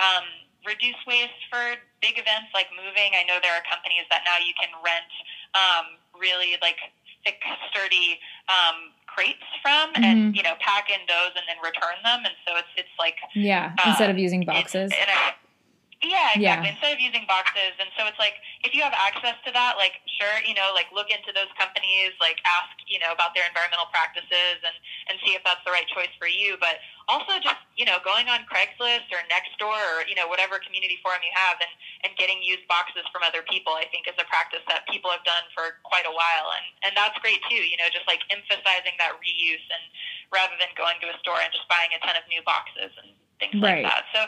um, 0.00 0.26
reduce 0.64 0.98
waste 1.06 1.42
for 1.52 1.76
big 2.00 2.16
events 2.16 2.50
like 2.54 2.72
moving. 2.72 3.12
I 3.14 3.22
know 3.28 3.38
there 3.42 3.54
are 3.54 3.64
companies 3.68 4.08
that 4.10 4.24
now 4.24 4.40
you 4.40 4.56
can 4.56 4.72
rent 4.80 5.12
um, 5.54 6.00
really 6.16 6.56
like 6.64 6.80
thick, 7.24 7.38
sturdy 7.70 8.18
um, 8.48 8.90
crates 9.14 9.44
from, 9.62 9.92
mm-hmm. 9.92 10.04
and 10.04 10.36
you 10.36 10.42
know, 10.42 10.54
pack 10.60 10.88
in 10.90 11.00
those 11.08 11.32
and 11.36 11.44
then 11.48 11.56
return 11.62 11.96
them. 12.04 12.20
And 12.24 12.34
so 12.46 12.56
it's 12.56 12.72
it's 12.76 12.94
like 12.98 13.16
yeah, 13.34 13.74
um, 13.84 13.90
instead 13.90 14.10
of 14.10 14.18
using 14.18 14.44
boxes. 14.44 14.92
And, 14.92 14.94
and 14.94 15.10
I, 15.10 15.34
yeah, 16.02 16.34
exactly. 16.34 16.42
Yeah. 16.42 16.74
Instead 16.74 16.92
of 16.94 17.00
using 17.00 17.24
boxes, 17.30 17.78
and 17.78 17.86
so 17.94 18.10
it's 18.10 18.18
like 18.18 18.34
if 18.66 18.74
you 18.74 18.82
have 18.82 18.90
access 18.90 19.38
to 19.46 19.54
that, 19.54 19.78
like 19.78 20.02
sure, 20.18 20.42
you 20.42 20.50
know, 20.54 20.74
like 20.74 20.90
look 20.90 21.14
into 21.14 21.30
those 21.30 21.50
companies, 21.54 22.10
like 22.18 22.42
ask, 22.42 22.74
you 22.90 22.98
know, 22.98 23.14
about 23.14 23.38
their 23.38 23.46
environmental 23.46 23.86
practices, 23.94 24.58
and 24.66 24.74
and 25.06 25.22
see 25.22 25.38
if 25.38 25.46
that's 25.46 25.62
the 25.62 25.70
right 25.70 25.86
choice 25.94 26.10
for 26.18 26.26
you. 26.26 26.58
But 26.58 26.82
also 27.06 27.38
just 27.38 27.62
you 27.78 27.86
know 27.86 28.02
going 28.02 28.26
on 28.26 28.42
Craigslist 28.50 29.14
or 29.14 29.22
Nextdoor 29.30 29.78
or 29.94 30.02
you 30.10 30.18
know 30.18 30.26
whatever 30.26 30.58
community 30.58 30.98
forum 31.06 31.22
you 31.22 31.30
have, 31.38 31.62
and 31.62 31.72
and 32.02 32.10
getting 32.18 32.42
used 32.42 32.66
boxes 32.66 33.06
from 33.14 33.22
other 33.22 33.46
people, 33.46 33.78
I 33.78 33.86
think 33.94 34.10
is 34.10 34.18
a 34.18 34.26
practice 34.26 34.66
that 34.66 34.82
people 34.90 35.14
have 35.14 35.22
done 35.22 35.46
for 35.54 35.78
quite 35.86 36.06
a 36.06 36.14
while, 36.14 36.50
and 36.50 36.66
and 36.82 36.92
that's 36.98 37.14
great 37.22 37.38
too. 37.46 37.62
You 37.62 37.78
know, 37.78 37.86
just 37.94 38.10
like 38.10 38.26
emphasizing 38.26 38.98
that 38.98 39.14
reuse, 39.22 39.66
and 39.70 39.84
rather 40.34 40.58
than 40.58 40.74
going 40.74 40.98
to 40.98 41.14
a 41.14 41.16
store 41.22 41.38
and 41.38 41.54
just 41.54 41.70
buying 41.70 41.94
a 41.94 42.00
ton 42.02 42.18
of 42.18 42.26
new 42.26 42.42
boxes 42.42 42.90
and 42.98 43.14
things 43.38 43.54
right. 43.62 43.86
like 43.86 43.86
that. 43.86 44.02
So 44.10 44.26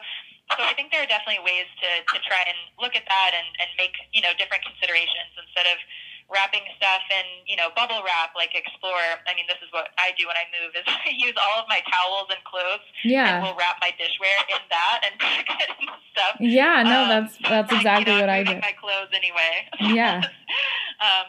so 0.53 0.61
I 0.61 0.77
think 0.77 0.93
there 0.93 1.01
are 1.01 1.09
definitely 1.09 1.41
ways 1.41 1.67
to, 1.81 1.91
to 2.05 2.19
try 2.29 2.45
and 2.45 2.59
look 2.77 2.93
at 2.93 3.09
that 3.09 3.31
and, 3.33 3.49
and 3.59 3.69
make, 3.81 3.97
you 4.13 4.21
know, 4.21 4.37
different 4.37 4.61
considerations 4.61 5.33
instead 5.41 5.65
of 5.73 5.81
wrapping 6.29 6.65
stuff 6.77 7.05
in, 7.13 7.27
you 7.49 7.57
know, 7.57 7.73
bubble 7.73 8.01
wrap, 8.05 8.37
like 8.37 8.53
explore. 8.53 9.21
I 9.25 9.33
mean, 9.37 9.49
this 9.49 9.61
is 9.65 9.69
what 9.73 9.93
I 9.97 10.13
do 10.17 10.29
when 10.29 10.37
I 10.37 10.47
move 10.53 10.77
is 10.77 10.85
I 10.89 11.13
use 11.17 11.37
all 11.37 11.65
of 11.65 11.67
my 11.69 11.81
towels 11.89 12.29
and 12.29 12.41
clothes 12.45 12.85
yeah. 13.05 13.41
and 13.41 13.45
we'll 13.45 13.57
wrap 13.57 13.81
my 13.81 13.93
dishware 13.97 14.41
in 14.53 14.63
that 14.69 15.05
and 15.05 15.15
stuff. 16.13 16.37
Yeah, 16.41 16.85
no, 16.85 17.09
um, 17.09 17.09
that's, 17.09 17.35
that's 17.41 17.73
exactly 17.73 18.13
you 18.13 18.21
know, 18.21 18.29
what 18.29 18.33
I 18.33 18.45
do. 18.45 18.57
my 18.61 18.77
clothes 18.77 19.13
anyway. 19.17 19.69
Yeah. 19.81 20.21
um, 21.05 21.29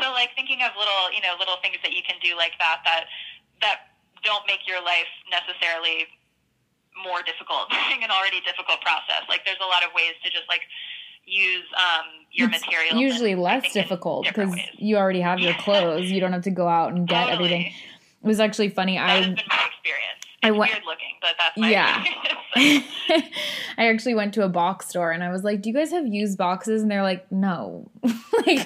so 0.00 0.12
like 0.16 0.32
thinking 0.32 0.64
of 0.64 0.72
little, 0.80 1.12
you 1.12 1.20
know, 1.20 1.36
little 1.36 1.60
things 1.60 1.76
that 1.84 1.92
you 1.92 2.00
can 2.04 2.16
do 2.24 2.36
like 2.36 2.56
that, 2.56 2.80
that, 2.88 3.04
that 3.60 3.92
don't 4.24 4.44
make 4.48 4.64
your 4.68 4.80
life 4.80 5.08
necessarily 5.28 6.08
more 7.02 7.22
difficult 7.22 7.70
during 7.70 8.04
an 8.04 8.10
already 8.10 8.40
difficult 8.40 8.80
process. 8.80 9.28
Like 9.28 9.44
there's 9.44 9.60
a 9.62 9.68
lot 9.68 9.84
of 9.84 9.90
ways 9.94 10.14
to 10.24 10.30
just 10.30 10.48
like 10.48 10.62
use 11.24 11.64
um, 11.76 12.26
your 12.32 12.48
it's 12.50 12.60
materials. 12.60 13.00
Usually 13.00 13.34
less 13.34 13.72
difficult 13.72 14.26
because 14.26 14.54
you 14.76 14.96
already 14.96 15.20
have 15.20 15.40
your 15.40 15.54
clothes. 15.64 16.10
You 16.10 16.20
don't 16.20 16.32
have 16.32 16.42
to 16.44 16.50
go 16.50 16.68
out 16.68 16.92
and 16.92 17.06
get 17.06 17.28
totally. 17.28 17.34
everything. 17.34 17.72
It 18.22 18.26
was 18.26 18.40
actually 18.40 18.68
funny. 18.68 18.96
That 18.96 19.08
I, 19.08 19.16
has 19.16 19.26
been 19.26 19.44
my 19.48 19.66
experience. 19.68 20.20
It's 20.42 20.48
I 20.48 20.56
went, 20.56 20.72
weird 20.72 20.84
looking, 20.86 21.16
but 21.20 21.36
that's 21.38 21.56
my 21.58 21.68
yeah. 21.68 22.02
I 23.76 23.88
actually 23.88 24.14
went 24.14 24.32
to 24.34 24.42
a 24.42 24.48
box 24.48 24.88
store 24.88 25.12
and 25.12 25.22
I 25.22 25.30
was 25.30 25.44
like, 25.44 25.60
"Do 25.60 25.68
you 25.68 25.74
guys 25.74 25.90
have 25.92 26.06
used 26.06 26.38
boxes?" 26.38 26.80
And 26.80 26.90
they're 26.90 27.02
like, 27.02 27.30
"No, 27.30 27.90
like 28.46 28.64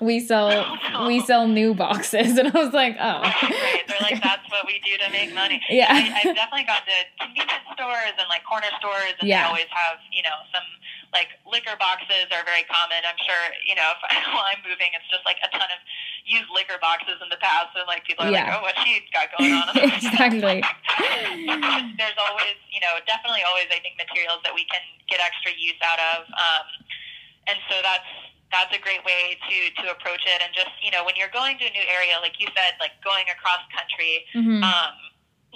we 0.00 0.20
sell 0.20 0.54
oh, 0.54 0.76
no. 0.92 1.06
we 1.08 1.18
sell 1.20 1.48
new 1.48 1.74
boxes." 1.74 2.38
And 2.38 2.46
I 2.46 2.54
was 2.54 2.72
like, 2.72 2.94
"Oh." 3.00 3.22
Right. 3.26 3.82
They're 3.88 4.06
like, 4.06 4.22
"That's 4.22 4.46
what 4.54 4.66
we 4.66 4.78
do 4.86 4.96
to 5.02 5.10
make 5.10 5.34
money." 5.34 5.60
Yeah, 5.68 5.90
I, 5.90 6.22
have 6.22 6.36
definitely 6.36 6.70
gone 6.70 6.86
to 6.86 6.98
convenience 7.18 7.66
stores 7.74 8.14
and 8.22 8.28
like 8.30 8.46
corner 8.46 8.70
stores, 8.78 9.18
and 9.18 9.26
yeah. 9.26 9.42
they 9.42 9.48
always 9.50 9.70
have 9.74 9.98
you 10.14 10.22
know 10.22 10.36
some 10.54 10.64
like 11.10 11.34
liquor 11.42 11.74
boxes 11.74 12.30
are 12.30 12.46
very 12.46 12.62
common. 12.70 13.02
I'm 13.02 13.18
sure 13.18 13.42
you 13.66 13.74
know 13.74 13.98
if 13.98 14.00
while 14.30 14.46
I'm 14.46 14.62
moving, 14.62 14.94
it's 14.94 15.10
just 15.10 15.26
like 15.26 15.42
a 15.42 15.50
ton 15.50 15.74
of 15.74 15.80
used 16.22 16.50
liquor 16.54 16.78
boxes 16.78 17.18
in 17.18 17.28
the 17.34 17.40
past, 17.42 17.74
and 17.74 17.86
like 17.90 18.06
people 18.06 18.26
are 18.26 18.30
yeah. 18.30 18.46
like, 18.46 18.58
oh, 18.58 18.62
what 18.62 18.74
she 18.86 19.02
got 19.10 19.26
going 19.34 19.54
on? 19.54 19.74
exactly. 19.90 20.62
There's 22.00 22.18
always 22.18 22.56
you 22.72 22.80
know 22.80 22.96
definitely 23.04 23.44
always 23.44 23.68
I 23.68 23.80
think 23.80 24.00
materials 24.00 24.40
that 24.44 24.54
we 24.54 24.64
can 24.68 24.82
get 25.08 25.20
extra 25.20 25.52
use 25.52 25.78
out 25.84 26.00
of, 26.16 26.28
um, 26.32 26.66
and 27.46 27.58
so 27.68 27.78
that's 27.84 28.10
that's 28.52 28.72
a 28.74 28.80
great 28.80 29.04
way 29.04 29.36
to 29.36 29.56
to 29.82 29.92
approach 29.92 30.22
it. 30.24 30.40
And 30.40 30.54
just 30.54 30.72
you 30.80 30.90
know, 30.90 31.04
when 31.04 31.16
you're 31.16 31.32
going 31.32 31.58
to 31.58 31.66
a 31.66 31.72
new 31.72 31.86
area, 31.86 32.16
like 32.22 32.38
you 32.38 32.48
said, 32.54 32.78
like 32.80 32.94
going 33.02 33.26
across 33.28 33.60
country, 33.74 34.24
mm-hmm. 34.34 34.62
um, 34.62 34.94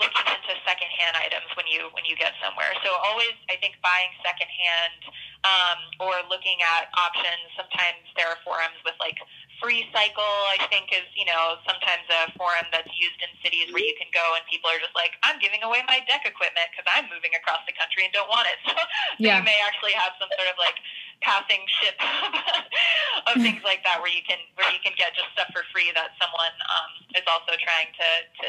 looking 0.00 0.26
into 0.26 0.52
secondhand 0.64 1.14
items 1.20 1.46
when 1.54 1.68
you 1.68 1.92
when 1.92 2.08
you 2.08 2.16
get 2.16 2.32
somewhere. 2.40 2.72
So 2.82 2.90
always, 3.04 3.36
I 3.52 3.60
think 3.60 3.76
buying 3.84 4.10
secondhand 4.24 5.00
um, 5.44 5.78
or 6.00 6.14
looking 6.32 6.58
at 6.64 6.88
options. 6.96 7.52
Sometimes 7.54 8.02
there 8.16 8.26
are 8.32 8.40
forums 8.42 8.80
with 8.82 8.96
like 8.98 9.20
free 9.60 9.84
cycle 9.92 10.34
i 10.48 10.56
think 10.72 10.88
is 10.88 11.04
you 11.12 11.28
know 11.28 11.60
sometimes 11.68 12.00
a 12.08 12.32
forum 12.32 12.64
that's 12.72 12.88
used 12.96 13.20
in 13.20 13.28
cities 13.44 13.68
where 13.76 13.84
you 13.84 13.92
can 14.00 14.08
go 14.08 14.24
and 14.32 14.40
people 14.48 14.72
are 14.72 14.80
just 14.80 14.96
like 14.96 15.20
i'm 15.20 15.36
giving 15.36 15.60
away 15.60 15.84
my 15.84 16.00
deck 16.08 16.24
equipment 16.24 16.64
because 16.72 16.88
i'm 16.88 17.04
moving 17.12 17.30
across 17.36 17.60
the 17.68 17.76
country 17.76 18.08
and 18.08 18.12
don't 18.16 18.28
want 18.32 18.48
it 18.48 18.56
so, 18.66 18.72
yeah. 19.20 19.36
you 19.36 19.44
may 19.44 19.60
actually 19.60 19.92
have 19.92 20.16
some 20.16 20.32
sort 20.32 20.48
of 20.48 20.56
like 20.56 20.80
passing 21.20 21.60
ship 21.68 21.96
of 23.28 23.36
things 23.44 23.60
like 23.62 23.84
that 23.84 24.00
where 24.00 24.10
you 24.10 24.24
can 24.24 24.40
where 24.56 24.68
you 24.72 24.80
can 24.80 24.96
get 24.96 25.12
just 25.12 25.28
stuff 25.36 25.52
for 25.52 25.62
free 25.70 25.92
that 25.92 26.16
someone 26.16 26.56
um, 26.72 26.90
is 27.12 27.24
also 27.28 27.52
trying 27.60 27.92
to 27.92 28.08
to 28.40 28.48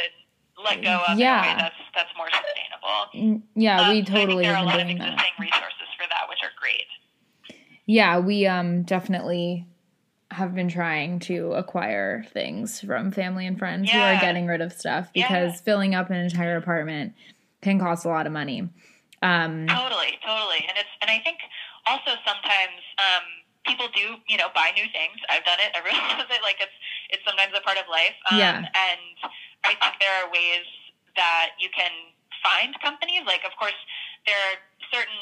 let 0.64 0.84
go 0.84 1.02
of 1.08 1.18
yeah. 1.18 1.43
in 1.43 1.49
a 1.49 1.54
way 1.54 1.58
that's 1.58 1.76
that's 1.95 2.10
more 2.18 2.28
sustainable. 2.30 3.41
Yeah, 3.56 3.82
um, 3.82 3.89
we 3.93 4.04
totally 4.04 4.43
so 4.43 4.49
there 4.49 4.56
are 4.56 4.64
a 4.64 4.66
lot 4.66 4.80
of 4.80 4.88
existing 4.88 5.16
that. 5.16 5.39
resources 5.39 5.89
for 5.97 6.08
that, 6.10 6.30
which 6.30 6.39
are 6.43 6.52
great. 6.60 7.58
Yeah, 7.86 8.20
we 8.20 8.45
um 8.45 8.84
definitely 8.84 9.68
have 10.32 10.56
been 10.56 10.70
trying 10.70 11.20
to 11.20 11.52
acquire 11.54 12.24
things 12.32 12.80
from 12.80 13.12
family 13.12 13.45
and 13.45 13.60
friends 13.60 13.89
yeah. 13.89 14.12
who 14.12 14.18
are 14.18 14.22
getting 14.22 14.47
rid 14.47 14.62
of 14.62 14.72
stuff 14.72 15.12
because 15.14 15.54
yeah. 15.54 15.62
filling 15.66 15.93
up 15.93 16.10
an 16.10 16.16
entire 16.16 16.56
apartment 16.56 17.14
can 17.62 17.80
cost 17.80 18.06
a 18.06 18.08
lot 18.08 18.26
of 18.26 18.32
money. 18.32 18.70
Um, 19.22 19.68
totally, 19.68 20.18
totally, 20.26 20.66
and 20.68 20.78
it's 20.78 20.89
and 21.02 21.12
I 21.12 21.20
think 21.20 21.38
also 21.86 22.12
sometimes 22.26 22.80
um, 22.97 23.24
people 23.66 23.88
do 23.93 24.18
you 24.28 24.38
know 24.38 24.49
buy 24.56 24.72
new 24.74 24.88
things. 24.89 25.18
I've 25.30 25.45
done 25.45 25.60
it. 25.60 25.72
Everyone 25.78 26.02
does 26.18 26.30
it. 26.30 26.41
Like 26.41 26.58
it's 26.60 26.74
it's 27.10 27.24
sometimes 27.26 27.54
a 27.58 27.62
part 27.62 27.78
of 27.78 27.86
life. 27.89 28.18
Um, 28.32 28.39
yeah. 28.39 28.58
And 28.58 29.02
I 29.64 29.78
think 29.78 29.99
there 29.99 30.14
are 30.24 30.28
ways 30.32 30.66
that 31.16 31.57
you 31.59 31.70
can 31.74 31.91
find 32.41 32.74
companies. 32.82 33.24
Like 33.26 33.45
of 33.45 33.53
course 33.57 33.78
there 34.26 34.38
are 34.51 34.57
certain 34.89 35.22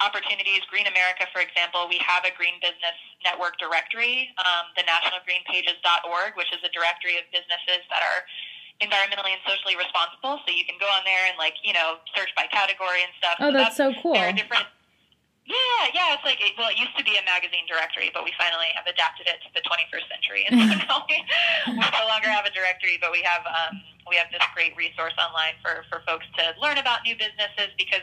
opportunities. 0.00 0.60
Green 0.68 0.84
America, 0.84 1.24
for 1.32 1.40
example, 1.40 1.88
we 1.88 1.96
have 2.04 2.24
a 2.28 2.32
Green 2.36 2.60
Business 2.60 2.96
Network 3.24 3.56
directory, 3.56 4.28
um, 4.44 4.68
the 4.76 4.84
nationalgreenpages.org, 4.84 6.36
which 6.36 6.52
is 6.52 6.60
a 6.60 6.70
directory 6.76 7.16
of 7.16 7.24
businesses 7.32 7.80
that 7.88 8.04
are 8.04 8.20
environmentally 8.84 9.32
and 9.32 9.40
socially 9.48 9.72
responsible. 9.72 10.36
So 10.44 10.52
you 10.52 10.68
can 10.68 10.76
go 10.76 10.86
on 10.86 11.00
there 11.08 11.24
and 11.28 11.36
like 11.40 11.56
you 11.64 11.72
know 11.72 12.00
search 12.12 12.32
by 12.36 12.44
category 12.52 13.04
and 13.04 13.12
stuff. 13.16 13.36
Oh, 13.40 13.50
so 13.50 13.56
that's, 13.56 13.76
that's 13.76 13.96
so 13.96 14.02
cool. 14.02 14.14
There 14.14 14.28
are 14.28 14.36
different 14.36 14.68
yeah, 15.46 15.94
yeah. 15.94 16.14
It's 16.18 16.26
like 16.26 16.42
it, 16.42 16.58
well, 16.58 16.70
it 16.70 16.78
used 16.78 16.98
to 16.98 17.06
be 17.06 17.14
a 17.14 17.24
magazine 17.24 17.62
directory, 17.70 18.10
but 18.10 18.26
we 18.26 18.34
finally 18.34 18.70
have 18.74 18.86
adapted 18.90 19.30
it 19.30 19.38
to 19.46 19.50
the 19.54 19.62
21st 19.62 20.06
century, 20.10 20.42
and 20.46 20.58
so 20.70 20.74
now 20.90 21.06
we, 21.06 21.22
we 21.70 21.86
no 21.96 22.04
longer 22.10 22.26
have 22.26 22.46
a 22.46 22.52
directory, 22.52 22.98
but 22.98 23.14
we 23.14 23.22
have 23.22 23.46
um, 23.46 23.78
we 24.10 24.18
have 24.18 24.26
this 24.34 24.42
great 24.54 24.74
resource 24.74 25.14
online 25.22 25.54
for 25.62 25.86
for 25.86 26.02
folks 26.02 26.26
to 26.34 26.50
learn 26.58 26.82
about 26.82 27.06
new 27.06 27.14
businesses 27.14 27.70
because 27.78 28.02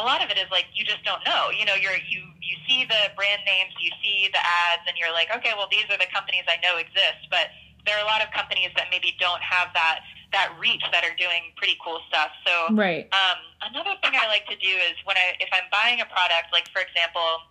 a 0.00 0.04
lot 0.04 0.24
of 0.24 0.32
it 0.32 0.40
is 0.40 0.48
like 0.48 0.72
you 0.72 0.80
just 0.84 1.04
don't 1.04 1.20
know. 1.28 1.52
You 1.52 1.68
know, 1.68 1.76
you're 1.76 2.00
you 2.08 2.24
you 2.40 2.56
see 2.64 2.88
the 2.88 3.12
brand 3.12 3.44
names, 3.44 3.76
you 3.76 3.92
see 4.00 4.32
the 4.32 4.40
ads, 4.40 4.88
and 4.88 4.96
you're 4.96 5.12
like, 5.12 5.28
okay, 5.36 5.52
well, 5.52 5.68
these 5.68 5.84
are 5.92 6.00
the 6.00 6.08
companies 6.08 6.48
I 6.48 6.56
know 6.64 6.80
exist, 6.80 7.28
but 7.28 7.52
there 7.84 7.96
are 8.00 8.04
a 8.04 8.08
lot 8.08 8.24
of 8.24 8.32
companies 8.32 8.72
that 8.76 8.88
maybe 8.88 9.16
don't 9.20 9.42
have 9.44 9.72
that 9.76 10.00
that 10.32 10.54
reach 10.58 10.82
that 10.92 11.02
are 11.02 11.14
doing 11.18 11.50
pretty 11.56 11.76
cool 11.82 11.98
stuff. 12.08 12.30
So 12.46 12.74
right. 12.74 13.08
Um, 13.10 13.38
another 13.70 13.98
thing 14.02 14.14
I 14.14 14.26
like 14.28 14.46
to 14.46 14.56
do 14.56 14.72
is 14.90 14.94
when 15.04 15.16
I 15.16 15.34
if 15.40 15.50
I'm 15.52 15.66
buying 15.70 16.00
a 16.00 16.06
product, 16.06 16.54
like 16.54 16.70
for 16.70 16.82
example, 16.82 17.46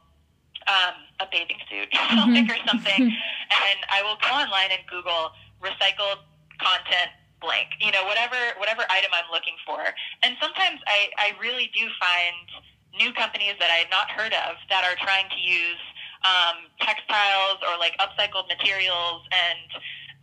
um, 0.68 0.96
a 1.20 1.28
bathing 1.32 1.60
suit 1.68 1.92
mm-hmm. 1.94 2.48
or 2.48 2.60
something, 2.68 3.02
and 3.70 3.80
I 3.92 4.04
will 4.04 4.18
go 4.24 4.32
online 4.32 4.72
and 4.72 4.84
Google 4.88 5.36
recycled 5.60 6.24
content 6.60 7.12
blank, 7.40 7.72
you 7.80 7.92
know, 7.92 8.04
whatever 8.04 8.36
whatever 8.60 8.84
item 8.90 9.12
I'm 9.12 9.28
looking 9.32 9.56
for. 9.66 9.80
And 10.24 10.36
sometimes 10.40 10.80
I, 10.88 11.12
I 11.20 11.28
really 11.40 11.72
do 11.76 11.88
find 12.00 12.48
new 12.96 13.14
companies 13.14 13.56
that 13.60 13.72
I 13.72 13.86
had 13.86 13.92
not 13.92 14.12
heard 14.12 14.34
of 14.34 14.60
that 14.70 14.84
are 14.84 14.96
trying 15.00 15.30
to 15.30 15.40
use 15.40 15.80
um, 16.28 16.68
textiles 16.84 17.64
or 17.64 17.80
like 17.80 17.96
upcycled 18.00 18.48
materials 18.52 19.24
and 19.32 19.70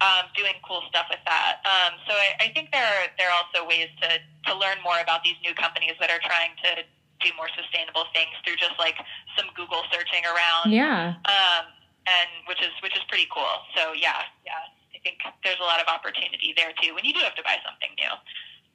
um, 0.00 0.28
doing 0.36 0.52
cool 0.60 0.84
stuff 0.88 1.06
with 1.08 1.22
that. 1.24 1.64
Um, 1.64 1.96
so 2.04 2.12
I, 2.12 2.48
I 2.48 2.52
think 2.52 2.72
there 2.72 2.84
are 2.84 3.08
there 3.16 3.28
are 3.32 3.36
also 3.36 3.64
ways 3.64 3.88
to 4.02 4.20
to 4.50 4.52
learn 4.52 4.76
more 4.84 5.00
about 5.00 5.24
these 5.24 5.36
new 5.40 5.54
companies 5.54 5.96
that 6.00 6.10
are 6.10 6.20
trying 6.20 6.52
to 6.64 6.84
do 7.24 7.32
more 7.36 7.48
sustainable 7.56 8.04
things 8.12 8.32
through 8.44 8.60
just 8.60 8.76
like 8.78 9.00
some 9.36 9.48
Google 9.56 9.80
searching 9.88 10.24
around. 10.28 10.72
Yeah. 10.72 11.16
Um, 11.24 11.64
and 12.04 12.28
which 12.46 12.60
is 12.60 12.72
which 12.82 12.92
is 12.92 13.02
pretty 13.08 13.26
cool. 13.32 13.64
So 13.74 13.96
yeah, 13.96 14.28
yeah. 14.44 14.68
I 14.92 14.98
think 15.00 15.18
there's 15.44 15.60
a 15.60 15.68
lot 15.68 15.80
of 15.80 15.88
opportunity 15.88 16.52
there 16.56 16.72
too 16.82 16.94
when 16.94 17.04
you 17.04 17.14
do 17.14 17.20
have 17.20 17.34
to 17.36 17.42
buy 17.42 17.56
something 17.64 17.92
new. 17.96 18.12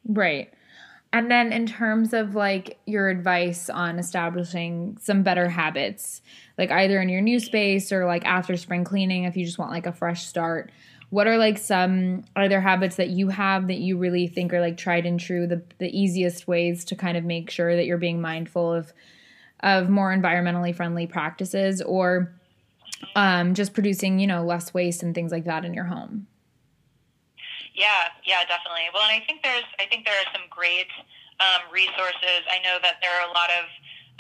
Right. 0.10 0.54
And 1.14 1.30
then 1.30 1.52
in 1.52 1.66
terms 1.66 2.14
of 2.14 2.36
like 2.36 2.80
your 2.86 3.10
advice 3.10 3.70
on 3.70 4.00
establishing 4.00 4.98
some 5.02 5.24
better 5.24 5.50
habits, 5.50 6.22
like 6.58 6.72
either 6.72 7.02
in 7.02 7.10
your 7.10 7.22
new 7.22 7.40
space 7.40 7.92
or 7.92 8.06
like 8.06 8.26
after 8.26 8.56
spring 8.56 8.86
cleaning 8.86 9.26
if 9.26 9.36
you 9.36 9.46
just 9.46 9.60
want 9.60 9.72
like 9.72 9.86
a 9.86 9.92
fresh 9.92 10.26
start, 10.26 10.72
what 11.12 11.28
are 11.28 11.38
like 11.38 11.58
some 11.58 12.24
other 12.38 12.62
habits 12.62 12.96
that 12.96 13.10
you 13.10 13.28
have 13.28 13.68
that 13.68 13.78
you 13.78 13.98
really 13.98 14.28
think 14.28 14.54
are 14.54 14.62
like 14.62 14.78
tried 14.78 15.06
and 15.06 15.20
true 15.20 15.46
the 15.46 15.62
the 15.78 15.90
easiest 15.96 16.48
ways 16.48 16.84
to 16.86 16.96
kind 16.96 17.18
of 17.18 17.24
make 17.24 17.52
sure 17.52 17.76
that 17.76 17.86
you're 17.86 17.98
being 17.98 18.20
mindful 18.20 18.74
of 18.74 18.92
of 19.62 19.90
more 19.90 20.16
environmentally 20.16 20.76
friendly 20.76 21.06
practices 21.06 21.82
or 21.82 22.34
um, 23.16 23.54
just 23.54 23.74
producing 23.74 24.20
you 24.20 24.28
know 24.28 24.44
less 24.44 24.74
waste 24.74 25.04
and 25.04 25.14
things 25.14 25.32
like 25.32 25.46
that 25.46 25.64
in 25.64 25.74
your 25.74 25.86
home? 25.86 26.28
Yeah 27.76 28.08
yeah 28.26 28.42
definitely. 28.48 28.90
Well 28.94 29.04
and 29.04 29.22
i 29.22 29.24
think 29.26 29.44
there's 29.44 29.68
i 29.80 29.86
think 29.86 30.06
there 30.06 30.16
are 30.16 30.32
some 30.34 30.48
great 30.50 30.88
um, 31.42 31.68
resources. 31.74 32.46
I 32.48 32.62
know 32.64 32.78
that 32.82 33.02
there 33.02 33.12
are 33.20 33.28
a 33.28 33.34
lot 33.34 33.50
of 33.50 33.66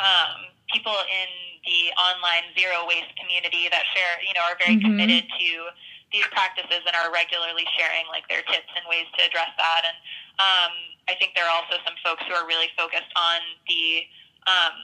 um, 0.02 0.38
people 0.74 0.98
in 1.08 1.30
the 1.62 1.94
online 1.94 2.50
zero 2.58 2.84
waste 2.89 3.14
community 3.22 3.70
that 3.70 3.86
share 3.94 4.18
you 4.28 4.34
know 4.34 4.42
are 4.42 4.58
very 4.60 4.76
mm-hmm. 4.76 4.92
committed 4.92 5.24
to 5.30 5.50
these 6.12 6.28
practices 6.36 6.84
and 6.84 6.93
are 6.93 7.09
regularly 7.12 7.64
sharing 7.80 8.03
like 8.12 8.28
their 8.28 8.43
tips 8.43 8.72
and 8.76 8.84
ways 8.88 9.07
to 9.16 9.24
address 9.24 9.51
that. 9.55 9.82
And 9.88 9.97
um, 10.38 10.72
I 11.07 11.16
think 11.16 11.34
there 11.34 11.47
are 11.47 11.55
also 11.55 11.80
some 11.88 11.95
folks 12.03 12.22
who 12.28 12.36
are 12.36 12.45
really 12.45 12.68
focused 12.76 13.12
on 13.16 13.39
the 13.68 14.05
um, 14.45 14.76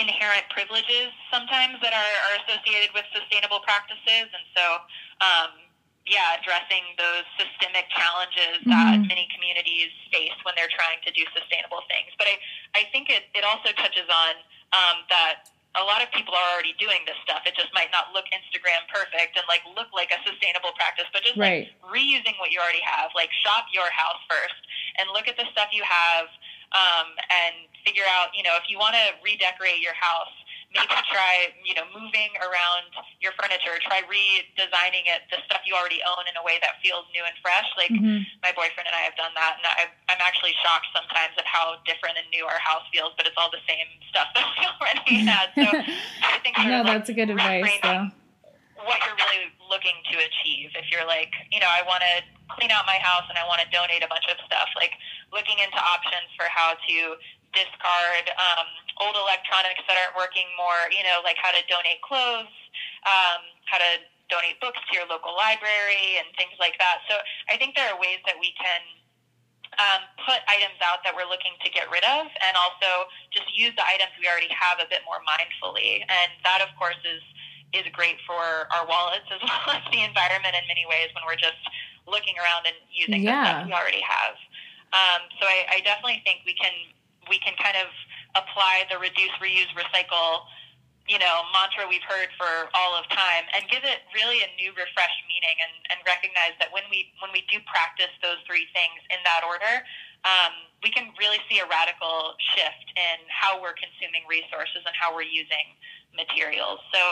inherent 0.00 0.48
privileges 0.48 1.12
sometimes 1.28 1.76
that 1.84 1.92
are, 1.92 2.14
are 2.28 2.34
associated 2.44 2.92
with 2.96 3.04
sustainable 3.12 3.60
practices. 3.64 4.32
And 4.32 4.44
so, 4.56 4.64
um, 5.20 5.50
yeah, 6.08 6.40
addressing 6.40 6.96
those 6.96 7.28
systemic 7.36 7.88
challenges 7.92 8.64
mm-hmm. 8.64 8.72
that 8.72 8.98
many 9.04 9.28
communities 9.36 9.92
face 10.08 10.34
when 10.48 10.56
they're 10.56 10.72
trying 10.72 11.04
to 11.04 11.12
do 11.12 11.22
sustainable 11.36 11.84
things. 11.92 12.10
But 12.16 12.32
I, 12.32 12.36
I 12.80 12.82
think 12.88 13.12
it, 13.12 13.28
it 13.36 13.44
also 13.44 13.76
touches 13.76 14.08
on 14.08 14.40
um, 14.72 15.04
that 15.12 15.52
a 15.78 15.84
lot 15.86 16.02
of 16.02 16.10
people 16.10 16.34
are 16.34 16.48
already 16.50 16.74
doing 16.82 17.06
this 17.06 17.14
stuff. 17.22 17.46
It 17.46 17.54
just 17.54 17.70
might 17.70 17.94
not 17.94 18.10
look 18.10 18.26
Instagram 18.34 18.82
perfect 18.90 19.38
and 19.38 19.46
like 19.46 19.62
look 19.78 19.86
like 19.94 20.10
a 20.10 20.18
sustainable 20.26 20.74
practice, 20.74 21.06
but 21.14 21.22
just 21.22 21.38
right. 21.38 21.70
like 21.70 21.78
reusing 21.86 22.34
what 22.42 22.50
you 22.50 22.58
already 22.58 22.82
have. 22.82 23.14
Like 23.14 23.30
shop 23.46 23.70
your 23.70 23.86
house 23.94 24.18
first 24.26 24.58
and 24.98 25.06
look 25.14 25.30
at 25.30 25.38
the 25.38 25.46
stuff 25.54 25.70
you 25.70 25.86
have 25.86 26.26
um, 26.74 27.14
and 27.30 27.70
figure 27.86 28.06
out, 28.10 28.34
you 28.34 28.42
know, 28.42 28.58
if 28.58 28.66
you 28.66 28.82
want 28.82 28.98
to 28.98 29.14
redecorate 29.22 29.78
your 29.78 29.94
house, 29.94 30.34
maybe 30.70 30.94
try, 31.10 31.50
you 31.66 31.74
know, 31.74 31.86
moving 31.90 32.30
around 32.38 32.86
your 33.18 33.34
furniture, 33.34 33.74
try 33.82 34.06
redesigning 34.06 35.06
it, 35.10 35.26
the 35.30 35.42
stuff 35.46 35.66
you 35.66 35.74
already 35.74 35.98
own 36.06 36.22
in 36.30 36.34
a 36.38 36.44
way 36.46 36.62
that 36.62 36.78
feels 36.78 37.06
new 37.10 37.22
and 37.26 37.34
fresh. 37.42 37.66
Like 37.74 37.90
mm-hmm. 37.90 38.22
my 38.42 38.54
boyfriend 38.54 38.86
and 38.86 38.94
I 38.94 39.02
have 39.02 39.18
done 39.18 39.34
that, 39.34 39.58
and 39.58 39.66
I, 39.66 39.90
I'm 40.10 40.22
actually 40.22 40.54
shocked 40.62 40.86
sometimes 40.94 41.34
at 41.34 41.46
how 41.46 41.82
different 41.86 42.22
and 42.22 42.26
new 42.30 42.46
our 42.46 42.62
house 42.62 42.86
feels, 42.94 43.10
but 43.18 43.26
it's 43.26 43.36
all 43.36 43.50
the 43.50 43.62
same 43.66 43.86
stuff 44.10 44.30
that 44.38 44.46
we 44.46 44.62
already 44.78 45.26
had. 45.26 45.50
So 45.58 45.66
I 46.30 46.38
think 46.42 46.54
no, 46.62 46.86
that's 46.86 47.10
like 47.10 47.18
a 47.18 47.18
good 47.18 47.30
advice, 47.34 47.74
though. 47.82 48.14
What 48.86 48.96
you're 49.04 49.18
really 49.18 49.52
looking 49.68 49.94
to 50.08 50.16
achieve. 50.18 50.72
If 50.72 50.88
you're 50.88 51.04
like, 51.04 51.30
you 51.52 51.60
know, 51.60 51.68
I 51.68 51.84
want 51.84 52.00
to 52.00 52.24
clean 52.56 52.74
out 52.74 52.88
my 52.88 52.98
house 52.98 53.28
and 53.30 53.38
I 53.38 53.46
want 53.46 53.62
to 53.62 53.68
donate 53.70 54.02
a 54.02 54.10
bunch 54.10 54.26
of 54.26 54.40
stuff, 54.46 54.72
like 54.74 54.96
looking 55.30 55.62
into 55.62 55.78
options 55.78 56.26
for 56.34 56.48
how 56.50 56.74
to 56.74 56.96
discard 57.52 58.30
um, 58.38 58.66
old 59.00 59.16
electronics 59.16 59.82
that 59.88 59.96
aren't 59.96 60.14
working 60.14 60.46
more, 60.54 60.90
you 60.92 61.02
know, 61.02 61.24
like 61.24 61.36
how 61.40 61.50
to 61.50 61.62
donate 61.66 62.00
clothes, 62.04 62.52
um, 63.08 63.40
how 63.66 63.80
to 63.80 64.02
donate 64.30 64.60
books 64.62 64.78
to 64.86 64.90
your 64.94 65.06
local 65.10 65.34
library 65.34 66.20
and 66.22 66.30
things 66.38 66.54
like 66.62 66.78
that. 66.78 67.02
So 67.10 67.18
I 67.50 67.58
think 67.58 67.74
there 67.74 67.90
are 67.90 67.98
ways 67.98 68.22
that 68.30 68.38
we 68.38 68.54
can 68.54 68.82
um, 69.78 70.02
put 70.26 70.42
items 70.50 70.78
out 70.82 71.02
that 71.02 71.14
we're 71.14 71.26
looking 71.26 71.54
to 71.62 71.68
get 71.70 71.86
rid 71.90 72.02
of, 72.06 72.26
and 72.26 72.52
also 72.58 73.06
just 73.30 73.46
use 73.54 73.74
the 73.78 73.86
items 73.86 74.10
we 74.18 74.26
already 74.26 74.50
have 74.50 74.82
a 74.82 74.86
bit 74.90 75.02
more 75.06 75.22
mindfully. 75.22 76.02
And 76.06 76.30
that, 76.42 76.62
of 76.62 76.70
course, 76.78 76.98
is 77.06 77.22
is 77.70 77.86
great 77.94 78.18
for 78.26 78.66
our 78.74 78.82
wallets 78.82 79.30
as 79.30 79.38
well 79.46 79.78
as 79.78 79.84
the 79.94 80.02
environment 80.02 80.58
in 80.58 80.64
many 80.66 80.82
ways 80.90 81.06
when 81.14 81.22
we're 81.22 81.38
just 81.38 81.62
looking 82.02 82.34
around 82.34 82.66
and 82.66 82.74
using 82.90 83.22
yeah. 83.22 83.30
the 83.30 83.46
stuff 83.46 83.66
we 83.66 83.72
already 83.72 84.02
have. 84.02 84.34
Um, 84.90 85.22
so 85.38 85.46
I, 85.46 85.78
I 85.78 85.86
definitely 85.86 86.18
think 86.26 86.42
we 86.42 86.58
can 86.58 86.74
we 87.28 87.38
can 87.38 87.52
kind 87.60 87.76
of 87.76 87.90
apply 88.38 88.86
the 88.88 88.96
reduce, 88.98 89.34
reuse, 89.42 89.68
recycle 89.76 90.46
you 91.10 91.18
know, 91.18 91.42
mantra 91.50 91.90
we've 91.90 92.06
heard 92.06 92.30
for 92.38 92.70
all 92.70 92.94
of 92.94 93.02
time 93.10 93.42
and 93.50 93.66
give 93.66 93.82
it 93.82 94.06
really 94.14 94.46
a 94.46 94.50
new 94.54 94.70
refreshed 94.78 95.22
meaning 95.26 95.58
and, 95.58 95.74
and 95.90 95.98
recognize 96.06 96.54
that 96.62 96.70
when 96.70 96.86
we 96.86 97.10
when 97.18 97.34
we 97.34 97.42
do 97.50 97.58
practice 97.66 98.14
those 98.22 98.38
three 98.46 98.70
things 98.70 99.02
in 99.10 99.18
that 99.26 99.42
order, 99.42 99.82
um, 100.22 100.54
we 100.86 100.94
can 100.94 101.10
really 101.18 101.42
see 101.50 101.58
a 101.58 101.66
radical 101.66 102.38
shift 102.54 102.94
in 102.94 103.26
how 103.26 103.58
we're 103.58 103.74
consuming 103.74 104.22
resources 104.30 104.86
and 104.86 104.94
how 104.94 105.10
we're 105.10 105.26
using 105.26 105.74
materials. 106.14 106.78
So 106.94 107.02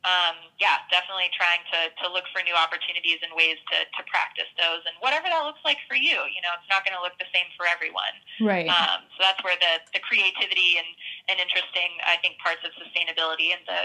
um, 0.00 0.48
yeah, 0.56 0.80
definitely 0.88 1.28
trying 1.36 1.60
to, 1.76 1.92
to 2.00 2.06
look 2.08 2.24
for 2.32 2.40
new 2.40 2.56
opportunities 2.56 3.20
and 3.20 3.36
ways 3.36 3.60
to, 3.68 3.84
to 3.84 4.00
practice 4.08 4.48
those 4.56 4.80
and 4.88 4.96
whatever 5.04 5.28
that 5.28 5.44
looks 5.44 5.60
like 5.60 5.76
for 5.84 5.92
you. 5.92 6.24
You 6.32 6.40
know, 6.40 6.56
it's 6.56 6.68
not 6.72 6.88
going 6.88 6.96
to 6.96 7.04
look 7.04 7.20
the 7.20 7.28
same 7.36 7.44
for 7.52 7.68
everyone. 7.68 8.16
Right. 8.40 8.64
Um, 8.64 9.04
so 9.12 9.20
that's 9.20 9.44
where 9.44 9.60
the, 9.60 9.84
the 9.92 10.00
creativity 10.00 10.80
and, 10.80 10.88
and 11.28 11.36
interesting, 11.36 12.00
I 12.08 12.16
think, 12.24 12.40
parts 12.40 12.64
of 12.64 12.72
sustainability 12.80 13.52
and 13.52 13.60
the, 13.68 13.80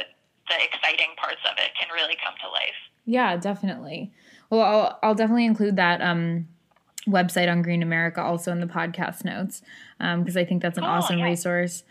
the 0.48 0.58
exciting 0.64 1.20
parts 1.20 1.44
of 1.44 1.60
it 1.60 1.76
can 1.76 1.92
really 1.92 2.16
come 2.24 2.40
to 2.40 2.48
life. 2.48 2.80
Yeah, 3.04 3.36
definitely. 3.36 4.16
Well, 4.48 4.64
I'll, 4.64 5.00
I'll 5.04 5.20
definitely 5.20 5.46
include 5.46 5.76
that 5.76 6.00
um, 6.00 6.48
website 7.08 7.52
on 7.52 7.62
Green 7.62 7.84
America 7.84 8.22
also 8.22 8.52
in 8.52 8.60
the 8.60 8.72
podcast 8.72 9.26
notes 9.26 9.62
because 10.00 10.36
um, 10.36 10.42
I 10.42 10.46
think 10.46 10.62
that's 10.62 10.78
an 10.78 10.84
awesome 10.84 11.20
yeah. 11.20 11.26
resource. 11.26 11.84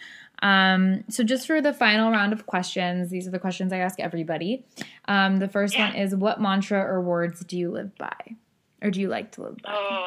Um, 0.42 1.04
so 1.08 1.22
just 1.22 1.46
for 1.46 1.62
the 1.62 1.72
final 1.72 2.10
round 2.10 2.32
of 2.32 2.46
questions, 2.46 3.10
these 3.10 3.26
are 3.26 3.30
the 3.30 3.38
questions 3.38 3.72
I 3.72 3.78
ask 3.78 4.00
everybody. 4.00 4.64
Um, 5.06 5.38
the 5.38 5.48
first 5.48 5.74
yeah. 5.74 5.88
one 5.88 5.96
is 5.96 6.14
what 6.14 6.40
mantra 6.40 6.80
or 6.80 7.00
words 7.00 7.44
do 7.44 7.56
you 7.56 7.70
live 7.70 7.96
by? 7.96 8.36
Or 8.82 8.90
do 8.90 9.00
you 9.00 9.08
like 9.08 9.32
to 9.32 9.42
live 9.42 9.56
by? 9.62 9.72
Oh, 9.72 10.06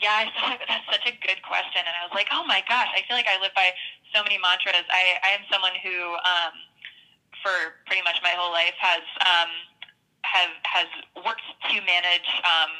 yeah, 0.00 0.24
I 0.24 0.58
that's 0.68 0.86
such 0.86 1.06
a 1.06 1.14
good 1.26 1.42
question. 1.42 1.82
And 1.84 1.94
I 1.98 2.06
was 2.06 2.14
like, 2.14 2.28
oh 2.32 2.44
my 2.46 2.62
gosh, 2.68 2.88
I 2.94 3.02
feel 3.06 3.16
like 3.16 3.28
I 3.28 3.40
live 3.40 3.52
by 3.54 3.70
so 4.14 4.22
many 4.22 4.38
mantras. 4.38 4.86
I, 4.88 5.18
I 5.22 5.30
am 5.36 5.44
someone 5.50 5.76
who, 5.82 6.14
um, 6.24 6.54
for 7.42 7.80
pretty 7.86 8.02
much 8.02 8.20
my 8.22 8.34
whole 8.36 8.52
life, 8.52 8.76
has, 8.78 9.04
um, 9.26 9.50
have, 10.22 10.52
has 10.64 10.88
worked 11.24 11.46
to 11.68 11.74
manage, 11.82 12.28
um, 12.44 12.72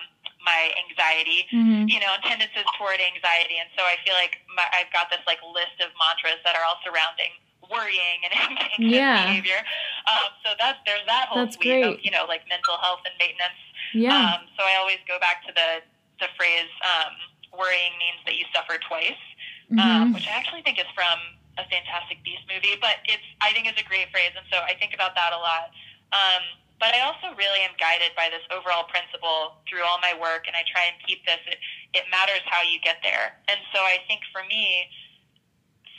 my 0.45 0.73
anxiety, 0.89 1.45
mm-hmm. 1.53 1.89
you 1.89 2.01
know, 2.01 2.17
tendencies 2.25 2.67
toward 2.81 3.01
anxiety. 3.01 3.61
And 3.61 3.69
so 3.77 3.85
I 3.85 4.01
feel 4.05 4.17
like 4.17 4.41
my, 4.57 4.65
I've 4.73 4.89
got 4.93 5.13
this 5.13 5.21
like 5.29 5.41
list 5.45 5.79
of 5.85 5.93
mantras 6.01 6.41
that 6.45 6.57
are 6.57 6.65
all 6.65 6.81
surrounding 6.81 7.33
worrying 7.71 8.27
and 8.27 8.33
anxious 8.51 8.83
yeah. 8.83 9.31
behavior. 9.31 9.63
Um, 10.11 10.35
so 10.43 10.49
that's 10.59 10.83
there's 10.85 11.07
that 11.07 11.31
whole 11.31 11.47
that's 11.47 11.55
suite 11.57 11.81
great. 11.81 11.87
of 11.87 11.95
you 12.03 12.11
know 12.11 12.27
like 12.27 12.43
mental 12.51 12.77
health 12.83 13.07
and 13.07 13.15
maintenance. 13.17 13.61
Yeah. 13.95 14.37
Um, 14.37 14.51
so 14.59 14.67
I 14.67 14.77
always 14.83 14.99
go 15.07 15.17
back 15.23 15.47
to 15.47 15.55
the 15.55 15.85
the 16.19 16.29
phrase 16.35 16.69
um, 16.83 17.15
"worrying 17.55 17.95
means 18.03 18.21
that 18.27 18.35
you 18.35 18.45
suffer 18.51 18.77
twice," 18.83 19.23
um, 19.73 19.79
mm-hmm. 19.79 20.19
which 20.19 20.27
I 20.27 20.35
actually 20.35 20.67
think 20.67 20.83
is 20.83 20.91
from 20.93 21.39
a 21.59 21.65
Fantastic 21.71 22.23
Beast 22.27 22.43
movie, 22.51 22.77
but 22.83 23.03
it's 23.07 23.25
I 23.41 23.55
think 23.55 23.71
it's 23.71 23.81
a 23.81 23.87
great 23.87 24.11
phrase, 24.11 24.35
and 24.35 24.45
so 24.51 24.59
I 24.61 24.75
think 24.77 24.93
about 24.93 25.15
that 25.15 25.33
a 25.33 25.41
lot. 25.41 25.71
Um, 26.11 26.43
but 26.81 26.97
I 26.97 27.05
also 27.05 27.37
really 27.37 27.61
am 27.61 27.77
guided 27.77 28.17
by 28.17 28.33
this 28.33 28.43
overall 28.49 28.89
principle 28.89 29.61
through 29.69 29.85
all 29.85 30.01
my 30.01 30.17
work, 30.17 30.49
and 30.49 30.57
I 30.57 30.65
try 30.65 30.89
and 30.89 30.97
keep 31.05 31.23
this. 31.29 31.39
It, 31.45 31.61
it 31.93 32.09
matters 32.09 32.41
how 32.49 32.65
you 32.65 32.81
get 32.81 33.05
there. 33.05 33.37
And 33.47 33.61
so 33.77 33.85
I 33.85 34.01
think 34.09 34.25
for 34.33 34.41
me, 34.49 34.89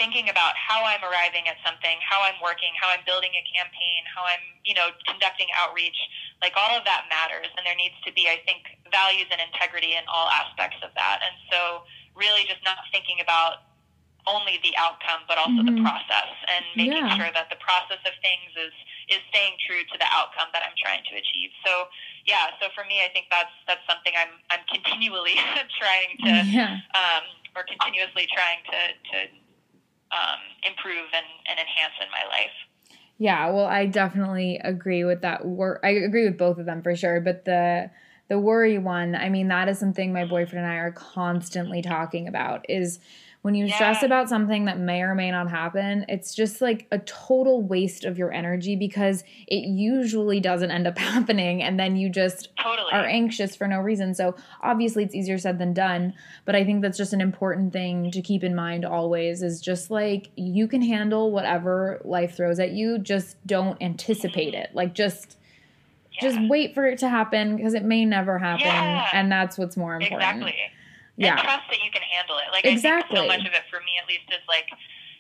thinking 0.02 0.34
about 0.34 0.58
how 0.58 0.82
I'm 0.82 1.06
arriving 1.06 1.46
at 1.46 1.62
something, 1.62 2.02
how 2.02 2.26
I'm 2.26 2.42
working, 2.42 2.74
how 2.82 2.90
I'm 2.90 3.06
building 3.06 3.30
a 3.38 3.46
campaign, 3.46 4.02
how 4.10 4.26
I'm, 4.26 4.42
you 4.66 4.74
know, 4.74 4.90
conducting 5.06 5.46
outreach, 5.54 5.96
like 6.42 6.58
all 6.58 6.74
of 6.74 6.82
that 6.90 7.06
matters. 7.14 7.54
And 7.54 7.62
there 7.62 7.78
needs 7.78 7.94
to 8.02 8.10
be, 8.10 8.26
I 8.26 8.42
think, 8.42 8.66
values 8.90 9.30
and 9.30 9.38
integrity 9.38 9.94
in 9.94 10.02
all 10.10 10.26
aspects 10.34 10.82
of 10.82 10.90
that. 10.98 11.22
And 11.22 11.38
so 11.54 11.86
really 12.18 12.50
just 12.50 12.66
not 12.66 12.82
thinking 12.90 13.22
about 13.22 13.70
only 14.26 14.58
the 14.66 14.74
outcome, 14.78 15.22
but 15.30 15.38
also 15.38 15.62
mm-hmm. 15.62 15.78
the 15.78 15.86
process 15.86 16.34
and 16.50 16.66
making 16.74 17.06
yeah. 17.06 17.14
sure 17.18 17.30
that 17.38 17.54
the 17.54 17.62
process 17.62 18.02
of 18.02 18.14
things 18.26 18.54
is 18.58 18.74
is 19.12 19.20
staying 19.30 19.60
true 19.68 19.84
to 19.84 19.96
the 20.00 20.08
outcome 20.10 20.48
that 20.56 20.64
I'm 20.64 20.76
trying 20.80 21.04
to 21.12 21.14
achieve. 21.20 21.52
So 21.68 21.92
yeah, 22.24 22.56
so 22.64 22.72
for 22.72 22.88
me, 22.88 23.04
I 23.04 23.12
think 23.12 23.28
that's 23.28 23.54
that's 23.68 23.84
something 23.84 24.16
I'm 24.16 24.40
I'm 24.50 24.64
continually 24.72 25.36
trying 25.82 26.12
to 26.26 26.34
yeah. 26.56 26.80
um, 26.96 27.24
or 27.54 27.68
continuously 27.68 28.26
trying 28.32 28.64
to 28.72 28.82
to 29.12 29.18
um, 30.16 30.42
improve 30.64 31.08
and, 31.12 31.28
and 31.48 31.60
enhance 31.60 31.96
in 32.00 32.10
my 32.12 32.24
life. 32.28 32.56
Yeah, 33.18 33.52
well, 33.52 33.66
I 33.66 33.86
definitely 33.86 34.60
agree 34.64 35.04
with 35.04 35.22
that. 35.22 35.46
Wor- 35.46 35.80
I 35.86 35.90
agree 35.90 36.26
with 36.26 36.38
both 36.38 36.58
of 36.58 36.66
them 36.66 36.82
for 36.82 36.96
sure, 36.96 37.22
but 37.22 37.46
the 37.46 37.92
the 38.32 38.40
worry 38.40 38.78
one, 38.78 39.14
I 39.14 39.28
mean, 39.28 39.50
that 39.50 39.68
is 39.68 39.78
something 39.78 40.14
my 40.14 40.24
boyfriend 40.24 40.64
and 40.64 40.74
I 40.74 40.78
are 40.78 40.94
constantly 40.94 41.82
talking 41.82 42.30
about. 42.30 42.66
Is 42.70 43.02
when 43.42 43.56
you 43.56 43.66
yeah. 43.66 43.76
stress 43.76 44.04
about 44.04 44.30
something 44.30 44.64
that 44.66 44.80
may 44.80 45.02
or 45.02 45.14
may 45.16 45.32
not 45.32 45.50
happen, 45.50 46.06
it's 46.08 46.34
just 46.34 46.62
like 46.62 46.88
a 46.92 47.00
total 47.00 47.62
waste 47.62 48.06
of 48.06 48.18
your 48.18 48.32
energy 48.32 48.78
because 48.78 49.26
it 49.48 49.68
usually 49.68 50.40
doesn't 50.40 50.72
end 50.72 50.88
up 50.88 50.98
happening. 51.12 51.62
And 51.62 51.78
then 51.78 51.98
you 51.98 52.08
just 52.08 52.56
totally. 52.56 52.94
are 52.94 53.04
anxious 53.04 53.54
for 53.54 53.68
no 53.68 53.82
reason. 53.82 54.16
So 54.16 54.34
obviously 54.62 55.04
it's 55.04 55.14
easier 55.14 55.38
said 55.38 55.60
than 55.60 55.74
done. 55.74 56.14
But 56.46 56.56
I 56.56 56.64
think 56.64 56.82
that's 56.82 56.98
just 56.98 57.12
an 57.12 57.20
important 57.20 57.74
thing 57.74 58.12
to 58.12 58.22
keep 58.22 58.46
in 58.46 58.56
mind 58.56 58.86
always 58.86 59.44
is 59.44 59.60
just 59.60 59.92
like 59.92 60.30
you 60.38 60.70
can 60.70 60.82
handle 60.82 61.34
whatever 61.34 62.00
life 62.06 62.38
throws 62.38 62.62
at 62.62 62.72
you, 62.72 62.98
just 62.98 63.46
don't 63.46 63.76
anticipate 63.82 64.54
mm-hmm. 64.54 64.64
it. 64.64 64.74
Like 64.74 64.94
just. 64.94 65.36
Yeah. 66.14 66.30
Just 66.30 66.40
wait 66.50 66.74
for 66.76 66.86
it 66.88 67.00
to 67.00 67.10
happen 67.10 67.56
because 67.56 67.74
it 67.74 67.84
may 67.84 68.04
never 68.06 68.38
happen, 68.38 68.66
yeah. 68.66 69.08
and 69.14 69.32
that's 69.32 69.58
what's 69.58 69.78
more 69.78 69.96
important. 69.96 70.22
Exactly 70.22 70.56
yeah. 71.22 71.38
and 71.38 71.46
trust 71.46 71.66
that 71.70 71.82
you 71.86 71.92
can 71.94 72.02
handle 72.02 72.38
it. 72.42 72.50
Like 72.52 72.66
exactly. 72.66 73.18
So 73.18 73.28
much 73.28 73.46
of 73.46 73.54
it 73.54 73.66
for 73.70 73.80
me, 73.86 74.02
at 74.02 74.10
least, 74.10 74.26
is 74.34 74.44
like 74.50 74.70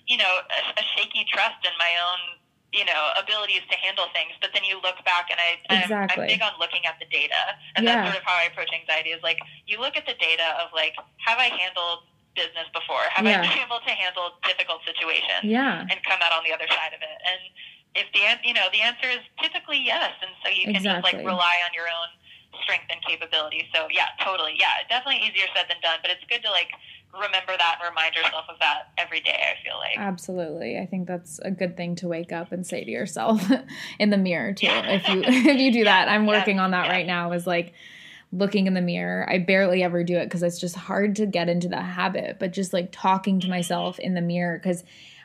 you 0.10 0.18
know 0.18 0.34
a, 0.50 0.60
a 0.82 0.84
shaky 0.98 1.24
trust 1.30 1.62
in 1.62 1.74
my 1.78 1.94
own 2.02 2.42
you 2.74 2.86
know 2.86 3.14
abilities 3.20 3.62
to 3.70 3.76
handle 3.78 4.10
things. 4.16 4.34
But 4.42 4.52
then 4.58 4.66
you 4.66 4.82
look 4.82 4.98
back, 5.06 5.30
and 5.30 5.38
I 5.38 5.62
exactly. 5.84 6.26
I'm, 6.26 6.26
I'm 6.26 6.32
big 6.32 6.42
on 6.42 6.54
looking 6.58 6.84
at 6.90 6.98
the 6.98 7.08
data, 7.14 7.60
and 7.78 7.86
yeah. 7.86 8.02
that's 8.02 8.04
sort 8.12 8.18
of 8.18 8.26
how 8.26 8.38
I 8.42 8.50
approach 8.50 8.74
anxiety. 8.74 9.14
Is 9.14 9.22
like 9.22 9.40
you 9.70 9.78
look 9.78 9.94
at 9.94 10.10
the 10.10 10.18
data 10.18 10.58
of 10.58 10.74
like 10.74 10.98
have 11.28 11.38
I 11.38 11.54
handled 11.54 12.08
business 12.34 12.68
before? 12.72 13.04
Have 13.12 13.28
yeah. 13.28 13.44
I 13.44 13.46
been 13.46 13.60
able 13.60 13.84
to 13.84 13.92
handle 13.92 14.40
difficult 14.48 14.82
situations? 14.88 15.44
Yeah. 15.44 15.84
and 15.84 16.00
come 16.08 16.24
out 16.24 16.32
on 16.32 16.48
the 16.48 16.56
other 16.56 16.68
side 16.72 16.96
of 16.96 17.04
it. 17.04 17.18
And 17.28 17.42
if 17.96 18.08
the 18.14 18.22
you 18.48 18.54
know 18.54 18.68
the 18.72 18.82
answer 18.82 19.10
is 19.10 19.20
typically 19.42 19.82
yes, 19.84 20.12
and 20.22 20.32
so 20.44 20.50
you 20.50 20.66
can 20.66 20.76
exactly. 20.76 21.12
just 21.12 21.14
like 21.14 21.26
rely 21.26 21.60
on 21.68 21.74
your 21.74 21.86
own 21.88 22.10
strength 22.64 22.86
and 22.90 23.00
capability. 23.04 23.68
So 23.74 23.88
yeah, 23.92 24.12
totally. 24.24 24.56
Yeah, 24.60 24.84
definitely 24.90 25.28
easier 25.28 25.48
said 25.56 25.66
than 25.70 25.78
done, 25.82 26.00
but 26.02 26.12
it's 26.12 26.24
good 26.30 26.42
to 26.44 26.52
like 26.52 26.70
remember 27.14 27.58
that 27.58 27.80
and 27.82 27.90
remind 27.90 28.16
yourself 28.16 28.46
of 28.50 28.58
that 28.60 28.92
every 28.98 29.20
day, 29.22 29.36
I 29.36 29.64
feel 29.64 29.78
like. 29.78 29.98
Absolutely. 29.98 30.80
I 30.80 30.86
think 30.86 31.08
that's 31.08 31.40
a 31.40 31.52
good 31.52 31.76
thing 31.76 31.96
to 31.96 32.08
wake 32.08 32.32
up 32.32 32.52
and 32.52 32.66
say 32.66 32.84
to 32.84 32.92
yourself 32.92 33.44
in 34.00 34.10
the 34.10 34.18
mirror 34.18 34.54
too. 34.54 34.68
Yeah. 34.68 34.88
If 34.88 35.08
you 35.10 35.24
if 35.26 35.60
you 35.60 35.72
do 35.72 35.84
that. 35.92 36.08
I'm 36.08 36.26
working 36.28 36.58
yeah. 36.58 36.64
on 36.64 36.72
that 36.72 36.86
yeah. 36.86 36.92
right 36.92 37.08
now 37.08 37.32
is 37.34 37.48
like 37.48 37.74
looking 38.32 38.68
in 38.68 38.74
the 38.74 38.82
mirror. 38.82 39.28
I 39.30 39.40
barely 39.40 39.84
ever 39.84 40.04
do 40.04 40.18
it 40.18 40.30
cuz 40.30 40.44
it's 40.44 40.60
just 40.60 40.76
hard 40.76 41.16
to 41.18 41.26
get 41.26 41.50
into 41.50 41.68
the 41.68 41.82
habit, 41.82 42.38
but 42.40 42.54
just 42.54 42.74
like 42.74 42.90
talking 42.92 43.40
to 43.40 43.46
mm-hmm. 43.46 43.56
myself 43.56 44.00
in 44.00 44.14
the 44.14 44.22
mirror 44.22 44.60
cuz 44.60 44.84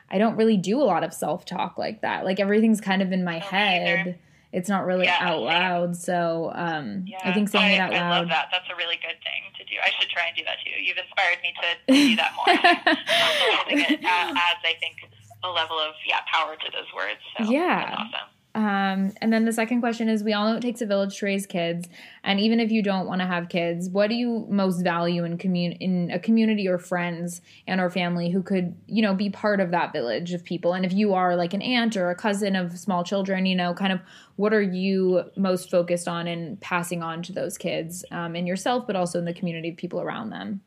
I 0.09 0.17
don't 0.17 0.35
really 0.35 0.57
do 0.57 0.81
a 0.81 0.85
lot 0.85 1.03
of 1.03 1.13
self-talk 1.13 1.77
like 1.77 2.01
that. 2.01 2.23
Like 2.25 2.39
everything's 2.39 2.81
kind 2.81 3.01
of 3.01 3.11
in 3.11 3.23
my 3.23 3.39
head. 3.39 4.19
It's 4.53 4.69
not 4.69 4.85
really 4.85 5.05
yeah, 5.05 5.17
out 5.19 5.41
loud. 5.41 5.95
So 5.97 6.51
um, 6.55 7.03
yeah. 7.05 7.19
I 7.23 7.33
think 7.33 7.49
saying 7.49 7.65
I, 7.65 7.75
it 7.75 7.79
out 7.79 7.91
loud. 7.91 8.01
I 8.01 8.19
love 8.19 8.29
that. 8.29 8.47
That's 8.51 8.69
a 8.71 8.75
really 8.75 8.95
good 8.95 9.19
thing 9.21 9.43
to 9.57 9.63
do. 9.65 9.75
I 9.83 9.91
should 9.99 10.09
try 10.09 10.27
and 10.27 10.37
do 10.37 10.43
that 10.45 10.57
too. 10.63 10.71
You've 10.81 10.97
inspired 10.97 11.39
me 11.43 11.53
to, 11.59 11.93
to 11.93 12.07
do 12.09 12.15
that 12.15 12.31
more. 12.33 12.45
it 13.77 13.99
adds, 14.03 14.61
I 14.63 14.73
think, 14.79 14.95
a 15.43 15.49
level 15.49 15.77
of 15.77 15.93
yeah 16.07 16.21
power 16.31 16.55
to 16.55 16.71
those 16.71 16.89
words. 16.95 17.19
So 17.37 17.51
yeah, 17.51 17.95
awesome. 17.97 18.29
Um, 18.57 19.13
and 19.21 19.31
then 19.31 19.45
the 19.45 19.53
second 19.53 19.81
question 19.81 20.09
is 20.09 20.23
we 20.23 20.33
all 20.33 20.49
know 20.49 20.55
it 20.55 20.61
takes 20.61 20.81
a 20.81 20.87
village 20.87 21.19
to 21.19 21.27
raise 21.27 21.45
kids. 21.45 21.87
And 22.23 22.39
even 22.39 22.59
if 22.59 22.71
you 22.71 22.81
don't 22.81 23.05
want 23.05 23.21
to 23.21 23.27
have 23.27 23.49
kids, 23.49 23.87
what 23.87 24.09
do 24.09 24.15
you 24.15 24.47
most 24.49 24.81
value 24.81 25.23
in 25.25 25.37
commun- 25.37 25.73
in 25.73 26.09
a 26.09 26.17
community 26.17 26.67
or 26.67 26.79
friends 26.79 27.41
and 27.67 27.79
or 27.79 27.91
family 27.91 28.31
who 28.31 28.41
could, 28.41 28.75
you 28.87 29.03
know, 29.03 29.13
be 29.13 29.29
part 29.29 29.59
of 29.59 29.69
that 29.71 29.93
village 29.93 30.33
of 30.33 30.43
people? 30.43 30.73
And 30.73 30.85
if 30.85 30.91
you 30.91 31.13
are 31.13 31.35
like 31.35 31.53
an 31.53 31.61
aunt 31.61 31.95
or 31.95 32.09
a 32.09 32.15
cousin 32.15 32.55
of 32.55 32.79
small 32.79 33.03
children, 33.03 33.45
you 33.45 33.55
know, 33.55 33.75
kind 33.75 33.93
of 33.93 33.99
what 34.37 34.53
are 34.53 34.61
you 34.61 35.25
most 35.35 35.69
focused 35.69 36.07
on 36.07 36.25
in 36.27 36.57
passing 36.57 37.03
on 37.03 37.21
to 37.23 37.33
those 37.33 37.59
kids 37.59 38.03
um, 38.09 38.35
and 38.35 38.47
yourself, 38.47 38.87
but 38.87 38.95
also 38.95 39.19
in 39.19 39.25
the 39.25 39.35
community 39.35 39.69
of 39.69 39.77
people 39.77 40.01
around 40.01 40.31
them? 40.31 40.61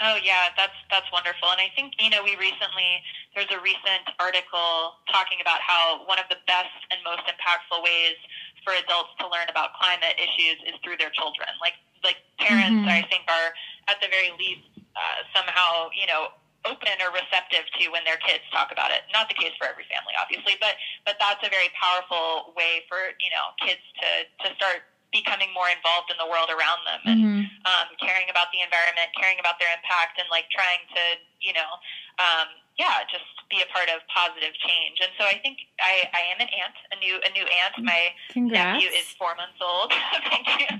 Oh 0.00 0.18
yeah, 0.22 0.50
that's 0.56 0.74
that's 0.90 1.06
wonderful. 1.14 1.50
And 1.54 1.60
I 1.60 1.70
think 1.74 1.94
you 1.98 2.10
know 2.10 2.22
we 2.22 2.34
recently 2.34 3.02
there's 3.34 3.50
a 3.54 3.60
recent 3.62 4.10
article 4.18 4.98
talking 5.10 5.38
about 5.38 5.62
how 5.62 6.02
one 6.06 6.18
of 6.18 6.26
the 6.30 6.38
best 6.46 6.74
and 6.90 6.98
most 7.06 7.22
impactful 7.30 7.78
ways 7.82 8.18
for 8.66 8.74
adults 8.74 9.14
to 9.20 9.28
learn 9.28 9.46
about 9.46 9.76
climate 9.78 10.18
issues 10.18 10.58
is 10.66 10.74
through 10.82 10.98
their 10.98 11.14
children. 11.14 11.46
Like 11.62 11.78
like 12.02 12.18
parents, 12.40 12.82
mm-hmm. 12.82 12.90
I 12.90 13.06
think 13.06 13.24
are 13.30 13.54
at 13.86 14.00
the 14.02 14.10
very 14.10 14.34
least 14.34 14.66
uh, 14.98 15.22
somehow 15.30 15.94
you 15.94 16.10
know 16.10 16.34
open 16.64 16.96
or 17.04 17.12
receptive 17.12 17.68
to 17.76 17.92
when 17.92 18.02
their 18.08 18.16
kids 18.24 18.40
talk 18.48 18.72
about 18.72 18.88
it. 18.88 19.04
Not 19.12 19.28
the 19.28 19.36
case 19.36 19.52
for 19.60 19.68
every 19.68 19.84
family, 19.86 20.16
obviously, 20.16 20.56
but 20.58 20.74
but 21.04 21.20
that's 21.20 21.44
a 21.44 21.50
very 21.52 21.70
powerful 21.76 22.56
way 22.56 22.82
for 22.88 23.14
you 23.20 23.30
know 23.30 23.52
kids 23.62 23.84
to 24.00 24.08
to 24.42 24.46
start 24.56 24.82
becoming 25.14 25.54
more 25.54 25.70
involved 25.70 26.10
in 26.10 26.18
the 26.18 26.26
world 26.26 26.50
around 26.50 26.82
them 26.82 27.00
and 27.06 27.20
mm-hmm. 27.22 27.42
um, 27.70 27.86
caring 28.02 28.26
about 28.26 28.50
the 28.50 28.58
environment, 28.58 29.14
caring 29.14 29.38
about 29.38 29.62
their 29.62 29.70
impact, 29.70 30.18
and 30.18 30.26
like 30.34 30.50
trying 30.50 30.82
to 30.90 31.02
you 31.38 31.54
know. 31.54 31.78
Um, 32.18 32.50
yeah, 32.74 33.06
just 33.06 33.26
be 33.46 33.62
a 33.62 33.68
part 33.70 33.86
of 33.86 34.02
positive 34.10 34.50
change. 34.58 34.98
And 34.98 35.14
so 35.14 35.22
I 35.22 35.38
think 35.38 35.62
I, 35.78 36.10
I 36.10 36.22
am 36.34 36.42
an 36.42 36.50
aunt, 36.50 36.74
a 36.90 36.98
new 36.98 37.22
a 37.22 37.30
new 37.30 37.46
aunt. 37.46 37.78
My 37.78 38.10
Congrats. 38.34 38.82
nephew 38.82 38.90
is 38.90 39.06
four 39.14 39.38
months 39.38 39.62
old. 39.62 39.94
Thank 40.30 40.46
you. 40.58 40.74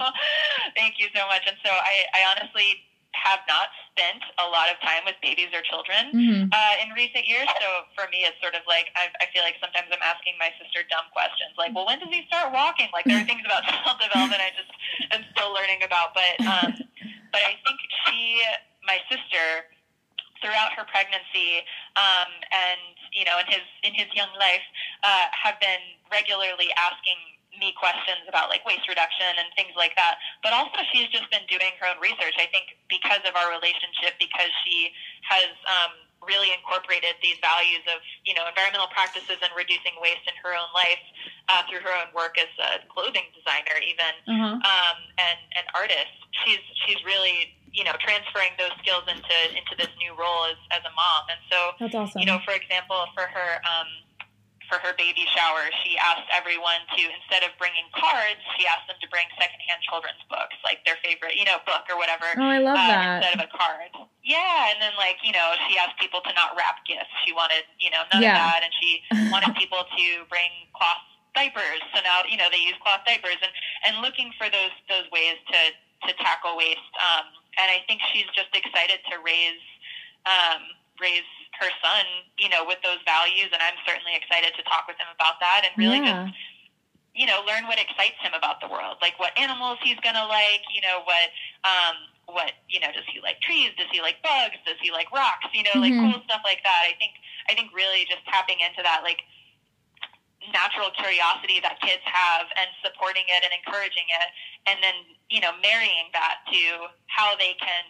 Thank 0.75 0.99
you 0.99 1.07
so 1.15 1.23
much. 1.31 1.47
And 1.47 1.55
so 1.63 1.71
I, 1.71 2.11
I 2.11 2.21
honestly 2.35 2.83
have 3.15 3.41
not 3.47 3.71
spent 3.95 4.21
a 4.43 4.47
lot 4.51 4.67
of 4.69 4.77
time 4.83 5.07
with 5.07 5.15
babies 5.23 5.55
or 5.55 5.63
children 5.63 6.11
mm-hmm. 6.11 6.43
uh, 6.51 6.75
in 6.83 6.91
recent 6.99 7.25
years. 7.25 7.47
So 7.63 7.87
for 7.95 8.11
me, 8.11 8.27
it's 8.27 8.37
sort 8.43 8.59
of 8.59 8.67
like 8.67 8.91
I, 8.99 9.09
I 9.23 9.31
feel 9.31 9.47
like 9.47 9.55
sometimes 9.63 9.89
I'm 9.95 10.03
asking 10.03 10.35
my 10.37 10.51
sister 10.59 10.83
dumb 10.91 11.07
questions, 11.15 11.55
like, 11.55 11.73
"Well, 11.73 11.87
when 11.87 12.03
does 12.03 12.11
he 12.11 12.27
start 12.27 12.51
walking?" 12.51 12.91
Like 12.91 13.07
there 13.07 13.23
are 13.23 13.27
things 13.27 13.47
about 13.47 13.63
self 13.87 13.97
development 14.03 14.43
I 14.43 14.51
just 14.53 14.73
am 15.15 15.23
still 15.33 15.55
learning 15.55 15.87
about. 15.87 16.13
But 16.13 16.35
um, 16.43 16.71
but 17.35 17.43
I 17.47 17.55
think 17.63 17.79
she, 18.05 18.43
my 18.83 18.99
sister, 19.07 19.71
throughout 20.43 20.75
her 20.75 20.85
pregnancy 20.85 21.65
um, 21.97 22.31
and 22.53 22.95
you 23.15 23.25
know 23.25 23.39
in 23.41 23.49
his 23.49 23.67
in 23.87 23.95
his 23.95 24.11
young 24.13 24.31
life, 24.37 24.67
uh, 25.07 25.31
have 25.31 25.57
been 25.63 25.83
regularly 26.11 26.69
asking 26.77 27.34
me 27.59 27.75
questions 27.77 28.25
about 28.29 28.49
like 28.49 28.65
waste 28.67 28.87
reduction 28.89 29.29
and 29.39 29.49
things 29.55 29.75
like 29.77 29.95
that. 29.97 30.19
But 30.43 30.53
also, 30.53 30.83
she's 30.93 31.09
just 31.11 31.29
been 31.31 31.45
doing 31.47 31.75
her 31.81 31.87
own 31.91 31.99
research. 32.03 32.35
I 32.39 32.49
think 32.51 32.77
because 32.87 33.23
of 33.27 33.35
our 33.35 33.51
relationship, 33.51 34.19
because 34.19 34.51
she 34.67 34.95
has 35.27 35.51
um, 35.67 35.93
really 36.27 36.51
incorporated 36.53 37.17
these 37.21 37.37
values 37.41 37.85
of 37.93 38.01
you 38.25 38.33
know 38.33 38.49
environmental 38.49 38.89
practices 38.91 39.39
and 39.41 39.53
reducing 39.55 39.95
waste 40.01 40.25
in 40.27 40.37
her 40.41 40.57
own 40.57 40.69
life 40.73 41.05
uh, 41.53 41.63
through 41.69 41.85
her 41.85 41.93
own 41.93 42.11
work 42.17 42.37
as 42.41 42.51
a 42.61 42.83
clothing 42.91 43.29
designer, 43.37 43.77
even 43.85 44.13
mm-hmm. 44.25 44.59
um, 44.61 44.99
and 45.21 45.39
an 45.57 45.67
artist. 45.77 46.13
She's 46.45 46.63
she's 46.85 47.01
really 47.05 47.55
you 47.71 47.85
know 47.85 47.95
transferring 48.01 48.57
those 48.57 48.75
skills 48.81 49.05
into 49.07 49.37
into 49.55 49.75
this 49.77 49.93
new 50.01 50.17
role 50.17 50.49
as, 50.49 50.59
as 50.73 50.83
a 50.85 50.93
mom. 50.93 51.23
And 51.31 51.41
so 51.49 51.59
that's 51.79 51.95
awesome. 51.95 52.19
You 52.21 52.27
know, 52.27 52.41
for 52.43 52.57
example, 52.57 53.07
for 53.15 53.29
her. 53.29 53.61
Um, 53.65 54.04
for 54.69 54.81
her 54.81 54.97
baby 54.97 55.25
shower, 55.33 55.69
she 55.85 55.97
asked 56.01 56.29
everyone 56.33 56.81
to 56.97 57.03
instead 57.05 57.45
of 57.45 57.53
bringing 57.61 57.85
cards, 57.93 58.41
she 58.57 58.65
asked 58.65 58.89
them 58.89 58.97
to 59.01 59.09
bring 59.13 59.29
secondhand 59.37 59.81
children's 59.85 60.21
books, 60.29 60.57
like 60.65 60.81
their 60.89 60.97
favorite, 61.05 61.37
you 61.37 61.45
know, 61.45 61.61
book 61.69 61.85
or 61.89 61.97
whatever. 62.01 62.27
Oh, 62.37 62.49
I 62.49 62.59
love 62.59 62.79
uh, 62.79 62.89
that. 62.89 63.21
Instead 63.21 63.35
of 63.39 63.43
a 63.47 63.51
card. 63.53 63.93
Yeah, 64.25 64.73
and 64.73 64.81
then 64.81 64.97
like 64.97 65.21
you 65.21 65.33
know, 65.33 65.55
she 65.69 65.77
asked 65.77 66.01
people 66.01 66.25
to 66.25 66.33
not 66.33 66.57
wrap 66.57 66.81
gifts. 66.89 67.13
She 67.29 67.33
wanted 67.37 67.69
you 67.77 67.93
know 67.93 68.09
none 68.13 68.25
yeah. 68.25 68.35
of 68.35 68.41
that, 68.41 68.61
and 68.65 68.73
she 68.81 68.91
wanted 69.35 69.53
people 69.57 69.85
to 69.85 70.07
bring 70.33 70.51
cloth 70.73 71.05
diapers. 71.37 71.83
So 71.93 72.01
now 72.01 72.25
you 72.25 72.41
know 72.41 72.49
they 72.49 72.63
use 72.63 72.77
cloth 72.81 73.05
diapers, 73.05 73.39
and 73.45 73.53
and 73.85 73.93
looking 74.01 74.33
for 74.41 74.49
those 74.49 74.75
those 74.89 75.05
ways 75.13 75.37
to 75.53 75.61
to 76.09 76.11
tackle 76.21 76.57
waste. 76.57 76.93
Um, 77.01 77.29
and 77.61 77.71
I 77.71 77.85
think 77.87 78.01
she's 78.13 78.29
just 78.35 78.51
excited 78.53 79.01
to 79.13 79.21
raise 79.21 79.65
um, 80.25 80.63
raise 81.01 81.29
her 81.61 81.71
son, 81.83 82.05
you 82.39 82.49
know, 82.49 82.65
with 82.67 82.79
those 82.83 83.01
values. 83.05 83.51
And 83.53 83.61
I'm 83.61 83.79
certainly 83.87 84.15
excited 84.17 84.55
to 84.57 84.63
talk 84.67 84.87
with 84.87 84.99
him 84.99 85.09
about 85.15 85.39
that 85.41 85.67
and 85.67 85.73
really 85.77 86.03
yeah. 86.03 86.29
just, 86.29 86.39
you 87.15 87.27
know, 87.27 87.43
learn 87.47 87.71
what 87.71 87.79
excites 87.79 88.19
him 88.19 88.35
about 88.35 88.59
the 88.59 88.69
world, 88.69 88.99
like 88.99 89.19
what 89.23 89.33
animals 89.39 89.79
he's 89.83 89.99
going 90.03 90.19
to 90.19 90.27
like, 90.27 90.67
you 90.75 90.83
know, 90.83 91.07
what, 91.07 91.29
um, 91.63 91.95
what, 92.27 92.59
you 92.67 92.81
know, 92.81 92.91
does 92.91 93.07
he 93.07 93.23
like 93.23 93.39
trees? 93.41 93.71
Does 93.79 93.91
he 93.95 94.03
like 94.03 94.19
bugs? 94.25 94.59
Does 94.67 94.81
he 94.83 94.91
like 94.91 95.11
rocks? 95.15 95.47
You 95.55 95.63
know, 95.63 95.79
mm-hmm. 95.79 95.87
like 95.87 95.95
cool 95.95 96.19
stuff 96.27 96.43
like 96.43 96.63
that. 96.67 96.83
I 96.89 96.99
think, 96.99 97.15
I 97.47 97.55
think 97.55 97.71
really 97.71 98.09
just 98.11 98.27
tapping 98.27 98.59
into 98.59 98.83
that, 98.83 99.07
like, 99.07 99.23
natural 100.53 100.93
curiosity 100.93 101.57
that 101.65 101.81
kids 101.81 102.05
have 102.05 102.45
and 102.61 102.69
supporting 102.85 103.25
it 103.33 103.41
and 103.41 103.53
encouraging 103.57 104.05
it 104.13 104.29
and 104.67 104.77
then 104.85 104.93
you 105.31 105.41
know 105.41 105.53
marrying 105.63 106.13
that 106.13 106.45
to 106.53 106.89
how 107.07 107.33
they 107.37 107.57
can 107.57 107.85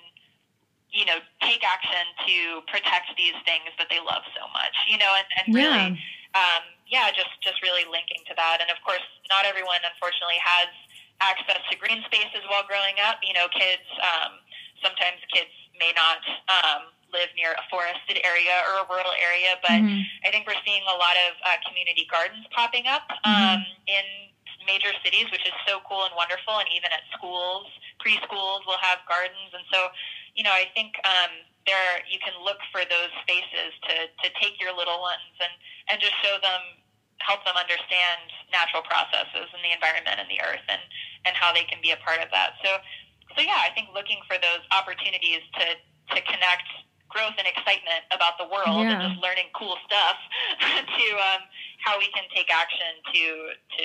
you 0.94 1.04
know, 1.04 1.18
take 1.42 1.66
action 1.66 2.06
to 2.22 2.62
protect 2.70 3.10
these 3.18 3.34
things 3.42 3.68
that 3.82 3.90
they 3.90 3.98
love 3.98 4.22
so 4.30 4.46
much, 4.54 4.72
you 4.86 4.94
know, 4.96 5.10
and, 5.18 5.28
and 5.34 5.46
really, 5.50 5.98
yeah. 5.98 6.12
Um, 6.34 6.66
yeah, 6.90 7.14
just, 7.14 7.30
just 7.46 7.62
really 7.62 7.86
linking 7.86 8.22
to 8.26 8.34
that. 8.34 8.58
And 8.58 8.66
of 8.70 8.78
course, 8.82 9.02
not 9.30 9.46
everyone, 9.46 9.78
unfortunately, 9.86 10.38
has 10.42 10.66
access 11.22 11.62
to 11.70 11.74
green 11.78 12.02
spaces 12.10 12.42
while 12.50 12.66
growing 12.66 12.98
up. 13.06 13.22
You 13.22 13.38
know, 13.38 13.46
kids, 13.54 13.86
um, 14.02 14.42
sometimes 14.82 15.22
kids 15.30 15.50
may 15.78 15.94
not 15.94 16.18
um, 16.50 16.90
live 17.14 17.30
near 17.38 17.54
a 17.54 17.64
forested 17.70 18.18
area 18.26 18.66
or 18.66 18.82
a 18.82 18.86
rural 18.90 19.14
area, 19.14 19.54
but 19.62 19.78
mm-hmm. 19.78 20.26
I 20.26 20.34
think 20.34 20.50
we're 20.50 20.58
seeing 20.66 20.82
a 20.90 20.98
lot 20.98 21.14
of 21.30 21.38
uh, 21.46 21.58
community 21.70 22.06
gardens 22.10 22.46
popping 22.50 22.90
up 22.90 23.06
mm-hmm. 23.22 23.30
um, 23.30 23.60
in 23.86 24.04
major 24.66 24.90
cities, 25.06 25.30
which 25.30 25.46
is 25.46 25.54
so 25.70 25.78
cool 25.86 26.02
and 26.02 26.14
wonderful. 26.18 26.58
And 26.58 26.66
even 26.74 26.90
at 26.90 27.06
schools, 27.14 27.70
preschools 28.02 28.66
will 28.66 28.80
have 28.82 29.06
gardens. 29.06 29.54
And 29.54 29.62
so 29.70 29.94
you 30.34 30.42
know, 30.42 30.52
I 30.52 30.66
think 30.74 30.98
um, 31.06 31.30
there 31.66 32.04
you 32.10 32.20
can 32.20 32.36
look 32.42 32.60
for 32.68 32.84
those 32.84 33.10
spaces 33.24 33.72
to, 33.88 33.94
to 34.10 34.26
take 34.38 34.60
your 34.60 34.74
little 34.76 35.00
ones 35.00 35.32
and, 35.40 35.54
and 35.88 35.96
just 36.02 36.14
show 36.20 36.36
them, 36.42 36.60
help 37.24 37.46
them 37.46 37.56
understand 37.56 38.28
natural 38.52 38.84
processes 38.84 39.48
in 39.54 39.60
the 39.64 39.72
environment 39.72 40.20
and 40.20 40.28
the 40.28 40.42
earth 40.44 40.64
and, 40.68 40.82
and 41.24 41.32
how 41.38 41.54
they 41.54 41.64
can 41.64 41.80
be 41.80 41.94
a 41.94 42.00
part 42.04 42.20
of 42.20 42.28
that. 42.34 42.60
So, 42.60 42.82
so 43.34 43.40
yeah, 43.40 43.64
I 43.64 43.72
think 43.72 43.90
looking 43.96 44.20
for 44.28 44.36
those 44.36 44.62
opportunities 44.74 45.40
to, 45.56 45.66
to 46.14 46.18
connect 46.28 46.68
growth 47.08 47.38
and 47.38 47.46
excitement 47.46 48.02
about 48.10 48.36
the 48.42 48.48
world 48.50 48.82
yeah. 48.82 48.90
and 48.90 48.98
just 48.98 49.18
learning 49.22 49.48
cool 49.54 49.78
stuff 49.86 50.18
to 50.98 51.06
um, 51.16 51.46
how 51.80 51.96
we 51.96 52.10
can 52.10 52.26
take 52.34 52.50
action 52.50 52.98
to, 53.14 53.22
to 53.78 53.82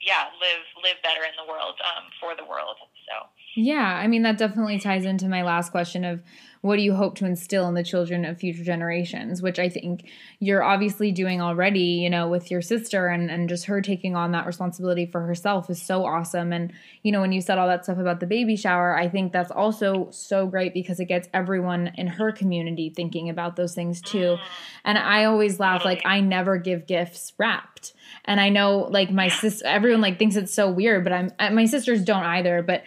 yeah, 0.00 0.24
live 0.40 0.64
live 0.82 0.96
better 1.02 1.24
in 1.24 1.34
the 1.36 1.50
world 1.50 1.74
um, 1.84 2.04
for 2.20 2.34
the 2.36 2.44
world. 2.44 2.76
So 3.08 3.26
yeah, 3.56 3.96
I 3.96 4.06
mean 4.06 4.22
that 4.22 4.38
definitely 4.38 4.78
ties 4.78 5.04
into 5.04 5.28
my 5.28 5.42
last 5.42 5.70
question 5.70 6.04
of 6.04 6.22
what 6.64 6.76
do 6.76 6.82
you 6.82 6.94
hope 6.94 7.14
to 7.14 7.26
instill 7.26 7.68
in 7.68 7.74
the 7.74 7.84
children 7.84 8.24
of 8.24 8.38
future 8.38 8.64
generations, 8.64 9.42
which 9.42 9.58
I 9.58 9.68
think 9.68 10.08
you're 10.38 10.62
obviously 10.62 11.12
doing 11.12 11.42
already, 11.42 12.00
you 12.00 12.08
know, 12.08 12.26
with 12.26 12.50
your 12.50 12.62
sister 12.62 13.06
and, 13.08 13.30
and 13.30 13.50
just 13.50 13.66
her 13.66 13.82
taking 13.82 14.16
on 14.16 14.32
that 14.32 14.46
responsibility 14.46 15.04
for 15.04 15.20
herself 15.26 15.68
is 15.68 15.82
so 15.82 16.06
awesome. 16.06 16.54
And, 16.54 16.72
you 17.02 17.12
know, 17.12 17.20
when 17.20 17.32
you 17.32 17.42
said 17.42 17.58
all 17.58 17.68
that 17.68 17.84
stuff 17.84 17.98
about 17.98 18.20
the 18.20 18.26
baby 18.26 18.56
shower, 18.56 18.96
I 18.96 19.10
think 19.10 19.30
that's 19.30 19.50
also 19.50 20.08
so 20.10 20.46
great 20.46 20.72
because 20.72 21.00
it 21.00 21.04
gets 21.04 21.28
everyone 21.34 21.92
in 21.96 22.06
her 22.06 22.32
community 22.32 22.88
thinking 22.88 23.28
about 23.28 23.56
those 23.56 23.74
things 23.74 24.00
too. 24.00 24.38
And 24.86 24.96
I 24.96 25.24
always 25.24 25.60
laugh, 25.60 25.84
like, 25.84 26.00
I 26.06 26.20
never 26.20 26.56
give 26.56 26.86
gifts 26.86 27.34
wrapped. 27.36 27.92
And 28.24 28.40
I 28.40 28.48
know, 28.48 28.88
like, 28.90 29.10
my 29.10 29.28
sister, 29.28 29.66
everyone, 29.66 30.00
like, 30.00 30.18
thinks 30.18 30.34
it's 30.34 30.54
so 30.54 30.70
weird, 30.70 31.04
but 31.04 31.12
I'm, 31.12 31.30
my 31.54 31.66
sisters 31.66 32.02
don't 32.02 32.24
either. 32.24 32.62
But, 32.62 32.84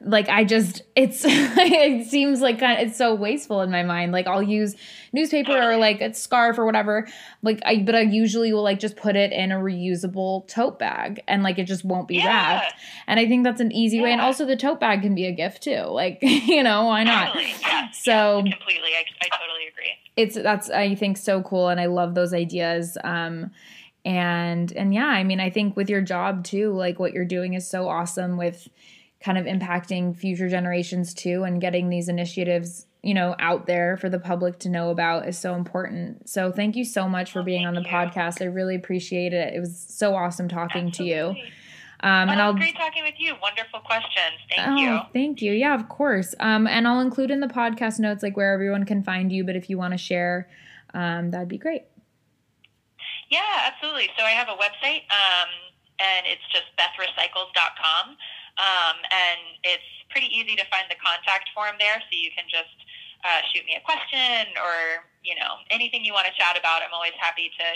like 0.00 0.28
I 0.28 0.44
just 0.44 0.82
it's 0.94 1.24
it 1.26 2.06
seems 2.06 2.40
like 2.40 2.58
kind 2.58 2.80
of, 2.80 2.88
it's 2.88 2.98
so 2.98 3.14
wasteful 3.14 3.62
in 3.62 3.70
my 3.70 3.82
mind. 3.82 4.12
Like 4.12 4.26
I'll 4.26 4.42
use 4.42 4.74
newspaper 5.12 5.52
or 5.52 5.76
like 5.76 6.00
a 6.00 6.12
scarf 6.14 6.58
or 6.58 6.64
whatever. 6.64 7.08
Like 7.42 7.60
I 7.64 7.78
but 7.78 7.94
I 7.94 8.02
usually 8.02 8.52
will 8.52 8.62
like 8.62 8.78
just 8.78 8.96
put 8.96 9.16
it 9.16 9.32
in 9.32 9.52
a 9.52 9.56
reusable 9.56 10.46
tote 10.48 10.78
bag 10.78 11.22
and 11.26 11.42
like 11.42 11.58
it 11.58 11.64
just 11.64 11.84
won't 11.84 12.08
be 12.08 12.16
yeah. 12.16 12.26
wrapped. 12.26 12.74
And 13.06 13.18
I 13.18 13.26
think 13.26 13.44
that's 13.44 13.60
an 13.60 13.72
easy 13.72 13.98
yeah. 13.98 14.02
way. 14.04 14.12
And 14.12 14.20
also 14.20 14.44
the 14.46 14.56
tote 14.56 14.80
bag 14.80 15.02
can 15.02 15.14
be 15.14 15.26
a 15.26 15.32
gift 15.32 15.62
too. 15.62 15.84
Like 16.04 16.18
you 16.22 16.62
know 16.62 16.84
why 16.84 17.04
not? 17.04 17.32
Totally. 17.32 17.54
Yeah. 17.60 17.88
So 17.94 18.42
completely, 18.42 18.90
I, 18.90 19.04
I 19.22 19.28
totally 19.28 19.66
agree. 19.68 19.94
It's 20.16 20.34
that's 20.34 20.68
I 20.68 20.94
think 20.94 21.16
so 21.16 21.40
cool, 21.42 21.68
and 21.68 21.80
I 21.80 21.86
love 21.86 22.14
those 22.14 22.34
ideas. 22.34 22.98
Um, 23.02 23.50
and 24.04 24.70
and 24.72 24.92
yeah, 24.92 25.06
I 25.06 25.24
mean 25.24 25.40
I 25.40 25.50
think 25.50 25.76
with 25.76 25.88
your 25.88 26.02
job 26.02 26.44
too, 26.44 26.72
like 26.72 26.98
what 26.98 27.12
you're 27.12 27.24
doing 27.24 27.54
is 27.54 27.66
so 27.68 27.88
awesome 27.88 28.36
with 28.36 28.68
kind 29.24 29.38
of 29.38 29.46
impacting 29.46 30.14
future 30.14 30.50
generations 30.50 31.14
too 31.14 31.44
and 31.44 31.58
getting 31.58 31.88
these 31.88 32.10
initiatives 32.10 32.84
you 33.02 33.14
know 33.14 33.34
out 33.38 33.66
there 33.66 33.96
for 33.96 34.10
the 34.10 34.18
public 34.18 34.58
to 34.58 34.68
know 34.68 34.90
about 34.90 35.26
is 35.26 35.38
so 35.38 35.54
important 35.54 36.28
so 36.28 36.52
thank 36.52 36.76
you 36.76 36.84
so 36.84 37.08
much 37.08 37.32
for 37.32 37.40
oh, 37.40 37.42
being 37.42 37.64
on 37.64 37.74
the 37.74 37.80
you. 37.80 37.86
podcast 37.86 38.42
i 38.42 38.44
really 38.44 38.74
appreciate 38.74 39.32
it 39.32 39.54
it 39.54 39.60
was 39.60 39.78
so 39.88 40.14
awesome 40.14 40.46
talking 40.46 40.88
Absolutely. 40.88 41.34
to 41.34 41.40
you 41.40 41.50
um, 42.00 42.28
and 42.28 42.38
I'll 42.38 42.52
great 42.52 42.76
talking 42.76 43.02
with 43.02 43.14
you. 43.16 43.32
Wonderful 43.40 43.80
questions. 43.80 44.36
Thank 44.54 44.68
oh, 44.68 44.76
you. 44.76 45.00
Thank 45.14 45.40
you. 45.40 45.52
Yeah, 45.52 45.74
of 45.74 45.88
course. 45.88 46.34
Um, 46.38 46.66
and 46.66 46.86
I'll 46.86 47.00
include 47.00 47.30
in 47.30 47.40
the 47.40 47.46
podcast 47.46 47.98
notes 47.98 48.22
like 48.22 48.36
where 48.36 48.52
everyone 48.52 48.84
can 48.84 49.02
find 49.02 49.32
you. 49.32 49.42
But 49.42 49.56
if 49.56 49.70
you 49.70 49.78
want 49.78 49.92
to 49.92 49.96
share, 49.96 50.46
um, 50.92 51.30
that'd 51.30 51.48
be 51.48 51.56
great. 51.56 51.84
Yeah, 53.30 53.40
absolutely. 53.72 54.10
So 54.18 54.24
I 54.24 54.32
have 54.32 54.48
a 54.48 54.56
website, 54.60 55.08
um, 55.08 55.48
and 55.98 56.26
it's 56.26 56.44
just 56.52 56.66
bethrecycles.com. 56.76 58.16
Um, 58.54 58.96
and 59.10 59.40
it's 59.66 59.90
pretty 60.10 60.30
easy 60.30 60.54
to 60.54 60.64
find 60.70 60.86
the 60.86 60.98
contact 61.02 61.50
form 61.54 61.74
there, 61.82 61.98
so 61.98 62.12
you 62.14 62.30
can 62.30 62.46
just 62.46 62.74
uh, 63.26 63.42
shoot 63.50 63.66
me 63.66 63.74
a 63.74 63.82
question 63.82 64.52
or 64.60 65.02
you 65.24 65.34
know 65.34 65.58
anything 65.74 66.04
you 66.04 66.14
want 66.14 66.28
to 66.30 66.34
chat 66.38 66.54
about. 66.54 66.84
I'm 66.84 66.94
always 66.94 67.16
happy 67.18 67.50
to 67.50 67.68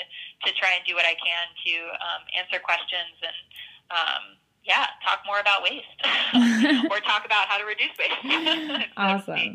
to 0.46 0.50
try 0.54 0.78
and 0.78 0.82
do 0.86 0.94
what 0.94 1.06
I 1.08 1.18
can 1.18 1.44
to 1.66 1.74
um, 1.98 2.22
answer 2.38 2.62
questions 2.62 3.16
and 3.24 3.38
um, 3.90 4.22
yeah, 4.68 4.86
talk 5.04 5.20
more 5.26 5.40
about 5.40 5.62
waste 5.62 5.98
or 6.92 7.00
talk 7.00 7.24
about 7.24 7.48
how 7.48 7.58
to 7.58 7.64
reduce 7.64 7.94
waste. 7.98 8.90
awesome. 8.96 9.52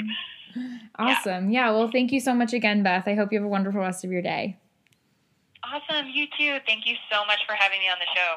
Awesome. 0.98 1.52
Yeah. 1.52 1.68
yeah. 1.68 1.72
Well, 1.72 1.90
thank 1.90 2.12
you 2.12 2.20
so 2.20 2.34
much 2.34 2.54
again, 2.54 2.84
Beth. 2.84 3.08
I 3.08 3.16
hope 3.16 3.32
you 3.32 3.40
have 3.40 3.46
a 3.46 3.50
wonderful 3.50 3.82
rest 3.82 4.04
of 4.04 4.12
your 4.12 4.22
day. 4.22 4.58
Awesome. 5.64 6.08
You 6.10 6.26
too. 6.38 6.58
Thank 6.66 6.86
you 6.86 6.96
so 7.12 7.26
much 7.26 7.40
for 7.48 7.54
having 7.54 7.80
me 7.80 7.90
on 7.90 7.98
the 8.00 8.08
show. 8.16 8.36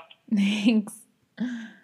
Thanks. 1.64 1.82